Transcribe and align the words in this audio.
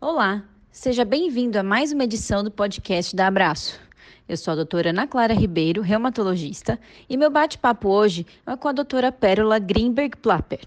Olá, 0.00 0.44
seja 0.70 1.04
bem-vindo 1.04 1.58
a 1.58 1.62
mais 1.62 1.92
uma 1.92 2.04
edição 2.04 2.42
do 2.44 2.50
podcast 2.50 3.14
da 3.14 3.26
Abraço. 3.26 3.80
Eu 4.28 4.36
sou 4.36 4.52
a 4.52 4.54
doutora 4.54 4.90
Ana 4.90 5.06
Clara 5.06 5.34
Ribeiro, 5.34 5.82
reumatologista, 5.82 6.78
e 7.08 7.16
meu 7.16 7.30
bate-papo 7.30 7.88
hoje 7.88 8.26
é 8.46 8.56
com 8.56 8.68
a 8.68 8.72
doutora 8.72 9.10
Pérola 9.10 9.58
Greenberg 9.58 10.16
Plapper. 10.16 10.60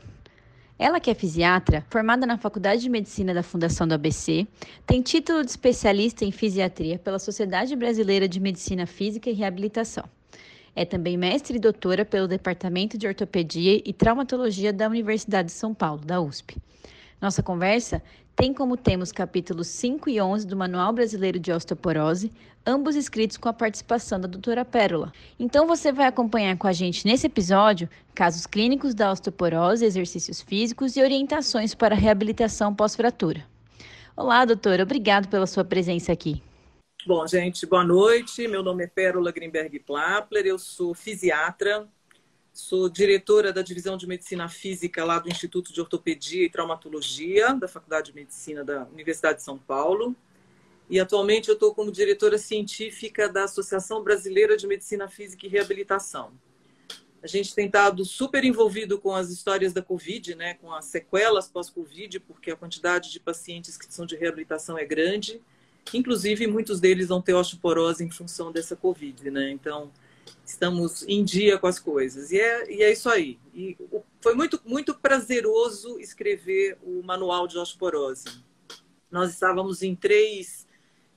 Ela 0.79 0.99
que 0.99 1.11
é 1.11 1.13
fisiatra, 1.13 1.85
formada 1.89 2.25
na 2.25 2.37
Faculdade 2.37 2.81
de 2.81 2.89
Medicina 2.89 3.33
da 3.33 3.43
Fundação 3.43 3.87
do 3.87 3.93
ABC, 3.93 4.47
tem 4.85 5.01
título 5.01 5.43
de 5.43 5.51
especialista 5.51 6.25
em 6.25 6.31
fisiatria 6.31 6.97
pela 6.97 7.19
Sociedade 7.19 7.75
Brasileira 7.75 8.27
de 8.27 8.39
Medicina 8.39 8.87
Física 8.87 9.29
e 9.29 9.33
Reabilitação. 9.33 10.05
É 10.75 10.85
também 10.85 11.17
mestre 11.17 11.57
e 11.57 11.59
doutora 11.59 12.05
pelo 12.05 12.27
Departamento 12.27 12.97
de 12.97 13.05
Ortopedia 13.05 13.81
e 13.85 13.93
Traumatologia 13.93 14.71
da 14.71 14.87
Universidade 14.87 15.49
de 15.49 15.53
São 15.53 15.73
Paulo, 15.73 16.03
da 16.03 16.21
USP. 16.21 16.57
Nossa 17.21 17.43
conversa 17.43 18.01
tem 18.35 18.51
como 18.51 18.75
tema 18.75 19.03
os 19.03 19.11
capítulos 19.11 19.67
5 19.67 20.09
e 20.09 20.19
11 20.19 20.47
do 20.47 20.57
Manual 20.57 20.91
Brasileiro 20.91 21.37
de 21.37 21.51
Osteoporose, 21.51 22.31
ambos 22.65 22.95
escritos 22.95 23.37
com 23.37 23.47
a 23.47 23.53
participação 23.53 24.19
da 24.19 24.27
doutora 24.27 24.65
Pérola. 24.65 25.13
Então 25.39 25.67
você 25.67 25.91
vai 25.91 26.07
acompanhar 26.07 26.57
com 26.57 26.65
a 26.65 26.71
gente 26.71 27.05
nesse 27.05 27.27
episódio 27.27 27.87
casos 28.15 28.47
clínicos 28.47 28.95
da 28.95 29.11
osteoporose, 29.11 29.85
exercícios 29.85 30.41
físicos 30.41 30.95
e 30.95 31.03
orientações 31.03 31.75
para 31.75 31.93
reabilitação 31.93 32.73
pós-fratura. 32.73 33.45
Olá, 34.17 34.43
doutora, 34.43 34.81
obrigado 34.81 35.27
pela 35.27 35.45
sua 35.45 35.63
presença 35.63 36.11
aqui. 36.11 36.41
Bom, 37.05 37.25
gente, 37.27 37.65
boa 37.67 37.83
noite. 37.83 38.47
Meu 38.47 38.63
nome 38.63 38.83
é 38.83 38.87
Pérola 38.87 39.31
Grimberg 39.31 39.79
Plapler, 39.79 40.45
eu 40.45 40.57
sou 40.57 40.95
fisiatra, 40.95 41.87
sou 42.53 42.89
diretora 42.89 43.53
da 43.53 43.61
Divisão 43.61 43.97
de 43.97 44.07
Medicina 44.07 44.49
Física 44.49 45.03
lá 45.03 45.19
do 45.19 45.29
Instituto 45.29 45.73
de 45.73 45.79
Ortopedia 45.79 46.45
e 46.45 46.49
Traumatologia 46.49 47.53
da 47.53 47.67
Faculdade 47.67 48.11
de 48.11 48.15
Medicina 48.15 48.63
da 48.63 48.85
Universidade 48.85 49.37
de 49.37 49.43
São 49.43 49.57
Paulo. 49.57 50.15
E 50.89 50.99
atualmente 50.99 51.47
eu 51.47 51.53
estou 51.53 51.73
como 51.73 51.91
diretora 51.91 52.37
científica 52.37 53.29
da 53.29 53.45
Associação 53.45 54.03
Brasileira 54.03 54.57
de 54.57 54.67
Medicina 54.67 55.07
Física 55.07 55.45
e 55.45 55.49
Reabilitação. 55.49 56.31
A 57.23 57.27
gente 57.27 57.53
tem 57.53 57.67
estado 57.67 58.03
super 58.03 58.43
envolvido 58.43 58.99
com 58.99 59.15
as 59.15 59.29
histórias 59.29 59.73
da 59.73 59.81
Covid, 59.81 60.35
né, 60.35 60.55
com 60.55 60.73
as 60.73 60.85
sequelas 60.85 61.47
pós-Covid, 61.47 62.19
porque 62.21 62.51
a 62.51 62.55
quantidade 62.55 63.11
de 63.11 63.19
pacientes 63.19 63.77
que 63.77 63.93
são 63.93 64.05
de 64.05 64.15
reabilitação 64.15 64.77
é 64.77 64.83
grande 64.83 65.41
Inclusive, 65.93 66.47
muitos 66.47 66.79
deles 66.79 67.07
vão 67.07 67.21
ter 67.21 67.33
osteoporose 67.33 68.03
em 68.03 68.09
função 68.09 68.51
dessa 68.51 68.75
Covid, 68.75 69.29
né? 69.29 69.51
Então, 69.51 69.91
estamos 70.51 71.03
em 71.07 71.23
dia 71.23 71.57
com 71.57 71.67
as 71.67 71.79
coisas. 71.79 72.31
E 72.31 72.39
é, 72.39 72.71
e 72.71 72.83
é 72.83 72.91
isso 72.91 73.09
aí. 73.09 73.39
E 73.53 73.77
foi 74.19 74.35
muito, 74.35 74.61
muito 74.65 74.93
prazeroso 74.93 75.99
escrever 75.99 76.77
o 76.83 77.01
manual 77.01 77.47
de 77.47 77.57
osteoporose. 77.57 78.25
Nós 79.09 79.31
estávamos 79.31 79.81
em 79.81 79.95
três 79.95 80.67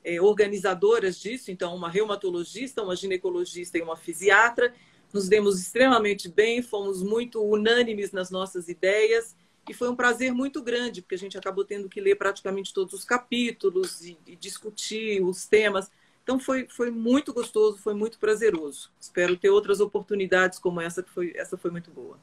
é, 0.03 0.21
organizadoras 0.21 1.19
disso, 1.19 1.51
então, 1.51 1.75
uma 1.75 1.89
reumatologista, 1.89 2.83
uma 2.83 2.97
ginecologista 2.97 3.79
e 3.79 3.83
uma 3.83 3.97
fisiatra. 3.97 4.73
Nos 5.13 5.29
demos 5.29 5.61
extremamente 5.61 6.29
bem, 6.29 6.63
fomos 6.63 7.03
muito 7.03 7.43
unânimes 7.43 8.13
nas 8.13 8.31
nossas 8.31 8.69
ideias 8.69 9.37
e 9.69 9.73
foi 9.73 9.89
um 9.89 9.97
prazer 9.97 10.33
muito 10.33 10.63
grande, 10.63 11.01
porque 11.01 11.15
a 11.15 11.19
gente 11.19 11.39
acabou 11.39 11.65
tendo 11.65 11.89
que 11.89 12.01
ler 12.01 12.17
praticamente 12.17 12.73
todos 12.73 12.95
os 12.95 13.05
capítulos 13.05 14.03
e, 14.03 14.19
e 14.27 14.37
discutir 14.37 15.23
os 15.23 15.47
temas. 15.47 15.91
Então 16.25 16.39
foi, 16.39 16.67
foi 16.69 16.91
muito 16.91 17.33
gostoso, 17.33 17.77
foi 17.77 17.95
muito 17.95 18.19
prazeroso. 18.19 18.91
Espero 18.99 19.37
ter 19.37 19.51
outras 19.51 19.79
oportunidades 19.79 20.59
como 20.59 20.81
essa, 20.81 21.03
que 21.03 21.11
foi, 21.11 21.33
essa 21.37 21.57
foi 21.57 21.71
muito 21.71 21.91
boa. 21.91 22.19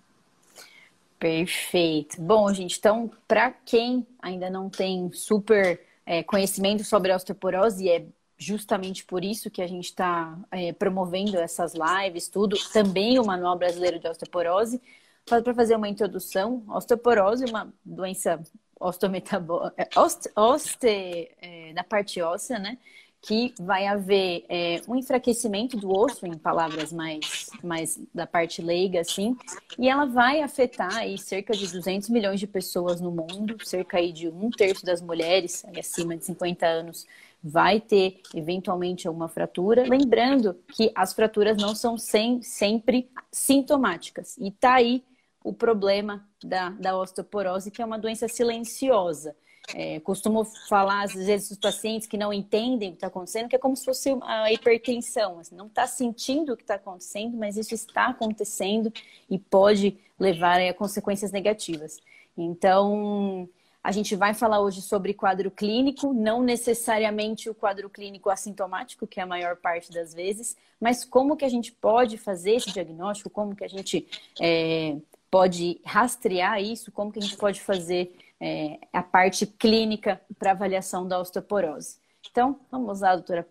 Perfeito. 1.19 2.19
Bom, 2.19 2.52
gente, 2.52 2.79
então, 2.79 3.11
para 3.27 3.52
quem 3.52 4.05
ainda 4.19 4.49
não 4.49 4.72
tem 4.72 5.11
super 5.13 5.79
é, 6.03 6.23
conhecimento 6.23 6.83
sobre 6.83 7.12
a 7.12 7.16
osteoporose, 7.16 7.88
é 7.88 8.03
justamente 8.39 9.06
por 9.06 9.23
isso 9.23 9.51
que 9.51 9.62
a 9.62 9.67
gente 9.67 9.85
está 9.85 10.35
é, 10.50 10.73
promovendo 10.73 11.38
essas 11.38 11.75
lives, 11.75 12.28
tudo, 12.28 12.57
também 12.73 13.19
o 13.19 13.23
Manual 13.23 13.56
Brasileiro 13.56 14.00
de 14.00 14.07
Osteoporose, 14.07 14.81
para 15.23 15.53
fazer 15.53 15.75
uma 15.75 15.88
introdução, 15.88 16.63
osteoporose 16.68 17.45
é 17.45 17.47
uma 17.47 17.72
doença 17.85 18.41
osteometabólica, 18.79 19.75
é, 19.78 19.88
oste, 20.00 20.31
oste 20.35 21.31
é, 21.39 21.72
na 21.73 21.83
parte 21.83 22.19
óssea, 22.19 22.57
né? 22.57 22.79
Que 23.21 23.53
vai 23.59 23.85
haver 23.85 24.45
é, 24.49 24.81
um 24.87 24.95
enfraquecimento 24.95 25.77
do 25.77 25.91
osso, 25.91 26.25
em 26.25 26.37
palavras 26.37 26.91
mais, 26.91 27.51
mais 27.63 27.99
da 28.13 28.25
parte 28.25 28.61
leiga, 28.61 29.01
assim, 29.01 29.37
e 29.77 29.87
ela 29.87 30.05
vai 30.05 30.41
afetar 30.41 30.97
aí 30.97 31.17
cerca 31.17 31.53
de 31.53 31.71
200 31.71 32.09
milhões 32.09 32.39
de 32.39 32.47
pessoas 32.47 32.99
no 32.99 33.11
mundo, 33.11 33.57
cerca 33.63 33.97
aí 33.97 34.11
de 34.11 34.27
um 34.27 34.49
terço 34.49 34.83
das 34.83 35.01
mulheres 35.01 35.63
aí 35.65 35.79
acima 35.79 36.17
de 36.17 36.25
50 36.25 36.65
anos 36.65 37.05
vai 37.43 37.79
ter 37.79 38.21
eventualmente 38.35 39.07
alguma 39.07 39.27
fratura. 39.27 39.83
Lembrando 39.88 40.55
que 40.73 40.91
as 40.93 41.13
fraturas 41.13 41.57
não 41.57 41.73
são 41.73 41.97
sem, 41.97 42.41
sempre 42.41 43.09
sintomáticas. 43.31 44.38
E 44.38 44.51
tá 44.51 44.75
aí 44.75 45.03
o 45.43 45.51
problema 45.51 46.27
da, 46.43 46.69
da 46.69 46.97
osteoporose, 46.97 47.71
que 47.71 47.81
é 47.81 47.85
uma 47.85 47.97
doença 47.97 48.27
silenciosa. 48.27 49.35
É, 49.73 49.99
costumo 49.99 50.43
falar, 50.67 51.03
às 51.03 51.13
vezes, 51.13 51.51
os 51.51 51.57
pacientes 51.57 52.07
que 52.07 52.17
não 52.17 52.33
entendem 52.33 52.89
o 52.89 52.91
que 52.91 52.97
está 52.97 53.07
acontecendo, 53.07 53.47
que 53.47 53.55
é 53.55 53.59
como 53.59 53.75
se 53.75 53.85
fosse 53.85 54.09
a 54.21 54.51
hipertensão. 54.51 55.39
Assim, 55.39 55.55
não 55.55 55.67
está 55.67 55.87
sentindo 55.87 56.53
o 56.53 56.57
que 56.57 56.63
está 56.63 56.75
acontecendo, 56.75 57.37
mas 57.37 57.57
isso 57.57 57.73
está 57.73 58.07
acontecendo 58.07 58.91
e 59.29 59.37
pode 59.37 59.97
levar 60.19 60.61
a 60.61 60.73
consequências 60.73 61.31
negativas. 61.31 61.97
Então, 62.37 63.47
a 63.83 63.91
gente 63.91 64.15
vai 64.15 64.33
falar 64.33 64.59
hoje 64.61 64.81
sobre 64.81 65.13
quadro 65.13 65.49
clínico, 65.49 66.13
não 66.13 66.43
necessariamente 66.43 67.49
o 67.49 67.55
quadro 67.55 67.89
clínico 67.89 68.29
assintomático, 68.29 69.07
que 69.07 69.19
é 69.19 69.23
a 69.23 69.27
maior 69.27 69.55
parte 69.55 69.91
das 69.91 70.13
vezes, 70.13 70.55
mas 70.79 71.03
como 71.03 71.35
que 71.35 71.45
a 71.45 71.49
gente 71.49 71.71
pode 71.71 72.17
fazer 72.17 72.55
esse 72.55 72.71
diagnóstico, 72.71 73.29
como 73.29 73.55
que 73.55 73.63
a 73.63 73.67
gente 73.67 74.07
é, 74.39 74.97
pode 75.31 75.81
rastrear 75.83 76.61
isso? 76.61 76.91
Como 76.91 77.11
que 77.11 77.19
a 77.19 77.21
gente 77.21 77.38
pode 77.38 77.61
fazer 77.61 78.15
é, 78.41 78.79
a 78.91 79.03
parte 79.03 79.46
clínica 79.46 80.19
para 80.40 80.52
avaliação 80.52 81.07
da 81.07 81.19
osteoporose? 81.19 82.00
Então, 82.29 82.59
vamos 82.72 83.02
lá, 83.02 83.16
doutora 83.16 83.47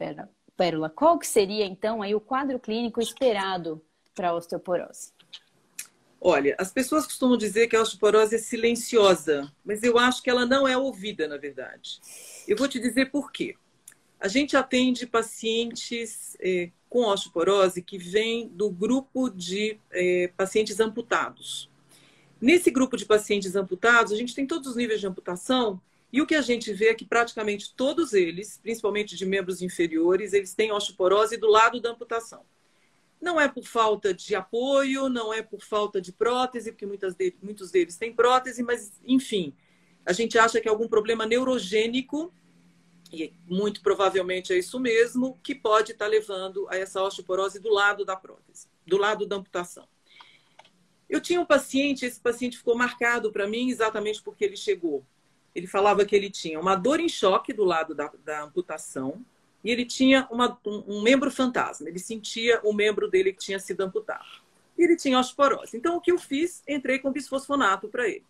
Pérola. 0.56 0.91
Qual 0.91 1.19
que 1.19 1.27
seria, 1.27 1.65
então, 1.65 2.03
aí 2.03 2.15
o 2.15 2.21
quadro 2.21 2.59
clínico 2.59 3.00
esperado 3.00 3.81
para 4.15 4.31
a 4.31 4.34
osteoporose? 4.34 5.12
Olha, 6.21 6.55
as 6.59 6.71
pessoas 6.71 7.06
costumam 7.06 7.39
dizer 7.39 7.69
que 7.69 7.77
a 7.77 7.81
osteoporose 7.81 8.34
é 8.34 8.39
silenciosa, 8.39 9.50
mas 9.65 9.83
eu 9.83 9.97
acho 9.97 10.23
que 10.23 10.29
ela 10.29 10.45
não 10.45 10.69
é 10.69 10.77
ouvida, 10.77 11.27
na 11.27 11.39
verdade. 11.39 11.99
Eu 12.47 12.56
vou 12.56 12.69
te 12.69 12.79
dizer 12.79 13.11
por 13.11 13.33
quê. 13.33 13.55
A 14.19 14.29
gente 14.29 14.55
atende 14.55 15.06
pacientes 15.06 16.37
eh, 16.41 16.71
com 16.91 17.06
osteoporose 17.06 17.81
que 17.81 17.97
vêm 17.97 18.49
do 18.49 18.69
grupo 18.69 19.31
de 19.31 19.79
eh, 19.93 20.31
pacientes 20.37 20.79
amputados. 20.79 21.69
Nesse 22.41 22.71
grupo 22.71 22.97
de 22.97 23.05
pacientes 23.05 23.55
amputados, 23.55 24.12
a 24.12 24.17
gente 24.17 24.34
tem 24.34 24.47
todos 24.47 24.71
os 24.71 24.77
níveis 24.77 25.01
de 25.01 25.06
amputação 25.06 25.81
e 26.12 26.23
o 26.23 26.27
que 26.27 26.34
a 26.34 26.41
gente 26.41 26.73
vê 26.73 26.89
é 26.89 26.95
que 26.95 27.05
praticamente 27.05 27.75
todos 27.75 28.15
eles, 28.15 28.59
principalmente 28.62 29.17
de 29.17 29.27
membros 29.27 29.62
inferiores, 29.62 30.33
eles 30.33 30.55
têm 30.55 30.73
osteoporose 30.73 31.37
do 31.37 31.49
lado 31.49 31.81
da 31.81 31.91
amputação. 31.91 32.45
Não 33.21 33.39
é 33.39 33.47
por 33.47 33.65
falta 33.65 34.15
de 34.15 34.34
apoio, 34.34 35.09
não 35.09 35.33
é 35.33 35.43
por 35.43 35.62
falta 35.62 36.00
de 36.00 36.12
prótese, 36.12 36.73
porque 36.73 36.87
muitas 36.87 37.15
deles, 37.15 37.39
muitos 37.43 37.71
deles 37.71 37.97
têm 37.97 38.12
prótese, 38.12 38.62
mas, 38.62 38.99
enfim, 39.05 39.55
a 40.05 40.12
gente 40.12 40.39
acha 40.39 40.61
que 40.61 40.67
é 40.67 40.71
algum 40.71 40.89
problema 40.89 41.27
neurogênico, 41.27 42.33
e 43.12 43.34
muito 43.47 43.83
provavelmente 43.83 44.53
é 44.53 44.59
isso 44.59 44.81
mesmo, 44.81 45.39
que 45.43 45.55
pode 45.55 45.93
estar 45.93 46.06
levando 46.06 46.67
a 46.71 46.77
essa 46.77 47.03
osteoporose 47.03 47.61
do 47.61 47.69
lado 47.69 48.05
da 48.05 48.17
prótese, 48.17 48.67
do 48.87 48.97
lado 48.97 49.27
da 49.27 49.37
amputação. 49.37 49.87
Eu 51.10 51.21
tinha 51.21 51.41
um 51.41 51.44
paciente, 51.44 52.06
esse 52.06 52.20
paciente 52.20 52.56
ficou 52.56 52.76
marcado 52.76 53.32
para 53.32 53.49
mim 53.49 53.69
exatamente 53.69 54.23
porque 54.23 54.44
ele 54.44 54.56
chegou. 54.56 55.05
Ele 55.52 55.67
falava 55.67 56.05
que 56.05 56.14
ele 56.14 56.31
tinha 56.31 56.61
uma 56.61 56.76
dor 56.76 57.00
em 57.00 57.08
choque 57.08 57.52
do 57.52 57.64
lado 57.64 57.96
da, 57.96 58.08
da 58.25 58.44
amputação 58.44 59.25
e 59.64 59.70
ele 59.70 59.85
tinha 59.85 60.29
uma, 60.31 60.56
um, 60.64 60.85
um, 60.87 61.02
membro 61.02 61.29
fantasma. 61.29 61.88
Ele 61.88 61.99
sentia 61.99 62.61
o 62.62 62.73
membro 62.73 63.11
dele 63.11 63.32
que 63.32 63.40
tinha 63.40 63.58
sido 63.58 63.81
amputado. 63.81 64.25
E 64.79 64.85
ele 64.85 64.96
tinha 64.96 65.19
osteoporose. 65.19 65.76
Então, 65.76 65.96
o 65.96 66.00
que 66.00 66.12
eu 66.12 66.19
fiz? 66.19 66.62
Entrei 66.67 67.00
com 67.00 67.11
bisfosfonato 67.11 67.88
para 67.88 68.08
ele. 68.08 68.25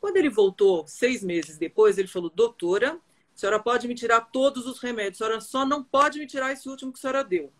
Quando 0.00 0.16
ele 0.16 0.30
voltou, 0.30 0.86
seis 0.86 1.24
meses 1.24 1.58
depois, 1.58 1.98
ele 1.98 2.08
falou: 2.08 2.30
Doutora, 2.30 2.92
a 2.92 3.38
senhora 3.38 3.58
pode 3.58 3.88
me 3.88 3.94
tirar 3.94 4.20
todos 4.20 4.66
os 4.66 4.78
remédios, 4.78 5.20
a 5.20 5.24
senhora 5.24 5.40
só 5.40 5.66
não 5.66 5.82
pode 5.82 6.18
me 6.18 6.26
tirar 6.26 6.52
esse 6.52 6.68
último 6.68 6.92
que 6.92 6.98
a 6.98 7.02
senhora 7.02 7.24
deu. 7.24 7.52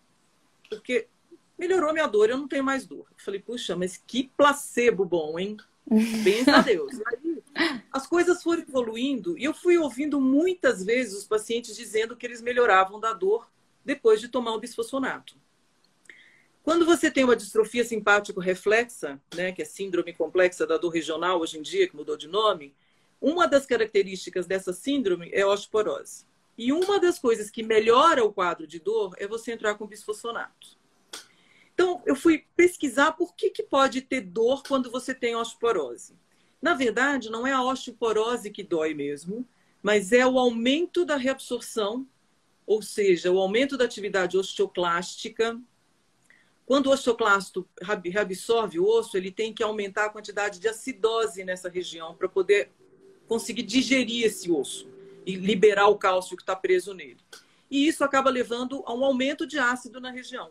Porque 0.70 1.08
melhorou 1.60 1.92
minha 1.92 2.06
dor, 2.06 2.30
eu 2.30 2.38
não 2.38 2.48
tenho 2.48 2.64
mais 2.64 2.86
dor. 2.86 3.06
Eu 3.10 3.24
falei, 3.24 3.38
puxa, 3.38 3.76
mas 3.76 4.02
que 4.06 4.32
placebo 4.36 5.04
bom, 5.04 5.38
hein? 5.38 5.58
Benza 6.24 6.56
a 6.56 6.60
Deus. 6.62 6.94
Aí, 7.06 7.42
as 7.92 8.06
coisas 8.06 8.42
foram 8.42 8.62
evoluindo 8.62 9.36
e 9.36 9.44
eu 9.44 9.52
fui 9.52 9.76
ouvindo 9.76 10.20
muitas 10.20 10.82
vezes 10.82 11.18
os 11.18 11.24
pacientes 11.24 11.76
dizendo 11.76 12.16
que 12.16 12.26
eles 12.26 12.40
melhoravam 12.40 12.98
da 12.98 13.12
dor 13.12 13.48
depois 13.84 14.20
de 14.20 14.28
tomar 14.28 14.54
o 14.54 14.60
bisfosfonato. 14.60 15.36
Quando 16.62 16.86
você 16.86 17.10
tem 17.10 17.24
uma 17.24 17.36
distrofia 17.36 17.84
simpático 17.84 18.40
reflexa, 18.40 19.20
né, 19.34 19.52
que 19.52 19.62
é 19.62 19.64
síndrome 19.64 20.12
complexa 20.12 20.66
da 20.66 20.76
dor 20.76 20.90
regional 20.90 21.40
hoje 21.40 21.58
em 21.58 21.62
dia, 21.62 21.88
que 21.88 21.96
mudou 21.96 22.16
de 22.16 22.28
nome, 22.28 22.74
uma 23.20 23.46
das 23.46 23.66
características 23.66 24.46
dessa 24.46 24.72
síndrome 24.72 25.30
é 25.32 25.42
a 25.42 25.48
osteoporose. 25.48 26.24
E 26.56 26.72
uma 26.72 26.98
das 27.00 27.18
coisas 27.18 27.50
que 27.50 27.62
melhora 27.62 28.24
o 28.24 28.32
quadro 28.32 28.66
de 28.66 28.78
dor 28.78 29.14
é 29.18 29.26
você 29.26 29.52
entrar 29.52 29.74
com 29.74 29.86
bisfosfonato. 29.86 30.79
Então, 31.80 32.02
eu 32.04 32.14
fui 32.14 32.44
pesquisar 32.54 33.12
por 33.12 33.34
que, 33.34 33.48
que 33.48 33.62
pode 33.62 34.02
ter 34.02 34.20
dor 34.20 34.62
quando 34.62 34.90
você 34.90 35.14
tem 35.14 35.34
osteoporose. 35.34 36.12
Na 36.60 36.74
verdade, 36.74 37.30
não 37.30 37.46
é 37.46 37.52
a 37.52 37.62
osteoporose 37.62 38.50
que 38.50 38.62
dói 38.62 38.92
mesmo, 38.92 39.48
mas 39.82 40.12
é 40.12 40.26
o 40.26 40.38
aumento 40.38 41.06
da 41.06 41.16
reabsorção, 41.16 42.06
ou 42.66 42.82
seja, 42.82 43.32
o 43.32 43.38
aumento 43.38 43.78
da 43.78 43.86
atividade 43.86 44.36
osteoclástica. 44.36 45.58
Quando 46.66 46.88
o 46.88 46.90
osteoclasto 46.90 47.66
reabsorve 48.04 48.78
o 48.78 48.84
osso, 48.84 49.16
ele 49.16 49.30
tem 49.30 49.54
que 49.54 49.62
aumentar 49.62 50.04
a 50.04 50.10
quantidade 50.10 50.60
de 50.60 50.68
acidose 50.68 51.44
nessa 51.44 51.70
região 51.70 52.14
para 52.14 52.28
poder 52.28 52.70
conseguir 53.26 53.62
digerir 53.62 54.26
esse 54.26 54.52
osso 54.52 54.86
e 55.24 55.34
liberar 55.34 55.88
o 55.88 55.96
cálcio 55.96 56.36
que 56.36 56.42
está 56.42 56.54
preso 56.54 56.92
nele. 56.92 57.16
E 57.70 57.88
isso 57.88 58.04
acaba 58.04 58.28
levando 58.28 58.82
a 58.84 58.92
um 58.92 59.02
aumento 59.02 59.46
de 59.46 59.58
ácido 59.58 59.98
na 59.98 60.10
região. 60.10 60.50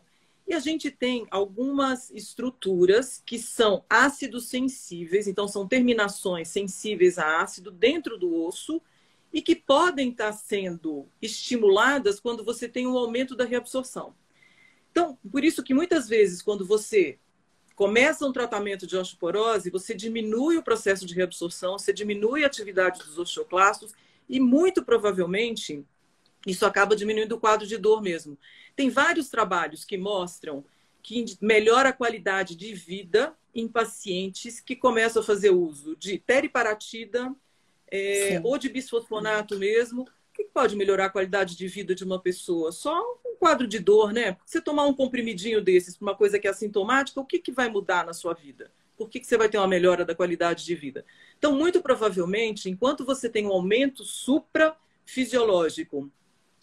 E 0.49 0.53
a 0.55 0.59
gente 0.59 0.89
tem 0.89 1.27
algumas 1.29 2.09
estruturas 2.09 3.21
que 3.23 3.37
são 3.37 3.85
ácidos 3.87 4.49
sensíveis, 4.49 5.27
então 5.27 5.47
são 5.47 5.67
terminações 5.67 6.47
sensíveis 6.47 7.19
a 7.19 7.43
ácido 7.43 7.69
dentro 7.69 8.17
do 8.17 8.33
osso 8.33 8.81
e 9.31 9.43
que 9.43 9.55
podem 9.55 10.09
estar 10.09 10.33
sendo 10.33 11.07
estimuladas 11.21 12.19
quando 12.19 12.43
você 12.43 12.67
tem 12.67 12.87
um 12.87 12.97
aumento 12.97 13.35
da 13.35 13.45
reabsorção. 13.45 14.15
Então, 14.89 15.19
por 15.31 15.43
isso 15.43 15.61
que 15.61 15.71
muitas 15.71 16.09
vezes 16.09 16.41
quando 16.41 16.65
você 16.65 17.19
começa 17.75 18.25
um 18.25 18.33
tratamento 18.33 18.87
de 18.87 18.97
osteoporose, 18.97 19.69
você 19.69 19.93
diminui 19.93 20.57
o 20.57 20.63
processo 20.63 21.05
de 21.05 21.13
reabsorção, 21.13 21.77
você 21.77 21.93
diminui 21.93 22.43
a 22.43 22.47
atividade 22.47 23.03
dos 23.03 23.19
osteoclastos 23.19 23.93
e 24.27 24.39
muito 24.39 24.83
provavelmente 24.83 25.85
isso 26.45 26.65
acaba 26.65 26.95
diminuindo 26.95 27.33
o 27.33 27.39
quadro 27.39 27.67
de 27.67 27.77
dor 27.77 28.01
mesmo. 28.01 28.37
Tem 28.75 28.89
vários 28.89 29.29
trabalhos 29.29 29.83
que 29.83 29.97
mostram 29.97 30.63
que 31.01 31.25
melhora 31.41 31.89
a 31.89 31.93
qualidade 31.93 32.55
de 32.55 32.73
vida 32.73 33.35
em 33.53 33.67
pacientes 33.67 34.59
que 34.59 34.75
começam 34.75 35.21
a 35.21 35.25
fazer 35.25 35.49
uso 35.49 35.95
de 35.95 36.17
teriparatida 36.17 37.33
é, 37.91 38.39
ou 38.43 38.57
de 38.57 38.69
bisfosfonato 38.69 39.57
mesmo. 39.57 40.03
O 40.03 40.07
que 40.33 40.43
pode 40.45 40.75
melhorar 40.75 41.05
a 41.05 41.09
qualidade 41.09 41.57
de 41.57 41.67
vida 41.67 41.95
de 41.95 42.03
uma 42.03 42.19
pessoa? 42.19 42.71
Só 42.71 43.01
um 43.25 43.35
quadro 43.35 43.67
de 43.67 43.79
dor, 43.79 44.13
né? 44.13 44.37
Você 44.45 44.61
tomar 44.61 44.85
um 44.85 44.93
comprimidinho 44.93 45.61
desses 45.61 45.97
para 45.97 46.05
uma 46.05 46.15
coisa 46.15 46.39
que 46.39 46.47
é 46.47 46.51
assintomática, 46.51 47.19
o 47.19 47.25
que, 47.25 47.39
que 47.39 47.51
vai 47.51 47.69
mudar 47.69 48.05
na 48.05 48.13
sua 48.13 48.33
vida? 48.33 48.71
Por 48.97 49.09
que, 49.09 49.19
que 49.19 49.27
você 49.27 49.37
vai 49.37 49.49
ter 49.49 49.57
uma 49.57 49.67
melhora 49.67 50.05
da 50.05 50.13
qualidade 50.13 50.65
de 50.65 50.75
vida? 50.75 51.05
Então, 51.37 51.55
muito 51.55 51.81
provavelmente, 51.81 52.69
enquanto 52.69 53.05
você 53.05 53.29
tem 53.29 53.47
um 53.47 53.51
aumento 53.51 54.03
suprafisiológico 54.03 56.11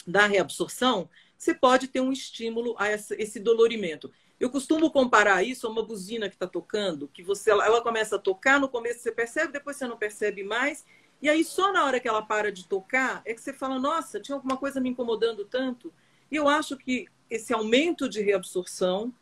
da 0.07 0.27
reabsorção, 0.27 1.09
você 1.37 1.55
pode 1.55 1.89
ter 1.89 2.01
um 2.01 2.13
estímulo 2.13 2.75
a 2.79 2.91
esse 2.91 3.41
dolorimento. 3.41 4.11
Eu 4.39 4.51
costumo 4.51 4.91
comparar 4.91 5.43
isso 5.43 5.67
a 5.67 5.71
uma 5.71 5.83
buzina 5.83 6.29
que 6.29 6.35
está 6.35 6.47
tocando, 6.47 7.09
que 7.09 7.23
você, 7.23 7.51
ela 7.51 7.81
começa 7.81 8.17
a 8.17 8.19
tocar, 8.19 8.61
no 8.61 8.69
começo 8.69 9.01
você 9.01 9.13
percebe, 9.13 9.53
depois 9.53 9.77
você 9.77 9.87
não 9.87 9.97
percebe 9.97 10.45
mais, 10.45 10.85
e 11.21 11.29
aí 11.29 11.43
só 11.43 11.73
na 11.73 11.85
hora 11.85 11.99
que 11.99 12.09
ela 12.09 12.23
para 12.23 12.53
de 12.53 12.67
tocar 12.67 13.23
é 13.25 13.33
que 13.33 13.41
você 13.41 13.53
fala, 13.53 13.79
nossa, 13.79 14.21
tinha 14.21 14.37
alguma 14.37 14.57
coisa 14.57 14.81
me 14.81 14.91
incomodando 14.91 15.45
tanto. 15.45 15.93
E 16.31 16.37
eu 16.37 16.49
acho 16.49 16.77
que 16.77 17.07
esse 17.31 17.53
aumento 17.53 18.09
de 18.09 18.21
reabsorção, 18.21 19.13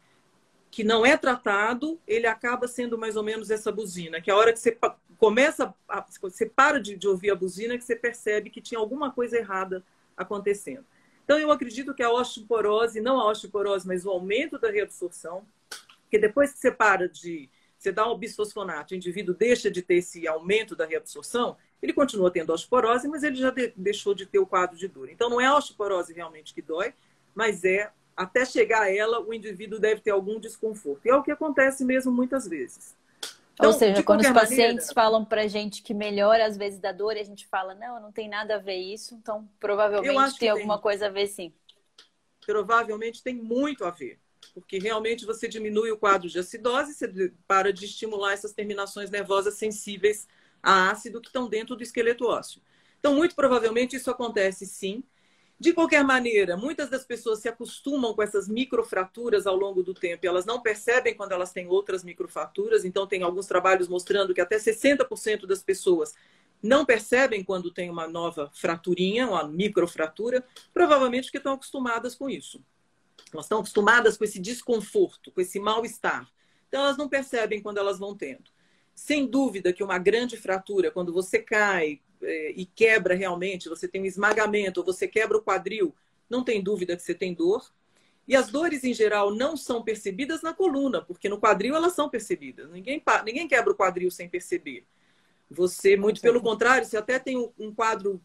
que 0.71 0.83
não 0.83 1.07
é 1.07 1.17
tratado, 1.17 2.01
ele 2.07 2.27
acaba 2.27 2.67
sendo 2.67 2.99
mais 2.99 3.17
ou 3.17 3.23
menos 3.23 3.51
essa 3.51 3.71
buzina, 3.71 4.21
que 4.21 4.31
a 4.31 4.37
hora 4.37 4.53
que 4.53 4.59
você 4.59 4.77
começa, 5.17 5.73
a, 5.89 6.05
você 6.21 6.47
para 6.47 6.81
de, 6.81 6.97
de 6.97 7.07
ouvir 7.07 7.31
a 7.31 7.37
buzina, 7.37 7.79
que 7.79 7.85
você 7.85 7.95
percebe 7.95 8.51
que 8.51 8.61
tinha 8.61 8.81
alguma 8.81 9.13
coisa 9.13 9.39
errada 9.39 9.85
acontecendo. 10.17 10.85
Então, 11.25 11.39
eu 11.39 11.51
acredito 11.51 11.95
que 11.95 12.03
a 12.03 12.11
osteoporose, 12.11 13.01
não 13.01 13.19
a 13.19 13.31
osteoporose, 13.31 13.87
mas 13.87 14.05
o 14.05 14.11
aumento 14.11 14.59
da 14.59 14.71
reabsorção, 14.71 15.47
que 16.11 16.19
depois 16.19 16.53
que 16.53 16.59
você 16.59 16.71
para 16.71 17.09
de. 17.09 17.51
Você 17.79 17.93
dá 17.93 18.07
o 18.07 18.17
bisfosfonato, 18.17 18.95
o 18.95 18.97
indivíduo 18.97 19.35
deixa 19.35 19.71
de 19.71 19.83
ter 19.83 19.97
esse 19.97 20.27
aumento 20.27 20.75
da 20.75 20.87
reabsorção, 20.87 21.55
ele 21.83 21.93
continua 21.93 22.31
tendo 22.31 22.51
osteoporose, 22.51 23.07
mas 23.07 23.23
ele 23.23 23.37
já 23.37 23.51
de, 23.51 23.75
deixou 23.77 24.15
de 24.15 24.25
ter 24.25 24.39
o 24.39 24.47
quadro 24.47 24.75
de 24.75 24.89
dor. 24.89 25.11
Então, 25.11 25.29
não 25.29 25.39
é 25.39 25.45
a 25.45 25.55
osteoporose 25.55 26.15
realmente 26.15 26.55
que 26.55 26.63
dói, 26.63 26.95
mas 27.35 27.63
é, 27.63 27.91
até 28.17 28.47
chegar 28.47 28.83
a 28.83 28.91
ela, 28.91 29.21
o 29.21 29.35
indivíduo 29.35 29.79
deve 29.79 30.01
ter 30.01 30.13
algum 30.13 30.41
desconforto. 30.41 31.05
E 31.05 31.11
é 31.11 31.17
o 31.17 31.23
que 31.23 31.31
acontece 31.31 31.85
mesmo 31.85 32.11
muitas 32.11 32.49
vezes. 32.49 32.97
Então, 33.55 33.71
Ou 33.71 33.73
seja, 33.73 34.03
quando 34.03 34.21
os 34.21 34.31
pacientes 34.31 34.91
maneira, 34.91 34.93
falam 34.93 35.25
pra 35.25 35.47
gente 35.49 35.83
que 35.83 35.95
melhora 35.95 36.47
às 36.47 36.57
vezes 36.57 36.81
da 36.81 36.93
dor, 36.93 37.17
e 37.17 37.21
a 37.21 37.25
gente 37.25 37.47
fala, 37.47 37.75
não, 37.75 38.01
não 38.01 38.13
tem 38.13 38.29
nada 38.29 38.57
a 38.57 38.59
ver 38.59 38.77
isso, 38.77 39.15
então 39.15 39.49
provavelmente 39.61 40.39
tem 40.39 40.49
alguma 40.51 40.79
tem. 40.79 40.81
coisa 40.81 41.07
a 41.07 41.11
ver 41.11 41.27
sim. 41.29 41.53
Provavelmente 42.47 43.23
tem 43.23 43.35
muito 43.35 43.85
a 43.85 43.91
ver, 43.91 44.21
porque 44.53 44.79
realmente 44.79 45.25
você 45.25 45.49
diminui 45.49 45.91
o 45.91 45.97
quadro 45.97 46.29
de 46.29 46.39
acidose, 46.39 46.93
você 46.95 47.33
para 47.47 47.73
de 47.73 47.87
estimular 47.87 48.33
essas 48.33 48.53
terminações 48.53 49.11
nervosas 49.11 49.55
sensíveis 49.55 50.29
a 50.63 50.91
ácido 50.91 51.21
que 51.21 51.29
estão 51.29 51.49
dentro 51.49 51.75
do 51.75 51.83
esqueleto 51.83 52.27
ósseo. 52.27 52.61
Então, 52.99 53.15
muito 53.15 53.35
provavelmente 53.35 53.97
isso 53.97 54.11
acontece 54.11 54.67
sim, 54.67 55.03
de 55.59 55.73
qualquer 55.73 56.03
maneira, 56.03 56.57
muitas 56.57 56.91
das 56.91 57.05
pessoas 57.05 57.39
se 57.39 57.49
acostumam 57.49 58.13
com 58.13 58.23
essas 58.23 58.49
microfraturas 58.49 59.47
ao 59.47 59.57
longo 59.57 59.83
do 59.83 59.95
tempo 59.95 60.27
elas 60.27 60.45
não 60.45 60.61
percebem 60.61 61.15
quando 61.15 61.33
elas 61.33 61.53
têm 61.53 61.69
outras 61.69 62.03
microfraturas. 62.03 62.85
Então, 62.85 63.07
tem 63.07 63.23
alguns 63.23 63.47
trabalhos 63.47 63.89
mostrando 63.89 64.35
que 64.35 64.41
até 64.41 64.59
60% 64.59 65.47
das 65.47 65.63
pessoas 65.63 66.15
não 66.63 66.85
percebem 66.85 67.45
quando 67.45 67.71
tem 67.71 67.89
uma 67.89 68.09
nova 68.09 68.51
fraturinha, 68.53 69.29
uma 69.29 69.47
microfratura, 69.47 70.45
provavelmente 70.73 71.27
porque 71.27 71.39
estão 71.39 71.55
acostumadas 71.55 72.15
com 72.15 72.29
isso. 72.29 72.65
Elas 73.33 73.45
estão 73.45 73.61
acostumadas 73.61 74.17
com 74.17 74.25
esse 74.25 74.41
desconforto, 74.41 75.31
com 75.31 75.41
esse 75.41 75.61
mal-estar. 75.61 76.29
Então, 76.69 76.83
elas 76.83 76.97
não 76.97 77.09
percebem 77.09 77.63
quando 77.63 77.79
elas 77.79 77.99
vão 77.99 78.17
tendo. 78.17 78.51
Sem 78.95 79.27
dúvida 79.27 79.73
que 79.73 79.83
uma 79.83 79.99
grande 79.99 80.37
fratura, 80.37 80.91
quando 80.91 81.13
você 81.13 81.39
cai, 81.39 82.01
e 82.27 82.67
quebra 82.67 83.15
realmente, 83.15 83.69
você 83.69 83.87
tem 83.87 84.03
um 84.03 84.07
esmagamento, 84.07 84.81
ou 84.81 84.87
você 84.87 85.07
quebra 85.07 85.37
o 85.37 85.43
quadril, 85.43 85.95
não 86.29 86.45
tem 86.45 86.63
dúvida 86.63 86.97
que 86.97 87.03
você 87.03 87.15
tem 87.15 87.35
dor. 87.35 87.71
E 88.27 88.35
as 88.35 88.49
dores, 88.49 88.85
em 88.85 88.95
geral, 88.95 89.35
não 89.35 89.57
são 89.57 89.83
percebidas 89.83 90.41
na 90.41 90.55
coluna, 90.55 91.03
porque 91.03 91.29
no 91.29 91.39
quadril 91.39 91.77
elas 91.77 91.93
são 91.93 92.09
percebidas. 92.09 92.71
Ninguém, 92.71 93.03
ninguém 93.25 93.47
quebra 93.47 93.73
o 93.73 93.77
quadril 93.77 94.11
sem 94.11 94.29
perceber. 94.29 94.87
Você, 95.51 95.97
muito 95.97 96.21
pelo 96.23 96.41
contrário, 96.41 96.87
você 96.87 96.97
até 96.97 97.19
tem 97.19 97.37
um 97.59 97.75
quadro 97.75 98.21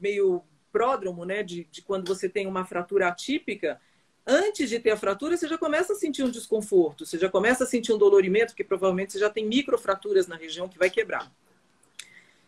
meio 0.00 0.42
pródromo, 0.72 1.24
né, 1.24 1.42
de, 1.44 1.64
de 1.70 1.82
quando 1.82 2.08
você 2.08 2.28
tem 2.28 2.48
uma 2.48 2.64
fratura 2.64 3.06
atípica, 3.06 3.80
antes 4.26 4.68
de 4.68 4.80
ter 4.80 4.90
a 4.90 4.96
fratura, 4.96 5.36
você 5.36 5.46
já 5.46 5.56
começa 5.56 5.92
a 5.92 5.96
sentir 5.96 6.24
um 6.24 6.30
desconforto, 6.30 7.06
você 7.06 7.16
já 7.16 7.28
começa 7.28 7.62
a 7.62 7.66
sentir 7.66 7.92
um 7.92 7.98
dolorimento, 7.98 8.48
porque 8.48 8.64
provavelmente 8.64 9.12
você 9.12 9.20
já 9.20 9.30
tem 9.30 9.46
microfraturas 9.46 10.26
na 10.26 10.36
região 10.36 10.68
que 10.68 10.76
vai 10.78 10.90
quebrar. 10.90 11.30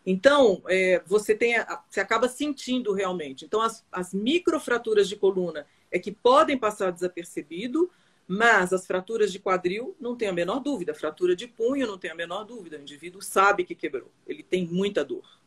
Então, 0.06 0.62
é, 0.68 1.02
você, 1.04 1.34
tem 1.34 1.56
você 1.90 1.98
acaba 1.98 2.28
sentindo 2.28 2.92
realmente. 2.92 3.44
Então, 3.44 3.60
as, 3.60 3.84
as 3.90 4.14
microfraturas 4.14 5.08
de 5.08 5.16
coluna 5.16 5.66
é 5.90 5.98
que 5.98 6.12
podem 6.12 6.56
passar 6.56 6.92
desapercebido, 6.92 7.90
mas 8.28 8.72
as 8.72 8.86
fraturas 8.86 9.32
de 9.32 9.40
quadril 9.40 9.96
não 10.00 10.16
tem 10.16 10.28
a 10.28 10.32
menor 10.32 10.60
dúvida. 10.60 10.94
Fratura 10.94 11.34
de 11.34 11.48
punho 11.48 11.88
não 11.88 11.98
tem 11.98 12.10
a 12.10 12.14
menor 12.14 12.44
dúvida. 12.44 12.78
O 12.78 12.80
indivíduo 12.80 13.20
sabe 13.20 13.64
que 13.64 13.74
quebrou. 13.74 14.12
Ele 14.28 14.44
tem 14.44 14.64
muita 14.64 15.04
dor. 15.04 15.40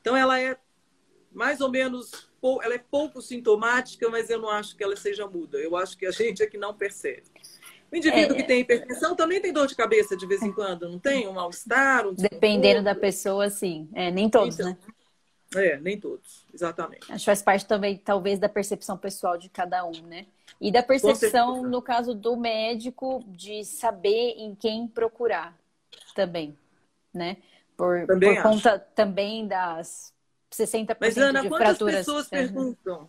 Então, 0.00 0.16
ela 0.16 0.40
é 0.40 0.56
mais 1.32 1.60
ou 1.60 1.70
menos, 1.70 2.28
ela 2.62 2.74
é 2.74 2.78
pouco 2.78 3.20
sintomática, 3.20 4.08
mas 4.08 4.30
eu 4.30 4.40
não 4.40 4.50
acho 4.50 4.76
que 4.76 4.84
ela 4.84 4.96
seja 4.96 5.26
muda. 5.26 5.58
Eu 5.58 5.76
acho 5.76 5.96
que 5.96 6.06
a 6.06 6.10
gente 6.10 6.42
é 6.42 6.46
que 6.46 6.58
não 6.58 6.74
percebe. 6.74 7.24
O 7.92 7.96
indivíduo 7.96 8.36
é... 8.36 8.40
que 8.40 8.46
tem 8.46 8.60
hipertensão 8.60 9.16
também 9.16 9.40
tem 9.40 9.52
dor 9.52 9.66
de 9.66 9.74
cabeça 9.74 10.16
de 10.16 10.26
vez 10.26 10.42
em 10.42 10.52
quando, 10.52 10.88
não 10.88 10.98
tem? 10.98 11.26
Um 11.26 11.32
mal-estar? 11.32 12.06
Um 12.06 12.14
Dependendo 12.14 12.82
da 12.82 12.94
pessoa, 12.94 13.50
sim. 13.50 13.88
É, 13.94 14.10
nem 14.10 14.30
todos, 14.30 14.58
então, 14.58 14.70
né? 14.70 14.76
É, 15.56 15.80
nem 15.80 15.98
todos, 15.98 16.46
exatamente. 16.54 17.10
Acho 17.10 17.18
que 17.18 17.24
faz 17.24 17.42
parte 17.42 17.66
também, 17.66 17.96
talvez, 17.96 18.38
da 18.38 18.48
percepção 18.48 18.96
pessoal 18.96 19.36
de 19.36 19.48
cada 19.48 19.84
um, 19.84 20.02
né? 20.06 20.26
E 20.60 20.70
da 20.70 20.82
percepção, 20.82 21.64
no 21.64 21.82
caso 21.82 22.14
do 22.14 22.36
médico, 22.36 23.24
de 23.26 23.64
saber 23.64 24.34
em 24.36 24.54
quem 24.54 24.86
procurar 24.86 25.56
também, 26.14 26.56
né? 27.12 27.38
Por, 27.76 28.06
também 28.06 28.34
por 28.36 28.42
conta 28.42 28.78
também 28.78 29.48
das 29.48 30.12
60% 30.52 30.96
Mas, 31.00 31.16
Ana, 31.16 31.42
de 31.42 31.48
quantas 31.48 31.68
fraturas. 31.68 31.96
pessoas 31.96 32.28
perguntam? 32.28 33.08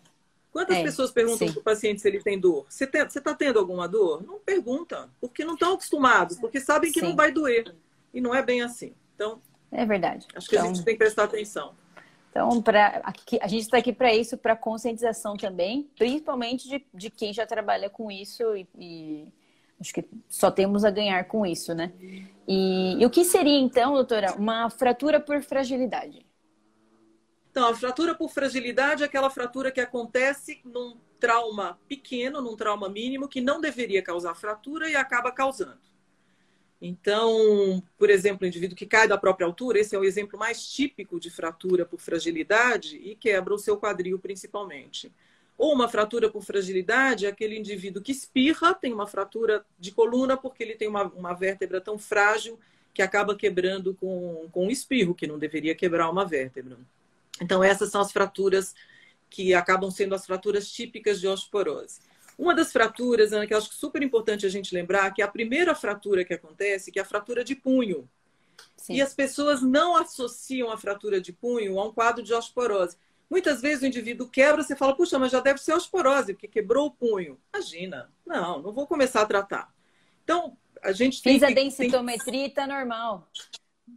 Quantas 0.52 0.76
é, 0.76 0.82
pessoas 0.82 1.10
perguntam 1.10 1.50
para 1.50 1.60
o 1.60 1.62
paciente 1.62 2.02
se 2.02 2.08
ele 2.08 2.22
tem 2.22 2.38
dor? 2.38 2.66
Você 2.68 2.84
está 2.84 3.34
tendo 3.34 3.58
alguma 3.58 3.88
dor? 3.88 4.22
Não 4.22 4.38
pergunta, 4.38 5.08
porque 5.18 5.46
não 5.46 5.54
estão 5.54 5.72
acostumados, 5.72 6.38
porque 6.38 6.60
sabem 6.60 6.92
que 6.92 7.00
sim. 7.00 7.06
não 7.06 7.16
vai 7.16 7.32
doer. 7.32 7.74
E 8.12 8.20
não 8.20 8.34
é 8.34 8.42
bem 8.42 8.60
assim. 8.60 8.94
Então. 9.14 9.40
É 9.70 9.86
verdade. 9.86 10.28
Acho 10.34 10.46
que 10.46 10.54
então, 10.54 10.68
a 10.68 10.74
gente 10.74 10.84
tem 10.84 10.94
que 10.94 10.98
prestar 10.98 11.24
atenção. 11.24 11.74
Então, 12.30 12.60
pra, 12.60 13.00
aqui, 13.02 13.38
a 13.40 13.48
gente 13.48 13.62
está 13.62 13.78
aqui 13.78 13.94
para 13.94 14.12
isso, 14.14 14.36
para 14.36 14.54
conscientização 14.54 15.36
também, 15.36 15.88
principalmente 15.96 16.68
de, 16.68 16.84
de 16.92 17.10
quem 17.10 17.32
já 17.32 17.46
trabalha 17.46 17.88
com 17.88 18.10
isso 18.10 18.54
e, 18.54 18.66
e, 18.78 19.28
acho 19.80 19.92
que 19.92 20.04
só 20.28 20.50
temos 20.50 20.84
a 20.84 20.90
ganhar 20.90 21.24
com 21.24 21.46
isso, 21.46 21.74
né? 21.74 21.92
E, 22.46 23.00
e 23.00 23.06
o 23.06 23.10
que 23.10 23.24
seria, 23.24 23.58
então, 23.58 23.94
doutora, 23.94 24.34
uma 24.34 24.68
fratura 24.70 25.20
por 25.20 25.42
fragilidade? 25.42 26.26
Então, 27.52 27.68
a 27.68 27.74
fratura 27.74 28.14
por 28.14 28.30
fragilidade 28.30 29.02
é 29.02 29.06
aquela 29.06 29.28
fratura 29.28 29.70
que 29.70 29.80
acontece 29.80 30.62
num 30.64 30.96
trauma 31.20 31.78
pequeno, 31.86 32.40
num 32.40 32.56
trauma 32.56 32.88
mínimo, 32.88 33.28
que 33.28 33.42
não 33.42 33.60
deveria 33.60 34.02
causar 34.02 34.34
fratura 34.34 34.88
e 34.88 34.96
acaba 34.96 35.30
causando. 35.30 35.78
Então, 36.80 37.82
por 37.98 38.08
exemplo, 38.08 38.44
o 38.44 38.48
indivíduo 38.48 38.74
que 38.74 38.86
cai 38.86 39.06
da 39.06 39.18
própria 39.18 39.46
altura, 39.46 39.78
esse 39.78 39.94
é 39.94 39.98
o 39.98 40.02
exemplo 40.02 40.38
mais 40.38 40.66
típico 40.66 41.20
de 41.20 41.28
fratura 41.28 41.84
por 41.84 42.00
fragilidade 42.00 42.96
e 42.96 43.14
quebra 43.14 43.52
o 43.52 43.58
seu 43.58 43.76
quadril 43.76 44.18
principalmente. 44.18 45.12
Ou 45.58 45.74
uma 45.74 45.88
fratura 45.88 46.30
por 46.30 46.42
fragilidade 46.42 47.26
é 47.26 47.28
aquele 47.28 47.58
indivíduo 47.58 48.02
que 48.02 48.12
espirra, 48.12 48.72
tem 48.72 48.94
uma 48.94 49.06
fratura 49.06 49.62
de 49.78 49.92
coluna 49.92 50.38
porque 50.38 50.62
ele 50.62 50.74
tem 50.74 50.88
uma, 50.88 51.04
uma 51.04 51.34
vértebra 51.34 51.82
tão 51.82 51.98
frágil 51.98 52.58
que 52.94 53.02
acaba 53.02 53.36
quebrando 53.36 53.94
com, 53.94 54.48
com 54.50 54.66
um 54.66 54.70
espirro, 54.70 55.14
que 55.14 55.26
não 55.26 55.38
deveria 55.38 55.74
quebrar 55.74 56.08
uma 56.08 56.24
vértebra. 56.24 56.78
Então, 57.40 57.62
essas 57.62 57.90
são 57.90 58.00
as 58.00 58.12
fraturas 58.12 58.74
que 59.28 59.54
acabam 59.54 59.90
sendo 59.90 60.14
as 60.14 60.26
fraturas 60.26 60.70
típicas 60.70 61.20
de 61.20 61.26
osteoporose. 61.26 62.00
Uma 62.38 62.54
das 62.54 62.72
fraturas, 62.72 63.32
Ana, 63.32 63.46
que 63.46 63.54
eu 63.54 63.58
acho 63.58 63.72
super 63.72 64.02
importante 64.02 64.44
a 64.44 64.48
gente 64.48 64.74
lembrar, 64.74 65.12
que 65.12 65.22
é 65.22 65.24
a 65.24 65.28
primeira 65.28 65.74
fratura 65.74 66.24
que 66.24 66.34
acontece, 66.34 66.90
que 66.90 66.98
é 66.98 67.02
a 67.02 67.06
fratura 67.06 67.44
de 67.44 67.54
punho. 67.54 68.08
Sim. 68.76 68.94
E 68.94 69.02
as 69.02 69.14
pessoas 69.14 69.62
não 69.62 69.96
associam 69.96 70.70
a 70.70 70.76
fratura 70.76 71.20
de 71.20 71.32
punho 71.32 71.78
a 71.78 71.86
um 71.86 71.92
quadro 71.92 72.22
de 72.22 72.32
osteoporose. 72.34 72.96
Muitas 73.30 73.62
vezes 73.62 73.82
o 73.82 73.86
indivíduo 73.86 74.28
quebra, 74.28 74.62
você 74.62 74.76
fala, 74.76 74.94
puxa, 74.94 75.18
mas 75.18 75.32
já 75.32 75.40
deve 75.40 75.60
ser 75.60 75.72
osteoporose, 75.72 76.34
porque 76.34 76.48
quebrou 76.48 76.86
o 76.86 76.90
punho. 76.90 77.38
Imagina, 77.54 78.10
não, 78.26 78.60
não 78.60 78.72
vou 78.72 78.86
começar 78.86 79.22
a 79.22 79.26
tratar. 79.26 79.72
Então, 80.24 80.56
a 80.82 80.92
gente 80.92 81.22
tem 81.22 81.34
Fiz 81.34 81.42
a 81.42 81.50
densitometria 81.50 82.44
e 82.44 82.48
está 82.48 82.66
normal. 82.66 83.28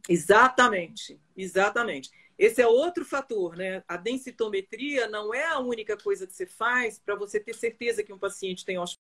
Exatamente, 0.08 1.20
exatamente. 1.36 2.10
Esse 2.38 2.62
é 2.62 2.68
outro 2.68 3.06
fator, 3.06 3.56
né? 3.56 3.84
A 3.88 3.98
densitometria 3.98 5.08
não 5.08 5.34
é 5.34 5.46
a 5.46 5.60
única 5.60 5.98
coisa 5.98 6.28
que 6.28 6.34
você 6.34 6.46
faz 6.46 7.00
para 7.00 7.16
você 7.16 7.40
ter 7.40 7.54
certeza 7.56 8.04
que 8.04 8.14
um 8.14 8.20
paciente 8.20 8.66
tem 8.66 8.78
osteoporose. 8.78 9.06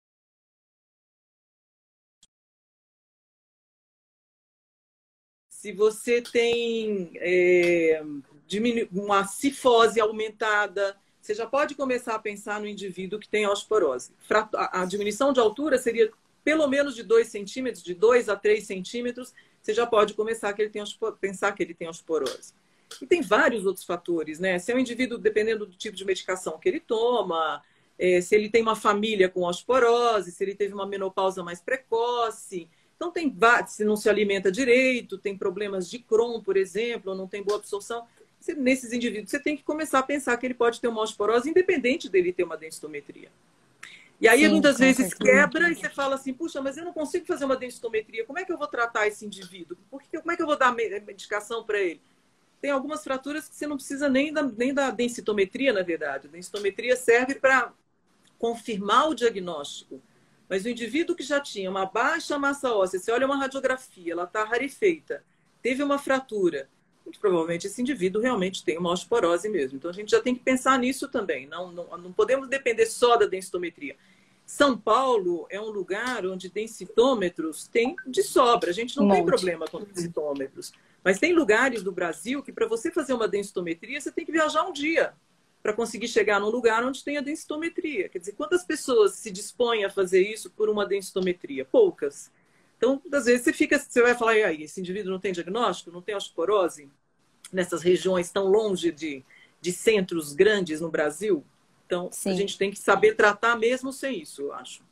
Se 5.50 5.74
você 5.74 6.22
tem 6.22 7.12
é, 7.16 8.02
uma 8.92 9.26
cifose 9.26 10.00
aumentada, 10.00 10.98
você 11.22 11.34
já 11.34 11.46
pode 11.46 11.76
começar 11.76 12.16
a 12.16 12.20
pensar 12.20 12.60
no 12.60 12.68
indivíduo 12.68 13.20
que 13.20 13.28
tem 13.28 13.46
osteoporose. 13.46 14.12
A 14.54 14.86
diminuição 14.86 15.34
de 15.34 15.40
altura 15.40 15.78
seria 15.78 16.12
pelo 16.44 16.68
menos 16.68 16.96
de 16.96 17.04
2 17.04 17.28
centímetros, 17.28 17.84
de 17.84 17.94
2 17.94 18.30
a 18.30 18.36
3 18.36 18.66
centímetros, 18.66 19.34
você 19.62 19.74
já 19.74 19.86
pode 19.86 20.14
começar 20.14 20.50
a 20.50 21.12
pensar 21.12 21.52
que 21.52 21.62
ele 21.62 21.74
tem 21.74 21.88
osteoporose. 21.88 22.54
E 23.02 23.06
tem 23.06 23.22
vários 23.22 23.66
outros 23.66 23.86
fatores, 23.86 24.40
né? 24.40 24.58
Se 24.60 24.72
é 24.72 24.76
um 24.76 24.80
indivíduo, 24.80 25.18
dependendo 25.18 25.66
do 25.66 25.76
tipo 25.76 25.96
de 25.96 26.06
medicação 26.06 26.58
que 26.58 26.68
ele 26.68 26.80
toma, 26.80 27.62
é, 27.98 28.22
se 28.22 28.36
ele 28.36 28.50
tem 28.50 28.62
uma 28.62 28.76
família 28.76 29.30
com 29.30 29.44
osteoporose, 29.44 30.32
se 30.32 30.44
ele 30.44 30.56
teve 30.56 30.74
uma 30.74 30.86
menopausa 30.86 31.44
mais 31.44 31.62
precoce. 31.62 32.68
Então, 32.96 33.12
tem 33.12 33.34
se 33.68 33.86
não 33.86 33.96
se 33.96 34.10
alimenta 34.10 34.52
direito, 34.52 35.18
tem 35.18 35.38
problemas 35.38 35.90
de 35.90 36.00
Crohn, 36.00 36.42
por 36.42 36.58
exemplo, 36.58 37.12
ou 37.12 37.18
não 37.18 37.28
tem 37.28 37.44
boa 37.44 37.58
absorção. 37.58 38.06
Você, 38.40 38.54
nesses 38.54 38.92
indivíduos, 38.92 39.32
você 39.32 39.40
tem 39.40 39.56
que 39.56 39.64
começar 39.64 40.00
a 40.00 40.04
pensar 40.04 40.36
que 40.38 40.46
ele 40.46 40.54
pode 40.54 40.82
ter 40.82 40.88
uma 40.88 41.02
osteoporose, 41.02 41.50
independente 41.50 42.10
dele 42.10 42.34
ter 42.34 42.44
uma 42.44 42.58
densitometria. 42.58 43.30
E 44.20 44.28
aí, 44.28 44.44
Sim, 44.44 44.50
muitas 44.50 44.78
vezes, 44.78 45.14
quebra 45.14 45.70
e 45.70 45.76
você 45.76 45.90
fala 45.90 46.16
assim, 46.16 46.34
puxa, 46.34 46.62
mas 46.62 46.76
eu 46.76 46.84
não 46.84 46.92
consigo 46.92 47.26
fazer 47.26 47.46
uma 47.46 47.56
densitometria. 47.56 48.26
Como 48.26 48.38
é 48.38 48.44
que 48.44 48.52
eu 48.52 48.58
vou 48.58 48.68
tratar 48.68 49.08
esse 49.08 49.26
indivíduo? 49.26 49.78
Porque, 49.90 50.20
como 50.20 50.32
é 50.32 50.36
que 50.36 50.42
eu 50.42 50.48
vou 50.48 50.58
dar 50.58 50.74
medicação 50.76 51.64
para 51.64 51.80
ele? 51.80 52.02
Tem 52.62 52.72
algumas 52.72 53.04
fraturas 53.04 53.48
que 53.48 53.56
você 53.56 53.66
não 53.66 53.78
precisa 53.78 54.10
nem 54.10 54.34
da, 54.34 54.44
nem 54.44 54.74
da 54.74 54.92
densitometria, 54.92 55.72
na 55.72 55.82
verdade. 55.82 56.28
A 56.28 56.32
densitometria 56.32 56.96
serve 56.96 57.36
para 57.36 57.72
confirmar 58.38 59.10
o 59.10 59.16
diagnóstico. 59.16 60.02
Mas 60.48 60.66
o 60.66 60.70
indivíduo 60.70 61.16
que 61.16 61.24
já 61.24 61.40
tinha 61.40 61.70
uma 61.70 61.86
baixa 61.86 62.38
massa 62.40 62.74
óssea, 62.74 63.00
você 63.00 63.12
olha 63.12 63.26
uma 63.26 63.38
radiografia, 63.38 64.14
ela 64.14 64.24
está 64.24 64.44
rarefeita, 64.44 65.24
teve 65.62 65.84
uma 65.84 66.00
fratura, 66.00 66.68
muito 67.06 67.20
provavelmente 67.20 67.68
esse 67.68 67.82
indivíduo 67.82 68.22
realmente 68.22 68.64
tem 68.64 68.78
uma 68.78 68.92
osteoporose 68.92 69.48
mesmo. 69.48 69.78
Então 69.78 69.92
a 69.92 69.94
gente 69.94 70.12
já 70.12 70.22
tem 70.22 70.34
que 70.34 70.42
pensar 70.42 70.78
nisso 70.80 71.08
também. 71.08 71.48
Não, 71.48 71.72
não, 71.72 71.98
não 71.98 72.12
podemos 72.12 72.48
depender 72.48 72.88
só 72.88 73.16
da 73.16 73.26
densitometria. 73.26 73.96
São 74.50 74.76
Paulo 74.76 75.46
é 75.52 75.62
um 75.62 75.70
lugar 75.70 76.26
onde 76.26 76.50
densitômetros 76.50 77.68
tem 77.68 77.96
de 78.08 78.24
sobra. 78.24 78.72
A 78.72 78.74
gente 78.74 78.98
não 78.98 79.06
um 79.06 79.12
tem 79.12 79.24
problema 79.24 79.68
com 79.68 79.80
densitômetros. 79.80 80.74
Mas 81.04 81.20
tem 81.20 81.34
lugares 81.34 81.84
do 81.84 81.92
Brasil 81.92 82.42
que 82.42 82.52
para 82.52 82.66
você 82.66 82.90
fazer 82.90 83.14
uma 83.14 83.28
densitometria, 83.28 84.02
você 84.02 84.12
tem 84.12 84.26
que 84.26 84.32
viajar 84.32 84.64
um 84.64 84.74
dia 84.74 85.14
para 85.62 85.72
conseguir 85.72 86.08
chegar 86.08 86.40
num 86.40 86.50
lugar 86.50 86.84
onde 86.84 87.04
tem 87.04 87.16
a 87.16 87.22
densitometria. 87.22 88.10
Quer 88.10 88.18
dizer, 88.18 88.32
quantas 88.32 88.64
pessoas 88.64 89.14
se 89.14 89.30
dispõem 89.30 89.86
a 89.86 89.90
fazer 89.90 90.28
isso 90.28 90.50
por 90.50 90.68
uma 90.68 90.84
densitometria? 90.84 91.64
Poucas. 91.64 92.32
Então, 92.76 93.00
às 93.14 93.26
vezes 93.26 93.44
você 93.44 93.54
fica, 93.54 93.78
você 93.78 94.02
vai 94.02 94.16
falar, 94.16 94.36
e 94.36 94.44
aí, 94.44 94.64
esse 94.64 94.80
indivíduo 94.80 95.12
não 95.12 95.20
tem 95.20 95.32
diagnóstico, 95.32 95.92
não 95.92 96.02
tem 96.02 96.16
osteoporose 96.16 96.90
nessas 97.54 97.84
regiões 97.84 98.32
tão 98.32 98.48
longe 98.48 98.92
de, 98.92 99.24
de 99.62 99.72
centros 99.72 100.34
grandes 100.34 100.82
no 100.82 100.90
Brasil? 100.90 101.46
Então, 101.90 102.08
Sim. 102.12 102.30
a 102.30 102.34
gente 102.36 102.56
tem 102.56 102.70
que 102.70 102.78
saber 102.78 103.16
tratar 103.16 103.56
mesmo 103.56 103.92
sem 103.92 104.22
isso, 104.22 104.44
eu 104.44 104.54
acho. 104.54 104.84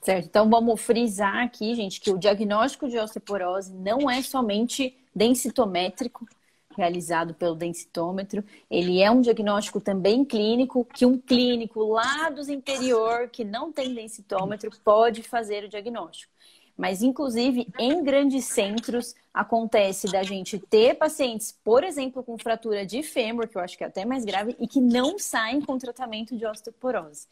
Certo. 0.00 0.24
Então, 0.24 0.48
vamos 0.48 0.80
frisar 0.80 1.44
aqui, 1.44 1.74
gente, 1.74 2.00
que 2.00 2.10
o 2.10 2.16
diagnóstico 2.16 2.88
de 2.88 2.98
osteoporose 2.98 3.70
não 3.70 4.10
é 4.10 4.22
somente 4.22 4.96
densitométrico, 5.14 6.26
realizado 6.74 7.34
pelo 7.34 7.54
densitômetro. 7.54 8.42
Ele 8.70 9.02
é 9.02 9.10
um 9.10 9.20
diagnóstico 9.20 9.78
também 9.78 10.24
clínico, 10.24 10.86
que 10.86 11.04
um 11.04 11.18
clínico 11.18 11.84
lá 11.84 12.30
do 12.30 12.50
interior 12.50 13.28
que 13.28 13.44
não 13.44 13.70
tem 13.70 13.94
densitômetro 13.94 14.70
pode 14.82 15.22
fazer 15.22 15.64
o 15.64 15.68
diagnóstico. 15.68 16.32
Mas, 16.78 17.02
inclusive, 17.02 17.66
em 17.76 18.04
grandes 18.04 18.44
centros, 18.44 19.12
acontece 19.34 20.06
da 20.06 20.22
gente 20.22 20.60
ter 20.60 20.94
pacientes, 20.94 21.50
por 21.64 21.82
exemplo, 21.82 22.22
com 22.22 22.38
fratura 22.38 22.86
de 22.86 23.02
fêmur, 23.02 23.48
que 23.48 23.58
eu 23.58 23.60
acho 23.60 23.76
que 23.76 23.82
é 23.82 23.88
até 23.88 24.04
mais 24.04 24.24
grave, 24.24 24.54
e 24.60 24.68
que 24.68 24.80
não 24.80 25.18
saem 25.18 25.60
com 25.60 25.76
tratamento 25.76 26.36
de 26.36 26.46
osteoporose. 26.46 27.26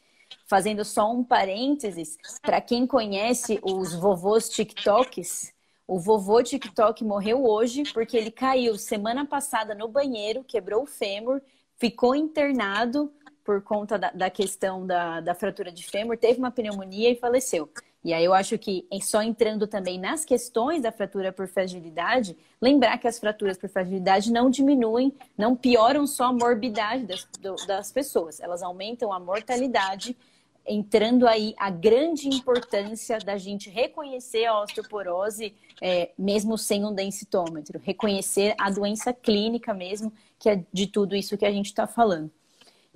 Fazendo 0.46 0.84
só 0.84 1.12
um 1.12 1.22
parênteses, 1.22 2.18
para 2.42 2.60
quem 2.60 2.88
conhece 2.88 3.60
os 3.62 3.94
vovôs 3.94 4.48
TikToks, 4.48 5.54
o 5.86 6.00
vovô 6.00 6.42
TikTok 6.42 7.04
morreu 7.04 7.44
hoje 7.44 7.84
porque 7.94 8.16
ele 8.16 8.32
caiu 8.32 8.76
semana 8.76 9.24
passada 9.24 9.72
no 9.76 9.86
banheiro, 9.86 10.42
quebrou 10.42 10.82
o 10.82 10.86
fêmur, 10.86 11.40
ficou 11.76 12.16
internado 12.16 13.12
por 13.44 13.62
conta 13.62 13.96
da, 13.96 14.10
da 14.10 14.28
questão 14.28 14.84
da, 14.84 15.20
da, 15.20 15.36
fratura 15.36 15.70
de 15.70 15.86
fêmur, 15.86 16.18
teve 16.18 16.40
uma 16.40 16.50
pneumonia 16.50 17.12
e 17.12 17.14
faleceu. 17.14 17.70
E 18.06 18.14
aí 18.14 18.24
eu 18.24 18.32
acho 18.32 18.56
que, 18.56 18.86
só 19.02 19.20
entrando 19.20 19.66
também 19.66 19.98
nas 19.98 20.24
questões 20.24 20.80
da 20.80 20.92
fratura 20.92 21.32
por 21.32 21.48
fragilidade, 21.48 22.36
lembrar 22.62 22.98
que 22.98 23.08
as 23.08 23.18
fraturas 23.18 23.58
por 23.58 23.68
fragilidade 23.68 24.30
não 24.30 24.48
diminuem, 24.48 25.12
não 25.36 25.56
pioram 25.56 26.06
só 26.06 26.26
a 26.26 26.32
morbidade 26.32 27.04
das, 27.04 27.66
das 27.66 27.90
pessoas, 27.90 28.38
elas 28.38 28.62
aumentam 28.62 29.12
a 29.12 29.18
mortalidade 29.18 30.16
entrando 30.64 31.26
aí 31.26 31.52
a 31.58 31.68
grande 31.68 32.28
importância 32.28 33.18
da 33.18 33.36
gente 33.36 33.68
reconhecer 33.68 34.44
a 34.44 34.62
osteoporose, 34.62 35.52
é, 35.82 36.12
mesmo 36.16 36.56
sem 36.56 36.84
um 36.84 36.94
densitômetro, 36.94 37.80
reconhecer 37.82 38.54
a 38.56 38.70
doença 38.70 39.12
clínica 39.12 39.74
mesmo, 39.74 40.12
que 40.38 40.48
é 40.48 40.64
de 40.72 40.86
tudo 40.86 41.16
isso 41.16 41.36
que 41.36 41.44
a 41.44 41.50
gente 41.50 41.66
está 41.66 41.88
falando. 41.88 42.30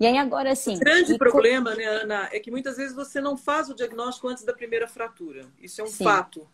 E 0.01 0.07
aí 0.07 0.17
agora 0.17 0.55
sim. 0.57 0.77
O 0.77 0.81
grande 0.81 1.19
problema, 1.19 1.75
né, 1.75 1.85
Ana, 1.85 2.31
é 2.33 2.41
que 2.41 2.51
muitas 2.51 2.79
vezes 2.79 2.97
você 2.97 3.21
não 3.21 3.37
faz 3.37 3.69
o 3.69 3.75
diagnóstico 3.75 4.29
antes 4.29 4.43
da 4.43 4.55
primeira 4.55 4.89
fratura. 4.89 5.45
Isso 5.61 5.83
é 5.83 5.85
um 5.85 5.89
sim. 5.89 6.03
fato. 6.03 6.49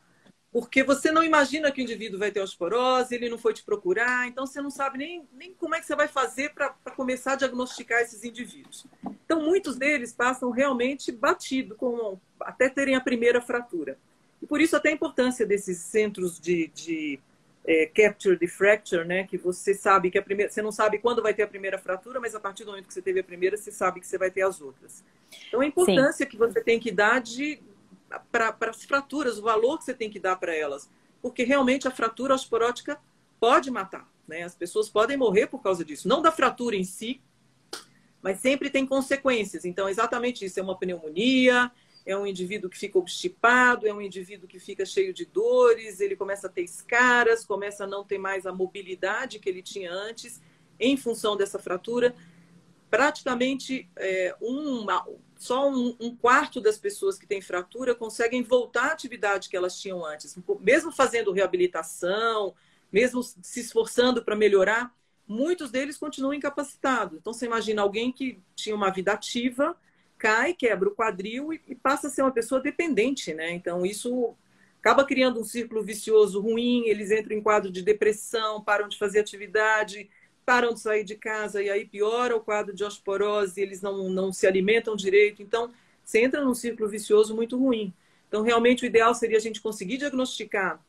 Porque 0.50 0.82
você 0.82 1.12
não 1.12 1.22
imagina 1.22 1.70
que 1.70 1.80
o 1.80 1.84
indivíduo 1.84 2.18
vai 2.18 2.32
ter 2.32 2.40
osteoporose, 2.40 3.14
ele 3.14 3.28
não 3.28 3.38
foi 3.38 3.52
te 3.52 3.62
procurar, 3.62 4.26
então 4.26 4.46
você 4.46 4.60
não 4.60 4.70
sabe 4.70 4.98
nem, 4.98 5.28
nem 5.32 5.52
como 5.54 5.74
é 5.74 5.80
que 5.80 5.86
você 5.86 5.94
vai 5.94 6.08
fazer 6.08 6.54
para 6.54 6.70
começar 6.96 7.34
a 7.34 7.36
diagnosticar 7.36 8.00
esses 8.00 8.24
indivíduos. 8.24 8.86
Então, 9.24 9.42
muitos 9.42 9.76
deles 9.76 10.12
passam 10.12 10.50
realmente 10.50 11.12
batido, 11.12 11.76
com, 11.76 12.18
até 12.40 12.68
terem 12.68 12.96
a 12.96 13.00
primeira 13.00 13.40
fratura. 13.40 13.98
E 14.40 14.46
por 14.46 14.60
isso 14.60 14.74
até 14.74 14.88
a 14.88 14.92
importância 14.92 15.46
desses 15.46 15.78
centros 15.78 16.40
de, 16.40 16.68
de 16.68 17.20
é, 17.66 17.86
capture 17.86 18.38
the 18.38 18.46
fracture, 18.46 19.04
né? 19.04 19.24
Que 19.24 19.36
você 19.36 19.74
sabe 19.74 20.10
que 20.10 20.16
a 20.16 20.22
primeira, 20.22 20.50
você 20.50 20.62
não 20.62 20.70
sabe 20.70 20.98
quando 20.98 21.20
vai 21.20 21.34
ter 21.34 21.42
a 21.42 21.48
primeira 21.48 21.76
fratura, 21.76 22.20
mas 22.20 22.34
a 22.34 22.40
partir 22.40 22.64
do 22.64 22.70
momento 22.70 22.86
que 22.86 22.94
você 22.94 23.02
teve 23.02 23.18
a 23.18 23.24
primeira, 23.24 23.56
você 23.56 23.72
sabe 23.72 23.98
que 23.98 24.06
você 24.06 24.16
vai 24.16 24.30
ter 24.30 24.42
as 24.42 24.60
outras. 24.60 25.04
Então, 25.48 25.60
a 25.60 25.66
importância 25.66 26.24
Sim. 26.24 26.30
que 26.30 26.36
você 26.36 26.62
tem 26.62 26.78
que 26.78 26.92
dar 26.92 27.20
de 27.20 27.60
para 28.30 28.54
as 28.70 28.84
fraturas, 28.84 29.36
o 29.36 29.42
valor 29.42 29.78
que 29.78 29.84
você 29.84 29.92
tem 29.92 30.08
que 30.08 30.20
dar 30.20 30.36
para 30.36 30.54
elas. 30.54 30.88
Porque 31.20 31.42
realmente 31.42 31.88
a 31.88 31.90
fratura 31.90 32.34
osteoporótica 32.34 33.00
pode 33.40 33.68
matar. 33.68 34.08
Né? 34.28 34.44
As 34.44 34.54
pessoas 34.54 34.88
podem 34.88 35.16
morrer 35.16 35.48
por 35.48 35.60
causa 35.60 35.84
disso. 35.84 36.06
Não 36.06 36.22
da 36.22 36.30
fratura 36.30 36.76
em 36.76 36.84
si, 36.84 37.20
mas 38.22 38.38
sempre 38.38 38.70
tem 38.70 38.86
consequências. 38.86 39.64
Então, 39.64 39.88
exatamente 39.88 40.44
isso. 40.44 40.60
É 40.60 40.62
uma 40.62 40.78
pneumonia, 40.78 41.70
é 42.06 42.16
um 42.16 42.24
indivíduo 42.24 42.70
que 42.70 42.78
fica 42.78 42.98
obstipado, 42.98 43.86
é 43.86 43.92
um 43.92 44.00
indivíduo 44.00 44.46
que 44.46 44.60
fica 44.60 44.86
cheio 44.86 45.12
de 45.12 45.26
dores, 45.26 46.00
ele 46.00 46.14
começa 46.14 46.46
a 46.46 46.50
ter 46.50 46.62
escaras, 46.62 47.44
começa 47.44 47.82
a 47.82 47.86
não 47.86 48.04
ter 48.04 48.16
mais 48.16 48.46
a 48.46 48.52
mobilidade 48.52 49.40
que 49.40 49.48
ele 49.48 49.60
tinha 49.60 49.92
antes. 49.92 50.40
em 50.78 50.96
função 50.96 51.36
dessa 51.36 51.58
fratura. 51.58 52.14
Praticamente 52.90 53.88
é, 53.96 54.36
uma, 54.40 55.04
só 55.36 55.70
um, 55.70 55.96
um, 55.98 56.14
quarto 56.14 56.60
das 56.60 56.78
pessoas 56.78 57.18
que 57.18 57.26
têm 57.26 57.40
fratura 57.40 57.94
conseguem 57.94 58.42
voltar 58.42 58.90
à 58.90 58.92
atividade 58.92 59.48
que 59.48 59.56
elas 59.56 59.80
tinham 59.80 60.04
antes, 60.04 60.36
mesmo 60.60 60.92
fazendo 60.92 61.32
reabilitação, 61.32 62.54
mesmo 62.92 63.22
se 63.22 63.60
esforçando 63.60 64.22
para 64.22 64.36
melhorar, 64.36 64.94
muitos 65.26 65.70
deles 65.70 65.96
continuam 65.96 66.34
incapacitados. 66.34 67.18
Então, 67.18 67.32
você 67.32 67.46
imagina 67.46 67.80
alguém 67.80 68.12
que 68.12 68.38
tinha 68.54 68.76
uma 68.76 68.90
vida 68.90 69.12
ativa, 69.12 69.74
cai, 70.18 70.54
quebra 70.54 70.88
o 70.88 70.94
quadril 70.94 71.52
e, 71.52 71.74
passa 71.74 72.08
a 72.08 72.10
ser 72.10 72.22
uma 72.22 72.30
pessoa 72.30 72.60
dependente, 72.60 73.34
né? 73.34 73.50
Então, 73.52 73.84
isso 73.84 74.34
acaba 74.80 75.04
criando 75.04 75.40
um 75.40 75.44
círculo 75.44 75.82
vicioso 75.82 76.40
ruim, 76.40 76.86
eles 76.86 77.10
entram 77.10 77.36
em 77.36 77.42
quadro 77.42 77.70
de 77.70 77.82
depressão, 77.82 78.62
param 78.62 78.88
de 78.88 78.98
fazer 78.98 79.20
atividade, 79.20 80.08
param 80.44 80.72
de 80.72 80.80
sair 80.80 81.02
de 81.02 81.16
casa 81.16 81.62
e 81.62 81.68
aí 81.68 81.84
piora 81.84 82.36
o 82.36 82.40
quadro 82.40 82.72
de 82.72 82.84
osteoporose, 82.84 83.60
eles 83.60 83.82
não, 83.82 84.08
não 84.08 84.32
se 84.32 84.46
alimentam 84.46 84.94
direito. 84.94 85.42
Então, 85.42 85.72
você 86.04 86.20
entra 86.20 86.44
num 86.44 86.54
círculo 86.54 86.88
vicioso 86.88 87.34
muito 87.34 87.58
ruim. 87.58 87.92
Então, 88.28 88.42
realmente, 88.42 88.84
o 88.84 88.86
ideal 88.86 89.12
seria 89.14 89.38
a 89.38 89.40
gente 89.40 89.60
conseguir 89.60 89.96
diagnosticar 89.98 90.80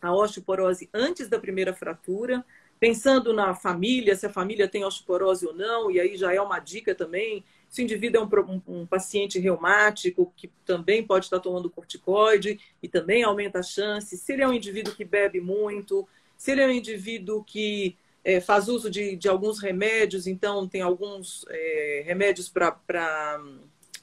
a 0.00 0.14
osteoporose 0.14 0.88
antes 0.94 1.28
da 1.28 1.38
primeira 1.38 1.74
fratura, 1.74 2.44
pensando 2.78 3.32
na 3.32 3.54
família, 3.54 4.14
se 4.16 4.26
a 4.26 4.30
família 4.30 4.68
tem 4.68 4.84
osteoporose 4.84 5.46
ou 5.46 5.54
não, 5.54 5.90
e 5.90 6.00
aí 6.00 6.16
já 6.16 6.32
é 6.32 6.40
uma 6.40 6.58
dica 6.58 6.94
também. 6.94 7.44
Se 7.72 7.80
o 7.80 7.84
indivíduo 7.84 8.20
é 8.20 8.24
um, 8.26 8.60
um, 8.68 8.80
um, 8.80 8.86
paciente 8.86 9.38
reumático, 9.38 10.30
que 10.36 10.48
também 10.62 11.02
pode 11.02 11.24
estar 11.24 11.40
tomando 11.40 11.70
corticoide 11.70 12.60
e 12.82 12.86
também 12.86 13.22
aumenta 13.22 13.60
a 13.60 13.62
chance. 13.62 14.14
Se 14.14 14.34
ele 14.34 14.42
é 14.42 14.46
um 14.46 14.52
indivíduo 14.52 14.94
que 14.94 15.06
bebe 15.06 15.40
muito, 15.40 16.06
se 16.36 16.52
ele 16.52 16.60
é 16.60 16.66
um 16.66 16.70
indivíduo 16.70 17.42
que 17.42 17.96
é, 18.22 18.42
faz 18.42 18.68
uso 18.68 18.90
de, 18.90 19.16
de, 19.16 19.26
alguns 19.26 19.58
remédios, 19.58 20.26
então 20.26 20.68
tem 20.68 20.82
alguns 20.82 21.46
é, 21.48 22.02
remédios 22.04 22.46
para, 22.46 22.72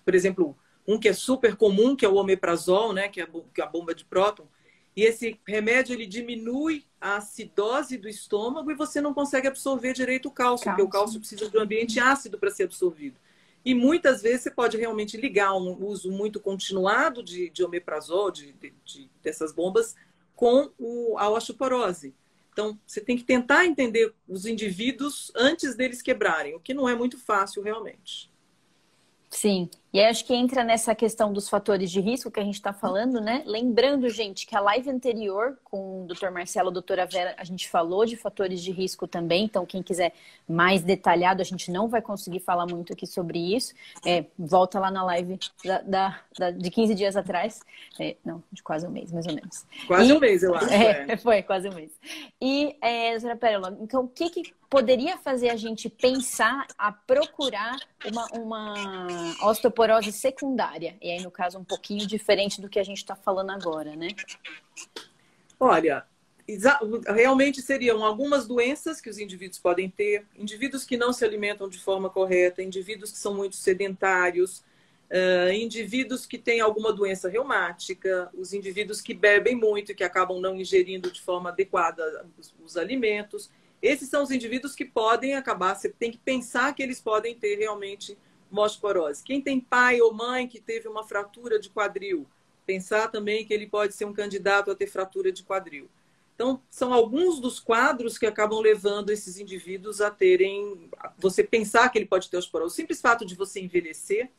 por 0.04 0.16
exemplo, 0.16 0.58
um 0.88 0.98
que 0.98 1.10
é 1.10 1.14
super 1.14 1.56
comum, 1.56 1.96
que 1.96 2.04
é 2.04 2.10
o 2.10 2.16
omeprazol, 2.16 2.92
né, 2.92 3.08
que 3.08 3.22
é 3.22 3.28
a 3.62 3.68
bomba 3.68 3.94
de 3.94 4.04
próton, 4.04 4.48
e 4.96 5.04
esse 5.04 5.40
remédio 5.48 5.94
ele 5.94 6.08
diminui 6.08 6.84
a 7.00 7.18
acidose 7.18 8.00
do 8.00 8.10
estômago 8.10 8.72
e 8.72 8.76
você 8.76 9.00
não 9.00 9.14
consegue 9.14 9.48
absorver 9.48 9.94
direito 9.94 10.28
o 10.28 10.32
cálcio, 10.32 10.66
cálcio. 10.66 10.72
porque 10.72 10.82
o 10.82 10.90
cálcio 10.90 11.20
precisa 11.20 11.48
de 11.48 11.56
um 11.56 11.62
ambiente 11.62 12.00
ácido 12.00 12.40
para 12.40 12.50
ser 12.50 12.64
absorvido. 12.64 13.16
E 13.63 13.74
muitas 13.74 14.22
vezes 14.22 14.42
você 14.42 14.51
pode 14.51 14.78
realmente 14.78 15.18
ligar 15.18 15.54
um 15.54 15.86
uso 15.86 16.12
muito 16.12 16.39
continuado 16.39 17.22
de, 17.22 17.50
de 17.50 17.63
omeprazol, 17.63 18.32
de, 18.32 18.54
de, 18.54 18.74
de, 18.86 19.10
dessas 19.22 19.51
bombas, 19.51 19.96
com 20.36 20.72
o, 20.78 21.18
a 21.18 21.30
osteoporose. 21.30 22.16
Então, 22.51 22.80
você 22.86 23.01
tem 23.01 23.18
que 23.18 23.24
tentar 23.24 23.66
entender 23.66 24.13
os 24.28 24.46
indivíduos 24.46 25.32
antes 25.36 25.75
deles 25.75 26.01
quebrarem, 26.01 26.56
o 26.56 26.60
que 26.60 26.74
não 26.74 26.88
é 26.88 26.96
muito 26.96 27.18
fácil 27.18 27.62
realmente. 27.62 28.32
Sim, 29.30 29.70
e 29.91 30.00
acho 30.01 30.24
que 30.24 30.34
entra 30.34 30.63
nessa 30.63 30.93
questão 30.93 31.34
dos 31.34 31.50
fatores 31.50 31.89
de 31.89 32.00
risco 32.00 32.29
que 32.29 32.39
a 32.39 32.43
gente 32.43 32.55
está 32.55 32.72
falando, 32.72 33.19
né? 33.19 33.41
Lembrando, 33.46 34.08
gente, 34.10 34.46
que 34.46 34.55
a 34.55 34.60
live 34.60 34.89
anterior 34.89 35.58
com 35.63 36.03
o 36.03 36.08
Dr. 36.08 36.29
Marcelo 36.29 36.69
e 36.69 36.72
a 36.72 36.74
doutora 36.74 37.05
Vera, 37.08 37.34
a 37.38 37.43
gente 37.43 37.67
falou 37.67 38.05
de 38.05 38.15
fatores 38.15 38.62
de 38.62 38.72
risco 38.72 39.08
também, 39.08 39.46
então 39.46 39.65
quem 39.65 39.81
quiser 39.81 40.13
mais 40.48 40.84
detalhado, 40.84 41.41
a 41.41 41.46
gente 41.46 41.72
não 41.72 41.88
vai 41.88 42.01
conseguir 42.01 42.39
falar 42.39 42.67
muito 42.67 42.93
aqui 42.93 43.08
sobre 43.08 43.55
isso. 43.55 43.74
É, 44.05 44.25
volta 44.38 44.79
lá 44.79 44.91
na 44.91 45.03
live 45.05 45.39
da, 45.65 45.81
da, 45.81 46.19
da, 46.38 46.51
de 46.51 46.69
15 46.69 46.93
dias 46.93 47.15
atrás. 47.15 47.60
É, 48.00 48.15
não, 48.24 48.43
de 48.51 48.62
quase 48.62 48.86
um 48.86 48.91
mês, 48.91 49.12
mais 49.12 49.25
ou 49.25 49.34
menos. 49.34 49.65
Quase 49.88 50.12
e, 50.12 50.13
um 50.13 50.19
mês, 50.19 50.43
eu 50.43 50.53
acho. 50.55 50.69
É, 50.79 51.13
é. 51.13 51.17
Foi, 51.17 51.41
quase 51.41 51.67
um 51.67 51.74
mês. 51.74 51.91
E, 52.39 52.75
é, 52.79 53.12
doutora 53.13 53.36
Pérola, 53.36 53.77
então 53.81 54.03
o 54.03 54.08
que, 54.08 54.29
que 54.29 54.53
poderia 54.69 55.17
fazer 55.17 55.50
a 55.50 55.55
gente 55.55 55.89
pensar 55.89 56.67
a 56.78 56.91
procurar 56.91 57.75
uma, 58.06 58.25
uma 58.34 59.36
osteoporose 59.80 60.12
secundária. 60.12 60.98
E 61.02 61.12
aí, 61.12 61.22
no 61.22 61.32
caso, 61.32 61.58
um 61.58 61.63
pouquinho 61.63 62.06
diferente 62.06 62.62
do 62.62 62.70
que 62.70 62.80
a 62.80 62.84
gente 62.84 62.98
está 62.98 63.15
falando 63.15 63.52
agora, 63.52 63.96
né? 63.96 64.10
Olha, 65.60 66.06
realmente 67.08 67.62
seriam 67.62 68.04
algumas 68.04 68.48
doenças 68.48 69.00
que 69.00 69.10
os 69.10 69.18
indivíduos 69.18 69.60
podem 69.60 69.89
ter, 69.89 70.26
indivíduos 70.38 70.84
que 70.84 70.98
não 70.98 71.13
se 71.13 71.24
alimentam 71.24 71.70
de 71.70 71.80
forma 71.80 72.10
correta, 72.10 72.62
indivíduos 72.62 73.12
que 73.12 73.18
são 73.18 73.34
muito 73.34 73.56
sedentários, 73.56 74.60
uh, 75.10 75.52
indivíduos 75.54 76.26
que 76.26 76.38
têm 76.38 76.60
alguma 76.60 76.92
doença 76.92 77.30
reumática, 77.30 78.30
os 78.34 78.54
indivíduos 78.54 79.02
que 79.02 79.13
bebem 79.13 79.56
muito 79.56 79.92
e 79.92 79.96
que 79.96 80.04
acabam 80.04 80.39
não 80.39 80.56
ingerindo 80.56 81.12
de 81.12 81.22
forma 81.22 81.50
adequada 81.50 82.26
os, 82.38 82.54
os 82.63 82.78
alimentos. 82.78 83.50
Esses 83.82 84.10
são 84.10 84.24
os 84.24 84.32
indivíduos 84.32 84.76
que 84.76 84.84
podem 84.84 85.36
acabar, 85.36 85.76
você 85.76 85.88
tem 85.88 86.12
que 86.12 86.18
pensar 86.18 86.74
que 86.74 86.84
eles 86.84 87.00
podem 87.00 87.36
ter 87.36 87.56
realmente 87.56 88.18
osteoporose. 88.52 89.24
Quem 89.24 89.42
tem 89.42 89.60
pai 89.60 90.02
ou 90.02 90.14
mãe 90.14 90.48
que 90.48 90.60
teve 90.60 90.88
uma 90.88 91.04
fratura 91.04 91.60
de 91.60 91.70
quadril, 91.70 92.28
pensar 92.66 93.10
também 93.10 93.46
que 93.46 93.54
ele 93.54 93.68
pode 93.68 93.94
ser 93.94 94.06
um 94.06 94.14
candidato 94.14 94.72
a 94.72 94.76
ter 94.76 94.88
fratura 94.88 95.32
de 95.32 95.44
quadril. 95.44 95.90
Então, 96.36 96.62
são 96.70 96.94
alguns 96.94 97.40
dos 97.40 97.60
quadros 97.60 98.18
que 98.18 98.26
acabam 98.26 98.62
levando 98.62 99.10
esses 99.10 99.38
indivíduos 99.38 100.00
a 100.00 100.10
terem. 100.10 100.90
Você 101.18 101.44
pensar 101.44 101.90
que 101.90 101.98
ele 101.98 102.06
pode 102.06 102.30
ter 102.30 102.38
osteoporose. 102.38 102.74
O 102.74 102.76
simples 102.76 103.02
fato 103.02 103.26
de 103.26 103.36
você 103.36 103.60
envelhecer, 103.60 104.30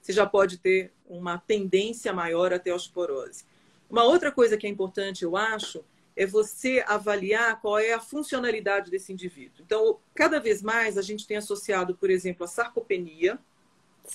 você 0.00 0.12
já 0.12 0.26
pode 0.26 0.58
ter 0.58 0.92
uma 1.06 1.38
tendência 1.38 2.12
maior 2.12 2.52
a 2.52 2.58
ter 2.58 2.72
osteoporose. 2.72 3.44
Uma 3.88 4.02
outra 4.02 4.32
coisa 4.32 4.56
que 4.56 4.66
é 4.66 4.70
importante, 4.70 5.22
eu 5.22 5.36
acho, 5.36 5.84
é 6.16 6.26
você 6.26 6.84
avaliar 6.86 7.60
qual 7.60 7.78
é 7.78 7.92
a 7.92 8.00
funcionalidade 8.00 8.90
desse 8.90 9.12
indivíduo. 9.12 9.62
Então, 9.64 9.98
cada 10.14 10.40
vez 10.40 10.62
mais 10.62 10.96
a 10.96 11.02
gente 11.02 11.26
tem 11.26 11.36
associado, 11.36 11.94
por 11.94 12.10
exemplo, 12.10 12.44
a 12.44 12.48
sarcopenia 12.48 13.38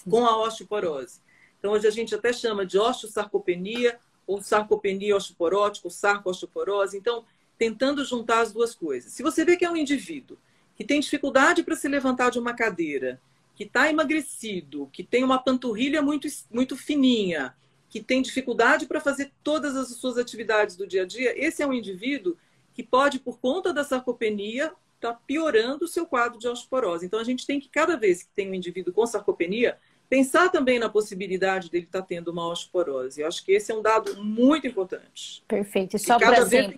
Com 0.09 0.25
a 0.25 0.37
osteoporose. 0.41 1.19
Então, 1.57 1.71
hoje 1.71 1.87
a 1.87 1.91
gente 1.91 2.13
até 2.15 2.31
chama 2.31 2.65
de 2.65 2.77
osteosarcopenia 2.77 3.99
ou 4.25 4.41
sarcopenia 4.41 5.15
osteoporótica 5.15 5.87
ou 5.87 5.91
sarco-osteoporose. 5.91 6.97
Então, 6.97 7.25
tentando 7.57 8.05
juntar 8.05 8.41
as 8.41 8.53
duas 8.53 8.73
coisas. 8.73 9.11
Se 9.11 9.21
você 9.21 9.43
vê 9.43 9.57
que 9.57 9.65
é 9.65 9.69
um 9.69 9.75
indivíduo 9.75 10.37
que 10.75 10.85
tem 10.85 11.01
dificuldade 11.01 11.61
para 11.61 11.75
se 11.75 11.89
levantar 11.89 12.29
de 12.29 12.39
uma 12.39 12.53
cadeira, 12.53 13.19
que 13.53 13.65
está 13.65 13.89
emagrecido, 13.89 14.89
que 14.93 15.03
tem 15.03 15.21
uma 15.25 15.37
panturrilha 15.37 16.01
muito, 16.01 16.25
muito 16.49 16.77
fininha, 16.77 17.53
que 17.89 18.01
tem 18.01 18.21
dificuldade 18.21 18.85
para 18.85 19.01
fazer 19.01 19.33
todas 19.43 19.75
as 19.75 19.89
suas 19.89 20.17
atividades 20.17 20.77
do 20.77 20.87
dia 20.87 21.03
a 21.03 21.05
dia, 21.05 21.33
esse 21.35 21.61
é 21.61 21.67
um 21.67 21.73
indivíduo 21.73 22.37
que 22.73 22.81
pode, 22.81 23.19
por 23.19 23.39
conta 23.39 23.73
da 23.73 23.83
sarcopenia, 23.83 24.71
estar 24.99 25.13
tá 25.13 25.21
piorando 25.25 25.85
o 25.85 25.87
seu 25.87 26.05
quadro 26.05 26.37
de 26.37 26.47
osteoporose. 26.47 27.05
Então, 27.05 27.19
a 27.19 27.23
gente 27.23 27.45
tem 27.45 27.59
que, 27.59 27.69
cada 27.69 27.97
vez 27.97 28.23
que 28.23 28.29
tem 28.35 28.49
um 28.49 28.53
indivíduo 28.53 28.93
com 28.93 29.05
sarcopenia, 29.05 29.77
pensar 30.09 30.49
também 30.49 30.79
na 30.79 30.89
possibilidade 30.89 31.69
dele 31.69 31.85
estar 31.85 32.01
tá 32.01 32.07
tendo 32.07 32.29
uma 32.29 32.47
osteoporose. 32.47 33.21
Eu 33.21 33.27
acho 33.27 33.43
que 33.45 33.51
esse 33.51 33.71
é 33.71 33.75
um 33.75 33.81
dado 33.81 34.23
muito 34.23 34.67
importante. 34.67 35.43
Perfeito. 35.47 35.95
E 35.95 35.99
só 35.99 36.17
para 36.17 36.41
assim, 36.41 36.75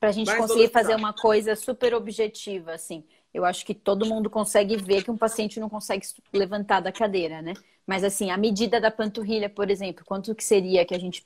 a 0.00 0.12
gente 0.12 0.36
conseguir 0.36 0.68
fazer 0.68 0.94
uma 0.94 1.12
coisa 1.12 1.56
super 1.56 1.94
objetiva, 1.94 2.72
assim, 2.72 3.04
eu 3.32 3.44
acho 3.44 3.64
que 3.64 3.74
todo 3.74 4.06
mundo 4.06 4.30
consegue 4.30 4.76
ver 4.76 5.02
que 5.02 5.10
um 5.10 5.16
paciente 5.16 5.60
não 5.60 5.68
consegue 5.68 6.06
levantar 6.32 6.80
da 6.80 6.90
cadeira, 6.90 7.42
né? 7.42 7.54
Mas 7.86 8.02
assim, 8.02 8.30
a 8.30 8.36
medida 8.36 8.80
da 8.80 8.90
panturrilha, 8.90 9.48
por 9.48 9.70
exemplo, 9.70 10.04
quanto 10.04 10.34
que 10.34 10.42
seria 10.42 10.84
que 10.84 10.94
a 10.94 10.98
gente. 10.98 11.24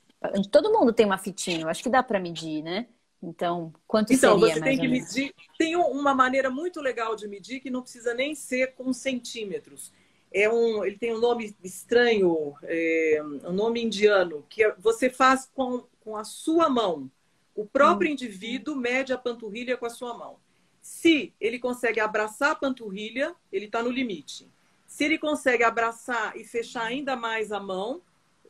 Todo 0.51 0.71
mundo 0.71 0.93
tem 0.93 1.05
uma 1.05 1.17
fitinha, 1.17 1.61
eu 1.61 1.69
acho 1.69 1.81
que 1.81 1.89
dá 1.89 2.03
para 2.03 2.19
medir, 2.19 2.61
né? 2.61 2.87
Então, 3.21 3.71
quanto 3.87 4.11
então, 4.11 4.39
seria? 4.39 4.53
Então, 4.53 4.63
você 4.63 4.69
tem 4.69 4.79
que 4.79 4.87
medir. 4.87 5.35
Tem 5.57 5.75
uma 5.75 6.15
maneira 6.15 6.49
muito 6.49 6.81
legal 6.81 7.15
de 7.15 7.27
medir 7.27 7.59
que 7.59 7.69
não 7.69 7.81
precisa 7.81 8.13
nem 8.13 8.33
ser 8.33 8.73
com 8.73 8.91
centímetros. 8.91 9.93
É 10.33 10.49
um, 10.49 10.83
ele 10.83 10.97
tem 10.97 11.13
um 11.13 11.19
nome 11.19 11.55
estranho, 11.63 12.55
é, 12.63 13.21
um 13.43 13.51
nome 13.51 13.83
indiano, 13.83 14.45
que 14.49 14.63
é, 14.63 14.73
você 14.79 15.09
faz 15.09 15.49
com, 15.53 15.83
com 15.99 16.17
a 16.17 16.23
sua 16.23 16.69
mão. 16.69 17.11
O 17.53 17.65
próprio 17.65 18.09
hum. 18.09 18.13
indivíduo 18.13 18.75
mede 18.75 19.13
a 19.13 19.17
panturrilha 19.17 19.77
com 19.77 19.85
a 19.85 19.89
sua 19.89 20.17
mão. 20.17 20.37
Se 20.81 21.31
ele 21.39 21.59
consegue 21.59 21.99
abraçar 21.99 22.51
a 22.51 22.55
panturrilha, 22.55 23.35
ele 23.51 23.65
está 23.65 23.83
no 23.83 23.91
limite. 23.91 24.49
Se 24.87 25.03
ele 25.03 25.17
consegue 25.17 25.63
abraçar 25.63 26.35
e 26.35 26.43
fechar 26.43 26.85
ainda 26.85 27.15
mais 27.15 27.51
a 27.51 27.59
mão, 27.59 28.01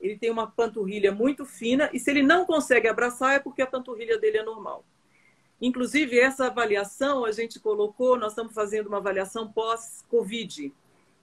ele 0.01 0.17
tem 0.17 0.31
uma 0.31 0.47
panturrilha 0.47 1.11
muito 1.11 1.45
fina. 1.45 1.89
E 1.93 1.99
se 1.99 2.09
ele 2.09 2.23
não 2.23 2.45
consegue 2.45 2.87
abraçar, 2.87 3.35
é 3.35 3.39
porque 3.39 3.61
a 3.61 3.67
panturrilha 3.67 4.17
dele 4.17 4.39
é 4.39 4.43
normal. 4.43 4.83
Inclusive, 5.61 6.19
essa 6.19 6.47
avaliação 6.47 7.23
a 7.23 7.31
gente 7.31 7.59
colocou, 7.59 8.17
nós 8.17 8.31
estamos 8.31 8.53
fazendo 8.53 8.87
uma 8.87 8.97
avaliação 8.97 9.51
pós-Covid. 9.51 10.73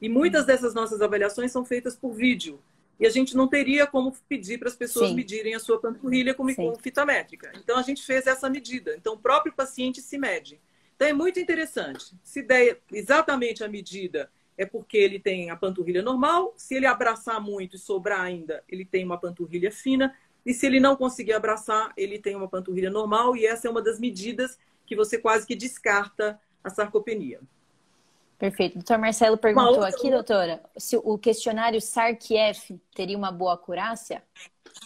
E 0.01 0.09
muitas 0.09 0.47
dessas 0.47 0.75
nossas 0.75 1.03
avaliações 1.03 1.51
são 1.51 1.65
feitas 1.65 1.97
por 1.97 2.13
vídeo. 2.13 2.61
E 3.01 3.07
a 3.07 3.11
gente 3.11 3.37
não 3.37 3.49
teria 3.49 3.87
como 3.87 4.17
pedir 4.29 4.59
para 4.59 4.69
as 4.69 4.77
pessoas 4.77 5.11
Sim. 5.11 5.17
medirem 5.17 5.55
a 5.57 5.61
sua 5.61 5.81
panturrilha 5.81 6.35
com, 6.35 6.53
com 6.55 6.77
fita 6.77 7.05
métrica. 7.05 7.53
Então, 7.57 7.77
a 7.77 7.83
gente 7.83 8.05
fez 8.05 8.29
essa 8.29 8.49
medida. 8.49 8.95
Então, 8.97 9.15
o 9.15 9.19
próprio 9.19 9.53
paciente 9.53 10.01
se 10.01 10.17
mede. 10.17 10.61
Então, 10.95 11.09
é 11.09 11.13
muito 11.13 11.41
interessante. 11.41 12.15
Se 12.23 12.43
der 12.43 12.81
exatamente 12.93 13.65
a 13.65 13.69
medida 13.69 14.31
é 14.59 14.67
porque 14.67 14.99
ele 14.99 15.21
tem 15.21 15.51
a 15.51 15.57
panturrilha 15.57 16.03
normal. 16.03 16.53
Se 16.57 16.75
ele 16.75 16.85
abraçar 16.85 17.41
muito 17.41 17.77
e 17.77 17.79
sobrar 17.79 18.21
ainda, 18.21 18.63
ele 18.69 18.85
tem 18.85 19.05
uma 19.05 19.17
panturrilha 19.17 19.71
fina. 19.71 20.15
E 20.45 20.53
se 20.53 20.67
ele 20.67 20.81
não 20.81 20.97
conseguir 20.97 21.33
abraçar, 21.33 21.93
ele 21.97 22.19
tem 22.19 22.35
uma 22.35 22.49
panturrilha 22.49 22.91
normal. 22.91 23.37
E 23.37 23.47
essa 23.47 23.69
é 23.69 23.71
uma 23.71 23.81
das 23.81 24.01
medidas 24.01 24.59
que 24.85 24.97
você 24.97 25.17
quase 25.17 25.47
que 25.47 25.55
descarta 25.55 26.41
a 26.63 26.69
sarcopenia. 26.69 27.41
Perfeito. 28.37 28.75
Doutor 28.75 28.99
Marcelo 28.99 29.37
perguntou 29.37 29.77
outra... 29.77 29.89
aqui, 29.89 30.11
doutora, 30.11 30.63
se 30.77 30.97
o 30.97 31.17
questionário 31.19 31.81
SARC-F 31.81 32.81
teria 32.95 33.17
uma 33.17 33.31
boa 33.31 33.55
acurácia? 33.55 34.23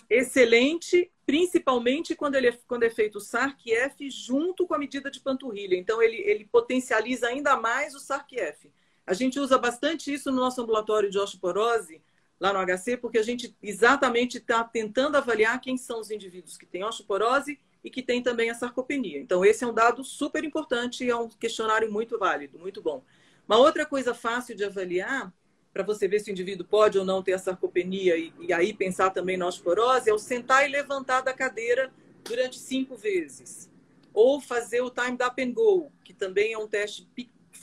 Excelente, 0.09 1.11
principalmente 1.25 2.15
quando, 2.15 2.35
ele 2.35 2.49
é, 2.49 2.59
quando 2.67 2.83
é 2.83 2.91
feito 2.91 3.17
o 3.17 3.21
SARC-F 3.21 4.11
junto 4.11 4.67
com 4.67 4.75
a 4.75 4.79
medida 4.79 5.11
de 5.11 5.21
panturrilha. 5.21 5.77
Então, 5.77 6.03
ele, 6.03 6.17
ele 6.17 6.47
potencializa 6.47 7.29
ainda 7.29 7.57
mais 7.57 7.95
o 7.95 8.01
SARC-F. 8.01 8.71
A 9.07 9.15
gente 9.15 9.39
usa 9.41 9.59
bastante 9.59 10.13
isso 10.13 10.31
no 10.31 10.41
nosso 10.41 10.61
ambulatório 10.61 11.11
de 11.11 11.19
osteoporose, 11.19 12.03
lá 12.39 12.53
no 12.53 12.59
HC, 12.59 12.97
porque 12.97 13.19
a 13.19 13.23
gente 13.23 13.57
exatamente 13.63 14.39
está 14.39 14.65
tentando 14.65 15.17
avaliar 15.17 15.61
quem 15.61 15.77
são 15.77 16.01
os 16.01 16.11
indivíduos 16.11 16.57
que 16.57 16.67
têm 16.67 16.85
osteoporose 16.85 17.59
e 17.85 17.91
que 17.91 18.03
têm 18.03 18.23
também 18.23 18.51
a 18.51 18.55
sarcopenia. 18.55 19.21
Então, 19.21 19.45
esse 19.45 19.65
é 19.65 19.67
um 19.67 19.75
dado 19.75 20.05
super 20.05 20.45
importante 20.45 21.05
e 21.05 21.11
é 21.11 21.17
um 21.17 21.29
questionário 21.29 21.91
muito 21.91 22.19
válido, 22.19 22.59
muito 22.59 22.81
bom. 22.81 23.05
Uma 23.47 23.59
outra 23.59 23.85
coisa 23.85 24.15
fácil 24.15 24.57
de 24.57 24.65
avaliar, 24.65 25.33
para 25.73 25.83
você 25.83 26.07
ver 26.07 26.21
se 26.21 26.31
o 26.31 26.33
indivíduo 26.33 26.67
pode 26.67 26.99
ou 26.99 27.05
não 27.05 27.23
ter 27.23 27.33
a 27.33 27.39
sarcopenia 27.39 28.17
e, 28.17 28.33
e 28.41 28.53
aí 28.53 28.73
pensar 28.73 29.11
também 29.11 29.37
na 29.37 29.47
osteoporose, 29.47 30.09
é 30.09 30.13
o 30.13 30.19
sentar 30.19 30.69
e 30.69 30.73
levantar 30.73 31.23
da 31.23 31.33
cadeira 31.33 31.93
durante 32.25 32.59
cinco 32.59 32.97
vezes. 32.97 33.71
Ou 34.15 34.41
fazer 34.41 34.81
o 34.81 34.91
time 34.91 35.17
up 35.25 35.43
and 35.43 35.53
go, 35.53 35.91
que 36.05 36.13
também 36.13 36.53
é 36.53 36.59
um 36.59 36.69
teste 36.69 37.09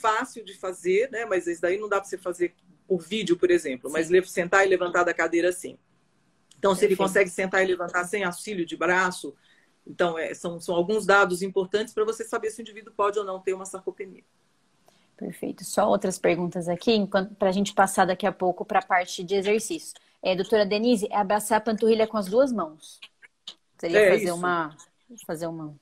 fácil 0.00 0.44
de 0.44 0.56
fazer, 0.56 1.10
né? 1.10 1.24
Mas 1.24 1.46
isso 1.46 1.60
daí 1.60 1.78
não 1.78 1.88
dá 1.88 2.00
para 2.00 2.08
você 2.08 2.18
fazer 2.18 2.54
por 2.86 3.00
vídeo, 3.00 3.36
por 3.36 3.50
exemplo, 3.50 3.88
Sim. 3.88 3.92
mas 4.10 4.30
sentar 4.30 4.66
e 4.66 4.68
levantar 4.68 5.04
da 5.04 5.14
cadeira 5.14 5.50
assim. 5.50 5.78
Então, 6.58 6.74
se 6.74 6.84
ele 6.84 6.96
consegue 6.96 7.30
sentar 7.30 7.62
e 7.62 7.66
levantar 7.66 8.04
sem 8.04 8.24
auxílio 8.24 8.66
de 8.66 8.76
braço, 8.76 9.34
então 9.86 10.18
é, 10.18 10.34
são, 10.34 10.60
são 10.60 10.74
alguns 10.74 11.06
dados 11.06 11.40
importantes 11.40 11.94
para 11.94 12.04
você 12.04 12.24
saber 12.24 12.50
se 12.50 12.60
o 12.60 12.62
indivíduo 12.62 12.92
pode 12.92 13.18
ou 13.18 13.24
não 13.24 13.40
ter 13.40 13.54
uma 13.54 13.64
sarcopenia. 13.64 14.22
Perfeito. 15.16 15.64
Só 15.64 15.88
outras 15.88 16.18
perguntas 16.18 16.68
aqui, 16.68 17.06
para 17.38 17.48
a 17.48 17.52
gente 17.52 17.74
passar 17.74 18.06
daqui 18.06 18.26
a 18.26 18.32
pouco 18.32 18.64
para 18.64 18.80
a 18.80 18.84
parte 18.84 19.22
de 19.22 19.34
exercício. 19.34 19.94
É, 20.22 20.34
doutora 20.34 20.66
Denise, 20.66 21.08
é 21.10 21.16
abraçar 21.16 21.58
a 21.58 21.60
panturrilha 21.60 22.06
com 22.06 22.16
as 22.16 22.26
duas 22.26 22.52
mãos. 22.52 22.98
Seria 23.78 23.98
é, 23.98 24.10
fazer 24.10 24.24
isso. 24.24 24.34
uma. 24.34 24.76
Fazer 25.26 25.46
uma, 25.46 25.74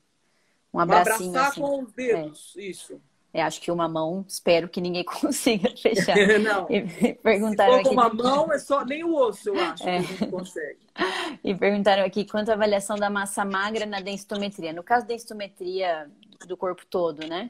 um 0.73 0.81
abracinho. 0.81 1.31
Abraçar 1.31 1.51
assim. 1.51 1.61
com 1.61 1.83
os 1.83 1.93
dedos, 1.93 2.55
é. 2.57 2.63
isso. 2.63 3.01
É, 3.33 3.43
acho 3.43 3.61
que 3.61 3.71
uma 3.71 3.89
mão, 3.89 4.25
espero 4.27 4.69
que 4.69 4.81
ninguém 4.81 5.05
consiga 5.05 5.71
fechar. 5.77 6.17
Não. 6.41 6.67
E 6.71 7.15
perguntaram 7.15 7.79
Se 7.79 7.85
for 7.85 7.95
com 7.95 8.01
aqui... 8.01 8.17
uma 8.17 8.31
mão, 8.31 8.53
é 8.53 8.59
só 8.59 8.85
nem 8.85 9.05
o 9.05 9.15
osso, 9.15 9.51
eu 9.51 9.61
acho, 9.61 9.89
é. 9.89 9.99
que 9.99 10.05
a 10.05 10.17
gente 10.17 10.27
consegue. 10.27 10.79
E 11.45 11.55
perguntaram 11.55 12.05
aqui 12.05 12.25
quanto 12.25 12.51
à 12.51 12.55
avaliação 12.55 12.97
da 12.97 13.09
massa 13.09 13.45
magra 13.45 13.87
na 13.87 14.01
densitometria. 14.01 14.73
No 14.73 14.83
caso 14.83 15.07
da 15.07 15.15
densitometria 15.15 16.11
do 16.45 16.57
corpo 16.57 16.85
todo, 16.87 17.25
né? 17.25 17.49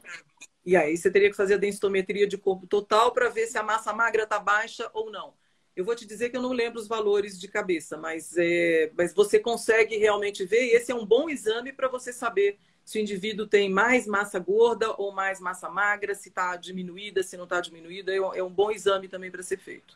E 0.63 0.75
aí 0.75 0.95
você 0.95 1.09
teria 1.09 1.31
que 1.31 1.35
fazer 1.35 1.55
a 1.55 1.57
densitometria 1.57 2.27
de 2.27 2.37
corpo 2.37 2.67
total 2.67 3.11
para 3.11 3.27
ver 3.27 3.47
se 3.47 3.57
a 3.57 3.63
massa 3.63 3.91
magra 3.91 4.23
está 4.23 4.37
baixa 4.37 4.87
ou 4.93 5.09
não. 5.09 5.33
Eu 5.75 5.83
vou 5.83 5.95
te 5.95 6.05
dizer 6.05 6.29
que 6.29 6.37
eu 6.37 6.41
não 6.41 6.51
lembro 6.51 6.79
os 6.79 6.87
valores 6.87 7.39
de 7.39 7.47
cabeça, 7.47 7.97
mas, 7.97 8.35
é, 8.37 8.91
mas 8.95 9.13
você 9.13 9.39
consegue 9.39 9.97
realmente 9.97 10.45
ver, 10.45 10.65
e 10.65 10.75
esse 10.75 10.91
é 10.91 10.95
um 10.95 11.05
bom 11.05 11.29
exame 11.29 11.73
para 11.73 11.87
você 11.87 12.13
saber 12.13 12.59
se 12.89 12.97
o 12.97 13.01
indivíduo 13.01 13.45
tem 13.45 13.69
mais 13.69 14.07
massa 14.07 14.39
gorda 14.39 14.95
ou 14.97 15.11
mais 15.11 15.39
massa 15.39 15.69
magra, 15.69 16.15
se 16.15 16.29
está 16.29 16.55
diminuída, 16.55 17.21
se 17.21 17.37
não 17.37 17.43
está 17.43 17.61
diminuída, 17.61 18.11
é, 18.11 18.15
é 18.17 18.43
um 18.43 18.49
bom 18.49 18.71
exame 18.71 19.07
também 19.07 19.29
para 19.29 19.43
ser 19.43 19.59
feito. 19.59 19.95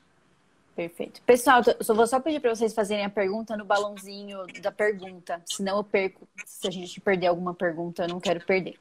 Perfeito. 0.75 1.19
Pessoal, 1.23 1.63
eu 1.65 1.95
vou 1.95 2.05
só 2.05 2.19
pedir 2.19 2.39
para 2.39 2.53
vocês 2.55 2.71
fazerem 2.71 3.03
a 3.03 3.09
pergunta 3.09 3.57
no 3.57 3.65
balãozinho 3.65 4.45
da 4.61 4.71
pergunta, 4.71 5.41
senão 5.43 5.77
eu 5.77 5.83
perco. 5.83 6.27
Se 6.45 6.67
a 6.67 6.71
gente 6.71 7.01
perder 7.01 7.25
alguma 7.25 7.55
pergunta, 7.55 8.03
eu 8.03 8.09
não 8.09 8.19
quero 8.19 8.45
perder. 8.45 8.77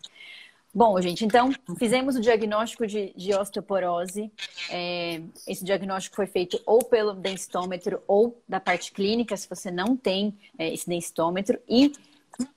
Bom, 0.75 1.01
gente, 1.01 1.25
então 1.25 1.51
fizemos 1.79 2.15
o 2.15 2.21
diagnóstico 2.21 2.87
de, 2.87 3.15
de 3.17 3.33
osteoporose. 3.35 4.31
É, 4.69 5.23
esse 5.49 5.65
diagnóstico 5.65 6.17
foi 6.17 6.27
feito 6.27 6.61
ou 6.67 6.85
pelo 6.85 7.15
densitômetro 7.15 8.03
ou 8.07 8.39
da 8.47 8.61
parte 8.61 8.93
clínica, 8.93 9.35
se 9.39 9.49
você 9.49 9.71
não 9.71 9.97
tem 9.97 10.37
é, 10.59 10.71
esse 10.71 10.87
densitômetro. 10.87 11.59
E 11.67 11.93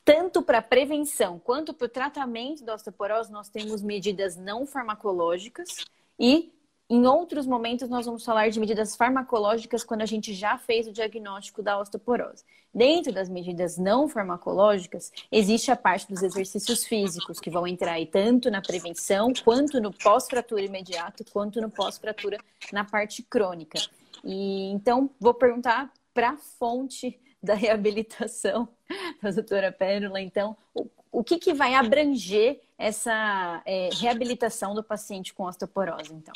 tanto 0.04 0.42
para 0.42 0.62
prevenção 0.62 1.40
quanto 1.40 1.74
para 1.74 1.86
o 1.86 1.90
tratamento 1.90 2.64
da 2.64 2.76
osteoporose, 2.76 3.32
nós 3.32 3.50
temos 3.50 3.82
medidas 3.82 4.36
não 4.36 4.66
farmacológicas 4.66 5.86
e 6.20 6.52
em 6.88 7.08
outros 7.08 7.48
momentos, 7.48 7.90
nós 7.90 8.06
vamos 8.06 8.24
falar 8.24 8.50
de 8.50 8.60
medidas 8.60 8.96
farmacológicas 8.96 9.84
quando 9.84 10.04
a 10.04 10.06
gente 10.06 10.36
já 10.36 10.56
fez 10.56 10.88
o 10.88 10.92
diagnóstico 10.92 11.64
da 11.64 11.80
osteoporose. 11.80 12.44
Dentro 12.72 13.12
das 13.12 13.28
medidas 13.28 13.76
não 13.76 14.08
farmacológicas, 14.08 15.12
existe 15.32 15.72
a 15.72 15.76
parte 15.76 16.08
dos 16.08 16.22
exercícios 16.22 16.86
físicos, 16.86 17.40
que 17.40 17.50
vão 17.50 17.66
entrar 17.66 17.94
aí 17.94 18.06
tanto 18.06 18.52
na 18.52 18.62
prevenção, 18.62 19.34
quanto 19.44 19.82
no 19.82 19.92
pós-fratura 19.92 20.62
imediato, 20.62 21.26
quanto 21.34 21.60
no 21.60 21.72
pós-fratura 21.72 22.38
na 22.72 22.84
parte 22.84 23.24
crônica. 23.24 23.80
E 24.24 24.70
então, 24.72 25.10
vou 25.20 25.34
perguntar 25.34 25.92
para 26.14 26.32
a 26.32 26.38
fonte 26.38 27.20
da 27.46 27.54
reabilitação 27.54 28.68
da 29.22 29.32
doutora 29.32 29.72
Pérola, 29.72 30.20
então, 30.20 30.58
o, 30.74 30.88
o 31.12 31.24
que, 31.24 31.38
que 31.38 31.54
vai 31.54 31.76
abranger 31.76 32.60
essa 32.78 33.62
é, 33.66 33.90
reabilitação 33.94 34.76
do 34.76 34.84
paciente 34.84 35.34
com 35.34 35.44
osteoporose, 35.44 36.14
então? 36.14 36.34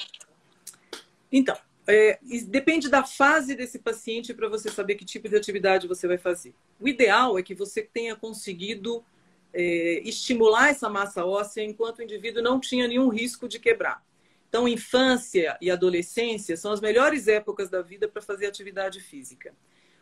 Então, 1.32 1.58
é, 1.86 2.20
depende 2.48 2.88
da 2.88 3.04
fase 3.04 3.56
desse 3.56 3.80
paciente 3.80 4.34
para 4.34 4.48
você 4.48 4.70
saber 4.70 4.96
que 4.96 5.04
tipo 5.04 5.28
de 5.28 5.36
atividade 5.36 5.88
você 5.88 6.08
vai 6.08 6.18
fazer. 6.18 6.54
O 6.80 6.88
ideal 6.88 7.38
é 7.38 7.44
que 7.44 7.56
você 7.56 7.82
tenha 7.82 8.16
conseguido 8.16 9.04
é, 9.52 10.02
estimular 10.06 10.70
essa 10.70 10.88
massa 10.88 11.26
óssea 11.26 11.64
enquanto 11.64 12.00
o 12.00 12.04
indivíduo 12.04 12.44
não 12.44 12.60
tinha 12.60 12.88
nenhum 12.88 13.10
risco 13.10 13.48
de 13.48 13.60
quebrar. 13.60 14.04
Então, 14.48 14.68
infância 14.68 15.58
e 15.62 15.70
adolescência 15.70 16.58
são 16.58 16.72
as 16.72 16.82
melhores 16.82 17.28
épocas 17.28 17.70
da 17.70 17.82
vida 17.82 18.08
para 18.08 18.22
fazer 18.22 18.48
atividade 18.48 19.00
física. 19.00 19.54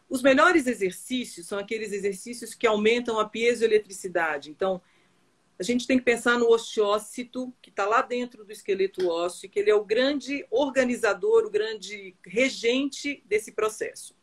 Os 0.09 0.21
melhores 0.21 0.67
exercícios 0.67 1.47
são 1.47 1.59
aqueles 1.59 1.91
exercícios 1.91 2.53
que 2.53 2.65
aumentam 2.65 3.19
a 3.19 3.27
piezoeletricidade. 3.27 4.49
Então, 4.49 4.81
a 5.59 5.63
gente 5.63 5.87
tem 5.87 5.97
que 5.97 6.05
pensar 6.05 6.37
no 6.37 6.49
osteócito, 6.49 7.53
que 7.61 7.69
está 7.69 7.85
lá 7.85 8.01
dentro 8.01 8.45
do 8.45 8.51
esqueleto 8.51 9.07
ósseo, 9.07 9.49
que 9.49 9.59
ele 9.59 9.71
é 9.71 9.75
o 9.75 9.83
grande 9.83 10.45
organizador, 10.51 11.45
o 11.45 11.49
grande 11.49 12.15
regente 12.25 13.23
desse 13.25 13.51
processo. 13.51 14.15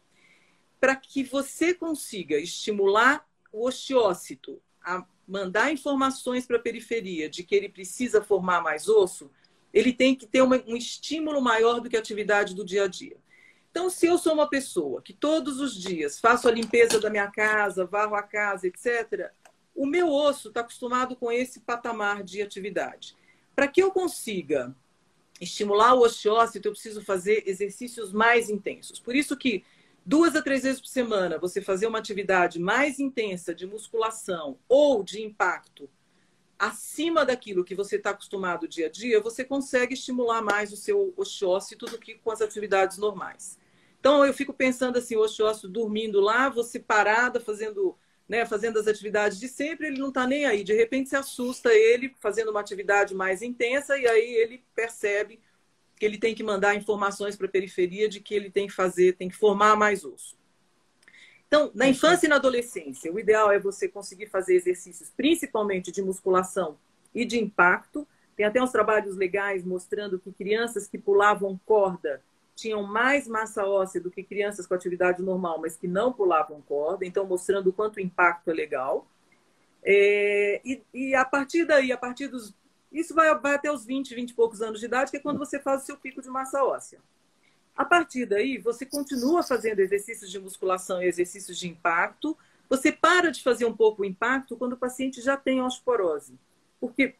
Para 0.79 0.95
que 0.95 1.25
você 1.25 1.75
consiga 1.75 2.39
estimular 2.39 3.27
o 3.53 3.67
osteócito 3.67 4.63
a 4.83 5.05
mandar 5.27 5.73
informações 5.73 6.47
para 6.47 6.57
a 6.57 6.63
periferia 6.63 7.29
de 7.29 7.43
que 7.43 7.55
ele 7.55 7.69
precisa 7.69 8.23
formar 8.23 8.63
mais 8.63 8.89
osso, 8.89 9.31
ele 9.73 9.93
tem 9.93 10.15
que 10.15 10.27
ter 10.27 10.41
um 10.41 10.77
estímulo 10.77 11.43
maior 11.43 11.81
do 11.81 11.91
que 11.91 11.97
a 11.97 12.01
atividade 12.01 12.55
do 12.55 12.65
dia 12.65 12.85
a 12.85 12.87
dia. 12.87 13.17
Então, 13.75 13.91
se 13.91 14.07
eu 14.07 14.17
sou 14.17 14.35
uma 14.35 14.49
pessoa 14.49 15.03
que 15.03 15.13
todos 15.13 15.59
os 15.59 15.75
dias 15.75 16.21
faço 16.21 16.47
a 16.47 16.53
limpeza 16.53 17.01
da 17.01 17.11
minha 17.11 17.27
casa, 17.27 17.85
varro 17.85 18.15
a 18.15 18.23
casa, 18.23 18.69
etc., 18.69 19.33
o 19.75 19.85
meu 19.85 20.09
osso 20.09 20.47
está 20.47 20.61
acostumado 20.61 21.17
com 21.17 21.33
esse 21.33 21.59
patamar 21.59 22.23
de 22.23 22.41
atividade. 22.41 23.17
Para 23.53 23.67
que 23.67 23.83
eu 23.83 23.91
consiga 23.91 24.73
estimular 25.41 25.95
o 25.95 26.03
osteócito, 26.03 26.69
eu 26.69 26.73
preciso 26.73 27.03
fazer 27.03 27.43
exercícios 27.49 28.13
mais 28.13 28.49
intensos. 28.49 29.01
Por 29.01 29.17
isso 29.17 29.37
que 29.37 29.65
duas 30.07 30.37
a 30.37 30.41
três 30.41 30.63
vezes 30.63 30.81
por 30.81 30.87
semana 30.87 31.37
você 31.37 31.61
fazer 31.61 31.89
uma 31.89 31.99
atividade 31.99 32.61
mais 32.61 33.01
intensa 33.01 33.53
de 33.53 33.67
musculação 33.67 34.57
ou 34.69 35.03
de 35.03 35.21
impacto 35.21 35.91
acima 36.57 37.25
daquilo 37.27 37.65
que 37.65 37.75
você 37.75 37.97
está 37.97 38.11
acostumado 38.11 38.69
dia 38.69 38.87
a 38.87 38.89
dia, 38.89 39.21
você 39.21 39.45
consegue 39.45 39.95
estimular 39.95 40.43
mais 40.43 40.73
o 40.73 40.77
seu 40.77 41.13
osteócito 41.17 41.87
do 41.87 41.99
que 41.99 42.15
com 42.15 42.31
as 42.31 42.41
atividades 42.41 42.99
normais. 42.99 43.59
Então 44.05 44.23
eu 44.23 44.35
fico 44.35 44.53
pensando 44.53 44.99
assim, 44.99 45.17
o 45.17 45.21
osteócito 45.21 45.67
dormindo 45.67 46.21
lá, 46.21 46.51
você 46.51 46.79
parada 46.79 47.41
fazendo 47.41 47.97
né, 48.29 48.45
fazendo 48.45 48.79
as 48.79 48.87
atividades 48.87 49.41
de 49.41 49.49
sempre, 49.49 49.87
ele 49.87 49.99
não 49.99 50.09
está 50.09 50.27
nem 50.27 50.45
aí. 50.45 50.63
De 50.63 50.75
repente 50.75 51.09
se 51.09 51.17
assusta 51.17 51.73
ele 51.73 52.15
fazendo 52.21 52.51
uma 52.51 52.61
atividade 52.61 53.15
mais 53.15 53.41
intensa 53.41 53.97
e 53.97 54.07
aí 54.07 54.35
ele 54.35 54.63
percebe 54.75 55.41
que 55.97 56.05
ele 56.05 56.19
tem 56.19 56.35
que 56.35 56.43
mandar 56.43 56.75
informações 56.75 57.35
para 57.35 57.47
a 57.47 57.51
periferia 57.51 58.07
de 58.07 58.21
que 58.21 58.35
ele 58.35 58.51
tem 58.51 58.67
que 58.67 58.75
fazer, 58.75 59.17
tem 59.17 59.31
que 59.31 59.37
formar 59.37 59.75
mais 59.75 60.05
osso. 60.05 60.37
Então, 61.49 61.71
na 61.75 61.89
infância 61.89 62.27
e 62.27 62.29
na 62.29 62.37
adolescência, 62.37 63.11
o 63.11 63.19
ideal 63.19 63.51
é 63.51 63.59
você 63.59 63.89
conseguir 63.89 64.27
fazer 64.27 64.55
exercícios 64.55 65.11
principalmente 65.17 65.91
de 65.91 66.03
musculação 66.03 66.77
e 67.15 67.25
de 67.25 67.39
impacto. 67.39 68.07
Tem 68.37 68.45
até 68.45 68.63
uns 68.63 68.71
trabalhos 68.71 69.17
legais 69.17 69.65
mostrando 69.65 70.19
que 70.19 70.31
crianças 70.31 70.87
que 70.87 70.99
pulavam 70.99 71.59
corda 71.65 72.23
tinham 72.55 72.83
mais 72.83 73.27
massa 73.27 73.67
óssea 73.67 74.01
do 74.01 74.11
que 74.11 74.23
crianças 74.23 74.67
com 74.67 74.75
atividade 74.75 75.23
normal, 75.23 75.61
mas 75.61 75.77
que 75.77 75.89
não 75.89 76.13
pulavam 76.13 76.63
corda, 76.63 77.05
então 77.05 77.27
mostrando 77.27 77.71
o 77.71 77.73
quanto 77.73 77.97
o 77.97 78.01
impacto 78.01 78.51
é 78.51 78.55
legal. 78.55 79.07
É, 79.83 80.61
e, 80.65 80.83
e, 80.93 81.15
a 81.15 81.25
partir 81.25 81.67
daí, 81.67 81.93
a 81.93 81.99
partir 81.99 82.29
dos. 82.29 82.55
Isso 82.91 83.15
vai, 83.15 83.35
vai 83.39 83.55
até 83.55 83.71
os 83.71 83.85
20, 83.85 84.15
20 84.15 84.31
e 84.31 84.35
poucos 84.35 84.63
anos 84.63 84.81
de 84.81 84.87
idade, 84.87 85.11
que 85.11 85.17
é 85.17 85.21
quando 85.21 85.39
você 85.39 85.59
faz 85.59 85.83
o 85.83 85.87
seu 85.87 85.97
pico 85.97 86.23
de 86.23 86.31
massa 86.31 86.65
óssea. 86.65 87.01
A 87.77 87.85
partir 87.85 88.25
daí, 88.25 88.57
você 88.57 88.87
continua 88.87 89.43
fazendo 89.43 89.81
exercícios 89.81 90.31
de 90.31 90.39
musculação 90.39 91.03
e 91.03 91.07
exercícios 91.07 91.59
de 91.59 91.69
impacto. 91.69 92.39
Você 92.69 92.93
para 92.93 93.31
de 93.33 93.43
fazer 93.43 93.65
um 93.65 93.77
pouco 93.77 94.03
o 94.03 94.05
impacto 94.05 94.57
quando 94.57 94.75
o 94.75 94.77
paciente 94.77 95.21
já 95.21 95.37
tem 95.37 95.61
osteoporose. 95.61 96.39
Porque 96.81 97.17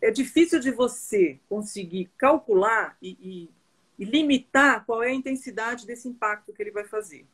é 0.00 0.10
difícil 0.10 0.58
de 0.60 0.70
você 0.70 1.38
conseguir 1.48 2.10
calcular 2.16 2.96
e, 3.02 3.10
e, 3.20 3.50
e 3.98 4.04
limitar 4.04 4.84
qual 4.84 5.02
é 5.02 5.08
a 5.08 5.14
intensidade 5.14 5.86
desse 5.86 6.08
impacto 6.08 6.52
que 6.52 6.62
ele 6.62 6.70
vai 6.70 6.84
fazer. 6.84 7.26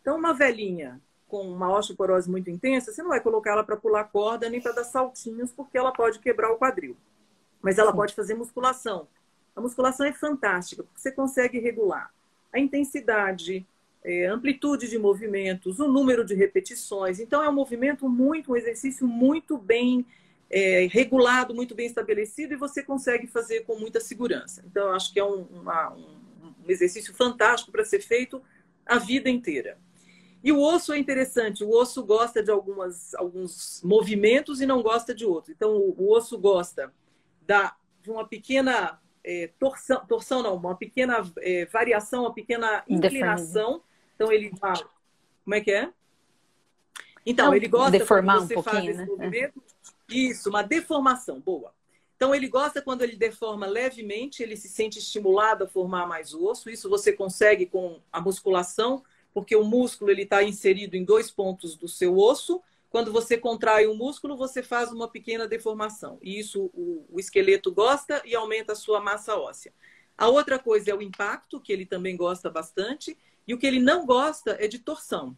Então, 0.00 0.18
uma 0.18 0.34
velhinha 0.34 1.00
com 1.26 1.42
uma 1.42 1.72
osteoporose 1.76 2.28
muito 2.28 2.50
intensa, 2.50 2.92
você 2.92 3.02
não 3.02 3.10
vai 3.10 3.20
colocar 3.20 3.52
ela 3.52 3.64
para 3.64 3.76
pular 3.76 4.04
corda 4.04 4.50
nem 4.50 4.60
para 4.60 4.72
dar 4.72 4.84
saltinhos, 4.84 5.52
porque 5.52 5.78
ela 5.78 5.92
pode 5.92 6.18
quebrar 6.18 6.50
o 6.50 6.58
quadril. 6.58 6.96
Mas 7.62 7.78
ela 7.78 7.92
Sim. 7.92 7.96
pode 7.96 8.14
fazer 8.14 8.34
musculação. 8.34 9.06
A 9.54 9.60
musculação 9.60 10.06
é 10.06 10.12
fantástica, 10.12 10.82
porque 10.82 11.00
você 11.00 11.12
consegue 11.12 11.58
regular 11.58 12.12
a 12.52 12.58
intensidade, 12.58 13.66
é, 14.02 14.26
amplitude 14.26 14.88
de 14.88 14.98
movimentos, 14.98 15.78
o 15.78 15.88
número 15.88 16.24
de 16.24 16.34
repetições. 16.34 17.20
Então, 17.20 17.42
é 17.42 17.48
um 17.48 17.52
movimento 17.52 18.08
muito, 18.08 18.52
um 18.52 18.56
exercício 18.56 19.06
muito 19.06 19.56
bem 19.56 20.04
é, 20.50 20.88
regulado, 20.90 21.54
muito 21.54 21.74
bem 21.74 21.86
estabelecido, 21.86 22.54
e 22.54 22.56
você 22.56 22.82
consegue 22.82 23.28
fazer 23.28 23.60
com 23.60 23.78
muita 23.78 24.00
segurança. 24.00 24.62
Então, 24.66 24.88
eu 24.88 24.94
acho 24.94 25.12
que 25.12 25.20
é 25.20 25.24
um, 25.24 25.42
uma, 25.44 25.94
um, 25.94 26.20
exercício 26.66 27.14
fantástico 27.14 27.70
para 27.70 27.84
ser 27.84 28.00
feito 28.00 28.42
a 28.84 28.98
vida 28.98 29.30
inteira. 29.30 29.78
E 30.42 30.50
o 30.50 30.60
osso 30.60 30.92
é 30.92 30.98
interessante, 30.98 31.62
o 31.62 31.70
osso 31.70 32.02
gosta 32.02 32.42
de 32.42 32.50
algumas, 32.50 33.14
alguns 33.14 33.80
movimentos 33.84 34.60
e 34.60 34.66
não 34.66 34.82
gosta 34.82 35.14
de 35.14 35.24
outros. 35.24 35.54
Então, 35.54 35.76
o, 35.76 35.94
o 35.96 36.12
osso 36.12 36.36
gosta 36.36 36.92
da, 37.46 37.76
de 38.02 38.10
uma 38.10 38.26
pequena 38.26 38.98
é, 39.22 39.50
torção, 39.58 40.04
torção 40.06 40.42
não, 40.42 40.56
uma 40.56 40.74
pequena 40.74 41.22
é, 41.38 41.66
variação, 41.66 42.22
uma 42.22 42.34
pequena 42.34 42.82
inclinação. 42.88 43.82
Então, 44.16 44.32
ele 44.32 44.50
vai. 44.58 44.76
Como 45.44 45.54
é 45.54 45.60
que 45.60 45.70
é? 45.70 45.90
Então, 47.24 47.46
não, 47.46 47.54
ele 47.54 47.68
gosta 47.68 48.04
quando 48.04 48.40
você 48.40 48.56
um 48.56 48.62
faz 48.62 48.84
esse 48.84 48.98
né? 48.98 49.04
movimento. 49.04 49.62
Isso, 50.10 50.48
uma 50.48 50.62
deformação, 50.62 51.40
boa. 51.40 51.72
Então, 52.16 52.34
ele 52.34 52.48
gosta 52.48 52.82
quando 52.82 53.02
ele 53.02 53.16
deforma 53.16 53.66
levemente, 53.66 54.42
ele 54.42 54.56
se 54.56 54.68
sente 54.68 54.98
estimulado 54.98 55.64
a 55.64 55.68
formar 55.68 56.06
mais 56.06 56.34
osso. 56.34 56.68
Isso 56.68 56.90
você 56.90 57.12
consegue 57.12 57.64
com 57.64 58.00
a 58.12 58.20
musculação 58.20 59.02
porque 59.32 59.54
o 59.54 59.64
músculo 59.64 60.10
ele 60.10 60.22
está 60.22 60.42
inserido 60.42 60.96
em 60.96 61.04
dois 61.04 61.30
pontos 61.30 61.76
do 61.76 61.88
seu 61.88 62.18
osso. 62.18 62.60
Quando 62.90 63.12
você 63.12 63.38
contrai 63.38 63.86
o 63.86 63.94
músculo, 63.94 64.36
você 64.36 64.62
faz 64.62 64.90
uma 64.90 65.08
pequena 65.08 65.46
deformação. 65.46 66.18
E 66.20 66.38
isso 66.38 66.70
o, 66.74 67.06
o 67.08 67.20
esqueleto 67.20 67.72
gosta 67.72 68.20
e 68.24 68.34
aumenta 68.34 68.72
a 68.72 68.76
sua 68.76 69.00
massa 69.00 69.36
óssea. 69.36 69.72
A 70.18 70.28
outra 70.28 70.58
coisa 70.58 70.90
é 70.90 70.94
o 70.94 71.00
impacto, 71.00 71.60
que 71.60 71.72
ele 71.72 71.86
também 71.86 72.16
gosta 72.16 72.50
bastante. 72.50 73.16
E 73.46 73.54
o 73.54 73.58
que 73.58 73.66
ele 73.66 73.80
não 73.80 74.04
gosta 74.04 74.56
é 74.60 74.66
de 74.66 74.78
torção. 74.78 75.36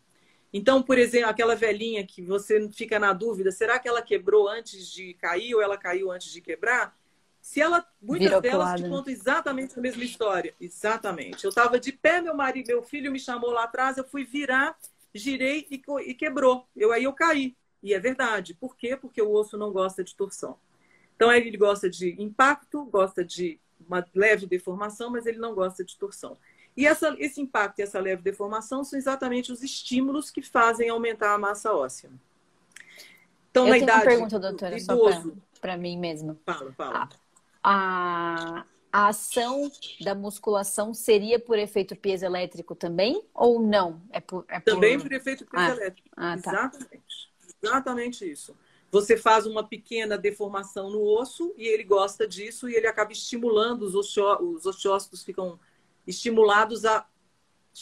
Então, 0.52 0.82
por 0.82 0.98
exemplo, 0.98 1.30
aquela 1.30 1.56
velhinha 1.56 2.06
que 2.06 2.22
você 2.22 2.68
fica 2.70 2.98
na 2.98 3.12
dúvida, 3.12 3.50
será 3.50 3.78
que 3.78 3.88
ela 3.88 4.02
quebrou 4.02 4.48
antes 4.48 4.90
de 4.90 5.14
cair 5.14 5.54
ou 5.54 5.62
ela 5.62 5.78
caiu 5.78 6.10
antes 6.10 6.30
de 6.30 6.40
quebrar? 6.40 6.94
Se 7.40 7.60
ela, 7.60 7.84
muitas 8.00 8.28
Virou 8.28 8.40
delas 8.40 8.80
te 8.80 8.88
contam 8.88 9.12
exatamente 9.12 9.76
a 9.76 9.82
mesma 9.82 10.04
história. 10.04 10.54
Exatamente. 10.60 11.44
Eu 11.44 11.48
estava 11.48 11.80
de 11.80 11.90
pé, 11.90 12.20
meu 12.20 12.34
marido, 12.34 12.68
meu 12.68 12.82
filho 12.82 13.10
me 13.10 13.18
chamou 13.18 13.50
lá 13.50 13.64
atrás, 13.64 13.96
eu 13.96 14.04
fui 14.04 14.24
virar, 14.24 14.78
girei 15.12 15.66
e, 15.70 15.82
e 16.06 16.14
quebrou. 16.14 16.66
Eu 16.76 16.92
aí 16.92 17.04
eu 17.04 17.12
caí. 17.12 17.56
E 17.82 17.94
é 17.94 17.98
verdade. 17.98 18.54
Por 18.54 18.76
quê? 18.76 18.96
Porque 18.96 19.20
o 19.20 19.32
osso 19.32 19.58
não 19.58 19.72
gosta 19.72 20.04
de 20.04 20.14
torção. 20.14 20.56
Então 21.16 21.32
ele 21.32 21.56
gosta 21.56 21.90
de 21.90 22.14
impacto, 22.22 22.84
gosta 22.84 23.24
de 23.24 23.58
uma 23.88 24.06
leve 24.14 24.46
deformação, 24.46 25.10
mas 25.10 25.26
ele 25.26 25.38
não 25.38 25.54
gosta 25.54 25.84
de 25.84 25.96
torção. 25.96 26.38
E 26.76 26.86
essa, 26.86 27.14
esse 27.18 27.40
impacto 27.40 27.78
e 27.78 27.82
essa 27.82 28.00
leve 28.00 28.22
deformação 28.22 28.82
são 28.82 28.98
exatamente 28.98 29.52
os 29.52 29.62
estímulos 29.62 30.30
que 30.30 30.42
fazem 30.42 30.88
aumentar 30.88 31.34
a 31.34 31.38
massa 31.38 31.72
óssea. 31.72 32.10
Então, 33.50 33.66
Eu 33.66 33.68
na 33.68 33.74
tenho 33.74 33.84
idade 33.84 33.98
uma 33.98 34.06
pergunta, 34.06 34.38
doutora, 34.38 34.78
idoso, 34.78 35.30
só 35.30 35.60
para 35.60 35.76
mim 35.76 35.98
mesmo. 35.98 36.38
Fala, 36.46 36.72
fala. 36.72 37.08
Ah, 37.62 38.64
a, 38.92 39.00
a 39.04 39.08
ação 39.08 39.70
da 40.00 40.14
musculação 40.14 40.94
seria 40.94 41.38
por 41.38 41.58
efeito 41.58 41.94
piezoelétrico 41.94 42.74
também 42.74 43.22
ou 43.34 43.60
não? 43.60 44.00
É 44.10 44.20
por, 44.20 44.46
é 44.48 44.58
por... 44.58 44.72
Também 44.72 44.98
por 44.98 45.12
efeito 45.12 45.44
piezoelétrico. 45.44 46.08
Ah, 46.16 46.32
ah, 46.32 46.40
tá. 46.40 46.50
Exatamente. 46.50 47.32
Exatamente 47.62 48.30
isso. 48.30 48.56
Você 48.90 49.16
faz 49.16 49.46
uma 49.46 49.66
pequena 49.66 50.18
deformação 50.18 50.90
no 50.90 51.02
osso 51.02 51.54
e 51.56 51.66
ele 51.66 51.84
gosta 51.84 52.26
disso 52.26 52.68
e 52.68 52.74
ele 52.74 52.86
acaba 52.86 53.12
estimulando 53.12 53.82
os, 53.82 53.94
os 53.94 54.66
osteócitos 54.66 55.22
ficam 55.22 55.58
estimulados 56.06 56.84
a, 56.84 57.06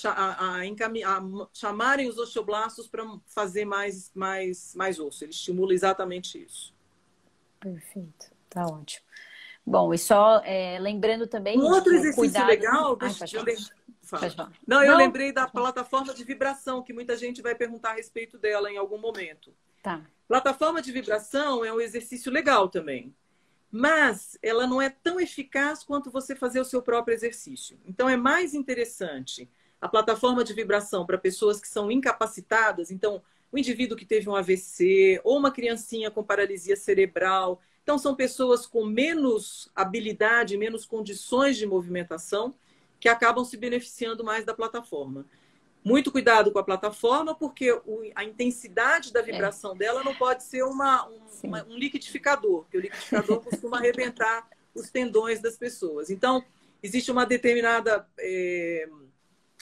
a, 0.04 0.10
a, 0.10 0.60
a 0.60 1.48
chamarem 1.52 2.08
os 2.08 2.18
osteoblastos 2.18 2.86
para 2.88 3.04
fazer 3.26 3.64
mais, 3.64 4.10
mais, 4.14 4.74
mais 4.74 4.98
osso. 4.98 5.24
Ele 5.24 5.32
estimula 5.32 5.72
exatamente 5.72 6.42
isso. 6.42 6.74
Perfeito, 7.58 8.30
tá 8.48 8.64
ótimo. 8.66 9.04
Bom, 9.66 9.92
e 9.92 9.98
só 9.98 10.40
é, 10.44 10.78
lembrando 10.78 11.26
também. 11.26 11.58
Um 11.58 11.64
outro 11.64 11.92
exercício 11.92 12.16
cuidado... 12.16 12.46
legal. 12.46 12.98
Ai, 13.00 13.12
deixa, 13.12 13.36
eu 13.36 13.44
lem... 13.44 13.56
Não, 14.66 14.82
eu 14.82 14.92
Não. 14.92 14.98
lembrei 14.98 15.32
da 15.32 15.46
plataforma 15.46 16.12
de 16.12 16.24
vibração, 16.24 16.82
que 16.82 16.92
muita 16.92 17.16
gente 17.16 17.40
vai 17.40 17.54
perguntar 17.54 17.90
a 17.90 17.94
respeito 17.94 18.38
dela 18.38 18.70
em 18.70 18.76
algum 18.76 18.98
momento. 18.98 19.54
Tá. 19.82 20.04
Plataforma 20.26 20.82
de 20.82 20.90
vibração 20.90 21.64
é 21.64 21.72
um 21.72 21.80
exercício 21.80 22.32
legal 22.32 22.68
também. 22.68 23.14
Mas 23.70 24.38
ela 24.42 24.66
não 24.66 24.82
é 24.82 24.90
tão 24.90 25.20
eficaz 25.20 25.82
quanto 25.84 26.10
você 26.10 26.34
fazer 26.34 26.60
o 26.60 26.64
seu 26.64 26.82
próprio 26.82 27.14
exercício. 27.14 27.78
Então 27.84 28.08
é 28.08 28.16
mais 28.16 28.54
interessante 28.54 29.48
a 29.80 29.88
plataforma 29.88 30.44
de 30.44 30.52
vibração 30.52 31.06
para 31.06 31.16
pessoas 31.16 31.60
que 31.60 31.68
são 31.68 31.90
incapacitadas. 31.90 32.90
Então, 32.90 33.22
o 33.50 33.58
indivíduo 33.58 33.96
que 33.96 34.04
teve 34.04 34.28
um 34.28 34.34
AVC 34.34 35.20
ou 35.24 35.38
uma 35.38 35.50
criancinha 35.50 36.10
com 36.10 36.22
paralisia 36.22 36.76
cerebral 36.76 37.60
então, 37.82 37.98
são 37.98 38.14
pessoas 38.14 38.66
com 38.66 38.84
menos 38.84 39.68
habilidade, 39.74 40.56
menos 40.56 40.86
condições 40.86 41.56
de 41.56 41.66
movimentação, 41.66 42.54
que 43.00 43.08
acabam 43.08 43.44
se 43.44 43.56
beneficiando 43.56 44.22
mais 44.22 44.44
da 44.44 44.54
plataforma. 44.54 45.26
Muito 45.82 46.12
cuidado 46.12 46.52
com 46.52 46.58
a 46.58 46.64
plataforma, 46.64 47.34
porque 47.34 47.70
a 48.14 48.24
intensidade 48.24 49.12
da 49.12 49.22
vibração 49.22 49.72
é. 49.72 49.78
dela 49.78 50.04
não 50.04 50.14
pode 50.14 50.42
ser 50.44 50.62
uma, 50.62 51.08
um, 51.08 51.20
uma, 51.44 51.64
um 51.64 51.76
liquidificador, 51.76 52.62
porque 52.62 52.76
o 52.76 52.80
liquidificador 52.80 53.40
costuma 53.44 53.78
arrebentar 53.78 54.46
os 54.74 54.90
tendões 54.90 55.40
das 55.40 55.56
pessoas. 55.56 56.10
Então, 56.10 56.44
existe 56.82 57.10
uma 57.10 57.24
determinada 57.24 58.06
é, 58.18 58.88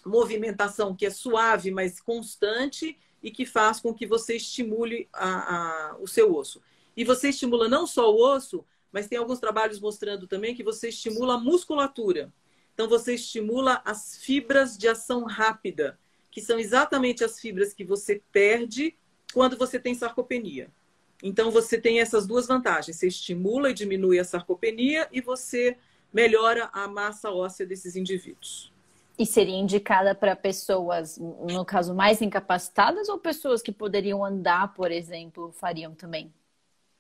movimentação 0.05 0.95
que 0.95 1.07
é 1.07 1.11
suave, 1.11 1.71
mas 1.71 2.01
constante 2.01 2.99
e 3.23 3.31
que 3.31 3.45
faz 3.47 3.81
com 3.81 3.93
que 3.95 4.07
você 4.07 4.37
estimule 4.37 5.09
a, 5.13 5.91
a, 5.91 5.97
o 5.99 6.07
seu 6.07 6.35
osso. 6.35 6.63
E 6.97 7.05
você 7.05 7.29
estimula 7.29 7.69
não 7.69 7.87
só 7.87 8.13
o 8.13 8.21
osso, 8.21 8.65
mas 8.93 9.07
tem 9.07 9.19
alguns 9.19 9.39
trabalhos 9.39 9.81
mostrando 9.81 10.27
também 10.27 10.55
que 10.55 10.65
você 10.65 10.89
estimula 10.89 11.35
a 11.35 11.39
musculatura. 11.39 12.33
Então, 12.75 12.89
você 12.89 13.15
estimula 13.15 13.83
as 13.85 14.17
fibras 14.17 14.79
de 14.79 14.89
ação 14.89 15.25
rápida, 15.25 15.99
que 16.31 16.41
são 16.41 16.59
exatamente 16.59 17.25
as 17.25 17.41
fibras 17.41 17.73
que 17.73 17.85
você 17.85 18.23
perde 18.33 18.97
quando 19.33 19.57
você 19.57 19.79
tem 19.79 19.95
sarcopenia. 19.95 20.71
Então, 21.23 21.51
você 21.51 21.81
tem 21.81 22.01
essas 22.01 22.27
duas 22.27 22.47
vantagens: 22.47 22.97
você 22.97 23.09
estimula 23.09 23.71
e 23.71 23.75
diminui 23.75 24.19
a 24.19 24.25
sarcopenia 24.25 25.09
e 25.11 25.21
você 25.21 25.77
melhora 26.13 26.71
a 26.73 26.87
massa 26.89 27.31
óssea 27.31 27.67
desses 27.67 27.97
indivíduos. 27.97 28.73
E 29.19 29.27
seria 29.27 29.57
indicada 29.57 30.15
para 30.15 30.37
pessoas, 30.37 31.19
no 31.19 31.65
caso, 31.65 31.93
mais 31.93 32.23
incapacitadas 32.23 33.09
ou 33.09 33.19
pessoas 33.19 33.61
que 33.61 33.73
poderiam 33.73 34.25
andar, 34.25 34.73
por 34.75 34.93
exemplo, 34.93 35.51
fariam 35.51 35.93
também? 35.93 36.33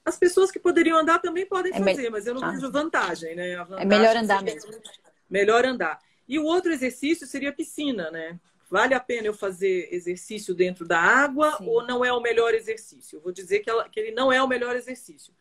As 0.04 0.18
pessoas 0.18 0.50
que 0.50 0.58
poderiam 0.58 0.98
andar 0.98 1.20
também 1.20 1.46
podem 1.46 1.72
é 1.72 1.78
fazer, 1.78 2.02
me... 2.02 2.10
mas 2.10 2.26
eu 2.26 2.34
não 2.34 2.42
ah. 2.42 2.50
vejo 2.50 2.72
vantagem, 2.72 3.36
né? 3.36 3.56
Vantagem 3.58 3.82
é 3.82 3.84
melhor 3.84 4.16
andar 4.16 4.42
mesmo. 4.42 4.72
Melhor 5.30 5.64
andar. 5.64 6.00
E 6.26 6.38
o 6.40 6.44
outro 6.44 6.72
exercício 6.72 7.26
seria 7.26 7.52
piscina, 7.52 8.10
né? 8.10 8.38
Vale 8.70 8.94
a 8.94 9.00
pena 9.00 9.26
eu 9.26 9.34
fazer 9.34 9.88
exercício 9.92 10.54
dentro 10.54 10.86
da 10.86 11.00
água 11.00 11.56
Sim. 11.56 11.66
ou 11.68 11.86
não 11.86 12.04
é 12.04 12.12
o 12.12 12.20
melhor 12.20 12.54
exercício? 12.54 13.16
Eu 13.16 13.20
vou 13.22 13.32
dizer 13.32 13.60
que, 13.60 13.70
ela, 13.70 13.88
que 13.88 13.98
ele 13.98 14.10
não 14.10 14.30
é 14.30 14.42
o 14.42 14.48
melhor 14.48 14.76
exercício. 14.76 15.32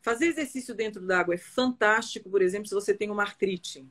Fazer 0.00 0.26
exercício 0.26 0.74
dentro 0.74 1.04
da 1.04 1.18
água 1.18 1.34
é 1.34 1.38
fantástico, 1.38 2.30
por 2.30 2.40
exemplo, 2.40 2.68
se 2.68 2.74
você 2.74 2.94
tem 2.94 3.10
uma 3.10 3.22
artrite. 3.22 3.84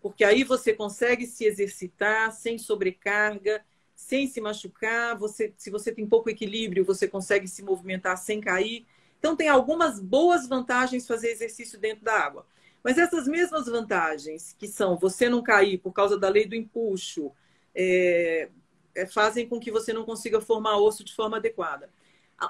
Porque 0.00 0.24
aí 0.24 0.44
você 0.44 0.74
consegue 0.74 1.26
se 1.26 1.44
exercitar 1.44 2.30
sem 2.32 2.58
sobrecarga, 2.58 3.64
sem 3.94 4.26
se 4.26 4.40
machucar. 4.40 5.18
Você, 5.18 5.52
se 5.56 5.70
você 5.70 5.90
tem 5.90 6.06
pouco 6.06 6.28
equilíbrio, 6.28 6.84
você 6.84 7.08
consegue 7.08 7.48
se 7.48 7.62
movimentar 7.62 8.16
sem 8.18 8.40
cair. 8.40 8.86
Então, 9.18 9.34
tem 9.34 9.48
algumas 9.48 9.98
boas 9.98 10.46
vantagens 10.46 11.06
fazer 11.06 11.30
exercício 11.30 11.78
dentro 11.78 12.04
da 12.04 12.12
água. 12.12 12.46
Mas 12.84 12.96
essas 12.96 13.26
mesmas 13.26 13.66
vantagens, 13.66 14.54
que 14.56 14.68
são 14.68 14.96
você 14.96 15.28
não 15.28 15.42
cair 15.42 15.78
por 15.78 15.92
causa 15.92 16.16
da 16.16 16.28
lei 16.28 16.46
do 16.46 16.54
empuxo, 16.54 17.32
é, 17.80 18.48
é, 18.96 19.06
fazem 19.06 19.48
com 19.48 19.60
que 19.60 19.70
você 19.70 19.92
não 19.92 20.04
consiga 20.04 20.40
formar 20.40 20.76
osso 20.78 21.04
de 21.04 21.14
forma 21.14 21.36
adequada. 21.36 21.88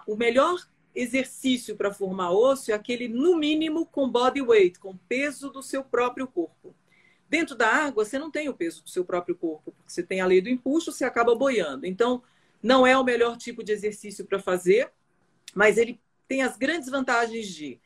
O 0.07 0.17
melhor 0.17 0.67
exercício 0.95 1.77
para 1.77 1.93
formar 1.93 2.31
osso 2.31 2.73
é 2.73 2.75
aquele, 2.75 3.09
no 3.09 3.37
mínimo, 3.37 3.85
com 3.85 4.09
body 4.09 4.41
weight, 4.41 4.79
com 4.79 4.97
peso 4.97 5.51
do 5.51 5.63
seu 5.63 5.85
próprio 5.85 6.27
corpo. 6.27 6.75
Dentro 7.29 7.55
da 7.55 7.69
água, 7.69 8.07
você 8.07 8.19
não 8.19 8.31
tem 8.31 8.49
o 8.49 8.55
peso 8.55 8.83
do 8.83 8.89
seu 8.89 9.05
próprio 9.05 9.37
corpo, 9.37 9.71
porque 9.73 9.93
você 9.93 10.03
tem 10.03 10.23
a 10.23 10.27
lei 10.27 10.41
do 10.41 10.49
empuxo, 10.49 10.91
você 10.91 11.05
acaba 11.05 11.35
boiando. 11.35 11.85
Então, 11.85 12.23
não 12.63 12.87
é 12.87 12.97
o 12.97 13.05
melhor 13.05 13.37
tipo 13.37 13.63
de 13.63 13.73
exercício 13.73 14.25
para 14.25 14.39
fazer, 14.39 14.91
mas 15.55 15.77
ele 15.77 16.01
tem 16.27 16.43
as 16.43 16.57
grandes 16.57 16.89
vantagens 16.89 17.49
de 17.49 17.79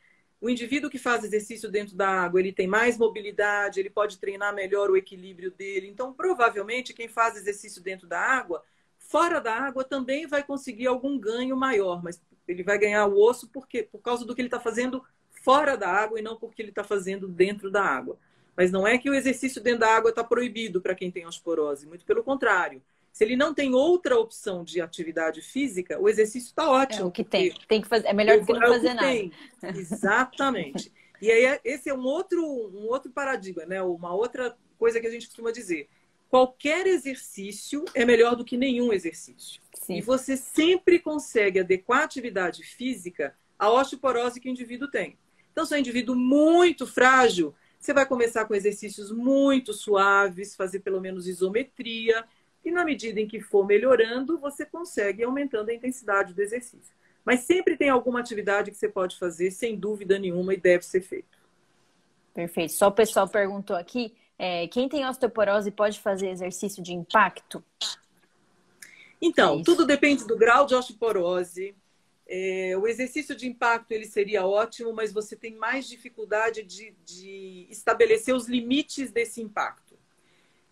o 0.43 0.49
indivíduo 0.49 0.89
que 0.89 0.99
faz 0.99 1.23
exercício 1.23 1.71
dentro 1.71 1.95
da 1.95 2.05
água, 2.05 2.37
ele 2.37 2.51
tem 2.51 2.67
mais 2.67 2.97
mobilidade, 2.97 3.79
ele 3.79 3.89
pode 3.89 4.17
treinar 4.17 4.53
melhor 4.53 4.91
o 4.91 4.97
equilíbrio 4.97 5.49
dele. 5.49 5.87
Então, 5.87 6.11
provavelmente, 6.11 6.93
quem 6.93 7.07
faz 7.07 7.37
exercício 7.37 7.81
dentro 7.81 8.05
da 8.05 8.19
água, 8.19 8.61
fora 8.97 9.39
da 9.39 9.55
água, 9.55 9.85
também 9.85 10.27
vai 10.27 10.43
conseguir 10.43 10.87
algum 10.87 11.17
ganho 11.17 11.55
maior, 11.55 12.03
mas 12.03 12.21
ele 12.45 12.61
vai 12.61 12.77
ganhar 12.77 13.05
o 13.05 13.17
osso 13.17 13.47
porque, 13.53 13.83
por 13.83 14.01
causa 14.01 14.25
do 14.25 14.35
que 14.35 14.41
ele 14.41 14.49
está 14.49 14.59
fazendo 14.59 15.01
fora 15.29 15.77
da 15.77 15.87
água 15.87 16.19
e 16.19 16.21
não 16.21 16.35
porque 16.35 16.61
ele 16.61 16.71
está 16.71 16.83
fazendo 16.83 17.25
dentro 17.25 17.71
da 17.71 17.81
água. 17.81 18.19
Mas 18.53 18.69
não 18.69 18.85
é 18.85 18.97
que 18.97 19.09
o 19.09 19.13
exercício 19.13 19.61
dentro 19.63 19.79
da 19.79 19.95
água 19.95 20.09
está 20.09 20.25
proibido 20.25 20.81
para 20.81 20.93
quem 20.93 21.09
tem 21.09 21.25
osteoporose, 21.25 21.87
muito 21.87 22.03
pelo 22.03 22.21
contrário. 22.21 22.81
Se 23.13 23.23
ele 23.23 23.35
não 23.35 23.53
tem 23.53 23.75
outra 23.75 24.17
opção 24.19 24.63
de 24.63 24.81
atividade 24.81 25.39
física, 25.39 25.99
o 26.01 26.09
exercício 26.09 26.47
está 26.47 26.67
ótimo. 26.67 27.03
É 27.03 27.05
o 27.05 27.11
que 27.11 27.23
tem. 27.23 27.53
Tem 27.67 27.79
que 27.79 27.87
fazer. 27.87 28.07
É 28.07 28.13
melhor 28.13 28.39
do 28.39 28.45
que 28.47 28.53
não 28.53 28.63
é 28.63 28.67
fazer 28.67 28.93
nada. 28.95 29.07
Tem. 29.07 29.31
Exatamente. 29.61 30.91
e 31.21 31.31
aí 31.31 31.59
esse 31.63 31.89
é 31.89 31.93
um 31.93 32.03
outro, 32.03 32.43
um 32.43 32.87
outro 32.87 33.11
paradigma, 33.11 33.67
né? 33.67 33.83
Uma 33.83 34.15
outra 34.15 34.57
coisa 34.79 34.99
que 34.99 35.05
a 35.05 35.11
gente 35.11 35.27
costuma 35.27 35.51
dizer. 35.51 35.87
Qualquer 36.27 36.87
exercício 36.87 37.85
é 37.93 38.03
melhor 38.03 38.35
do 38.35 38.43
que 38.43 38.57
nenhum 38.57 38.91
exercício. 38.91 39.61
Sim. 39.75 39.97
E 39.97 40.01
você 40.01 40.35
sempre 40.35 40.97
consegue 40.97 41.59
adequar 41.59 42.01
a 42.01 42.05
atividade 42.05 42.63
física 42.63 43.35
à 43.59 43.69
osteoporose 43.71 44.39
que 44.39 44.49
o 44.49 44.51
indivíduo 44.51 44.89
tem. 44.89 45.19
Então, 45.51 45.67
se 45.67 45.75
é 45.75 45.77
um 45.77 45.79
indivíduo 45.79 46.15
muito 46.15 46.87
frágil, 46.87 47.53
você 47.79 47.93
vai 47.93 48.07
começar 48.07 48.45
com 48.45 48.55
exercícios 48.55 49.11
muito 49.11 49.71
suaves, 49.71 50.55
fazer 50.55 50.79
pelo 50.79 50.99
menos 50.99 51.27
isometria, 51.27 52.25
e 52.63 52.71
na 52.71 52.85
medida 52.85 53.19
em 53.19 53.27
que 53.27 53.41
for 53.41 53.65
melhorando, 53.65 54.37
você 54.39 54.65
consegue 54.65 55.23
aumentando 55.23 55.69
a 55.69 55.73
intensidade 55.73 56.33
do 56.33 56.41
exercício. 56.41 56.95
Mas 57.25 57.41
sempre 57.41 57.77
tem 57.77 57.89
alguma 57.89 58.19
atividade 58.19 58.71
que 58.71 58.77
você 58.77 58.89
pode 58.89 59.17
fazer, 59.17 59.51
sem 59.51 59.75
dúvida 59.75 60.19
nenhuma, 60.19 60.53
e 60.53 60.57
deve 60.57 60.83
ser 60.83 61.01
feito. 61.01 61.37
Perfeito. 62.33 62.73
Só 62.73 62.87
o 62.87 62.91
pessoal 62.91 63.27
perguntou 63.27 63.75
aqui: 63.75 64.13
é, 64.37 64.67
quem 64.67 64.89
tem 64.89 65.05
osteoporose 65.05 65.71
pode 65.71 65.99
fazer 65.99 66.29
exercício 66.29 66.81
de 66.81 66.93
impacto? 66.93 67.63
Então, 69.21 69.59
é 69.59 69.63
tudo 69.63 69.85
depende 69.85 70.25
do 70.25 70.37
grau 70.37 70.65
de 70.65 70.75
osteoporose. 70.75 71.75
É, 72.27 72.75
o 72.77 72.87
exercício 72.87 73.35
de 73.35 73.47
impacto 73.47 73.91
ele 73.91 74.05
seria 74.05 74.45
ótimo, 74.45 74.93
mas 74.93 75.13
você 75.13 75.35
tem 75.35 75.55
mais 75.55 75.87
dificuldade 75.87 76.63
de, 76.63 76.93
de 77.05 77.67
estabelecer 77.69 78.33
os 78.33 78.47
limites 78.47 79.11
desse 79.11 79.41
impacto. 79.41 79.93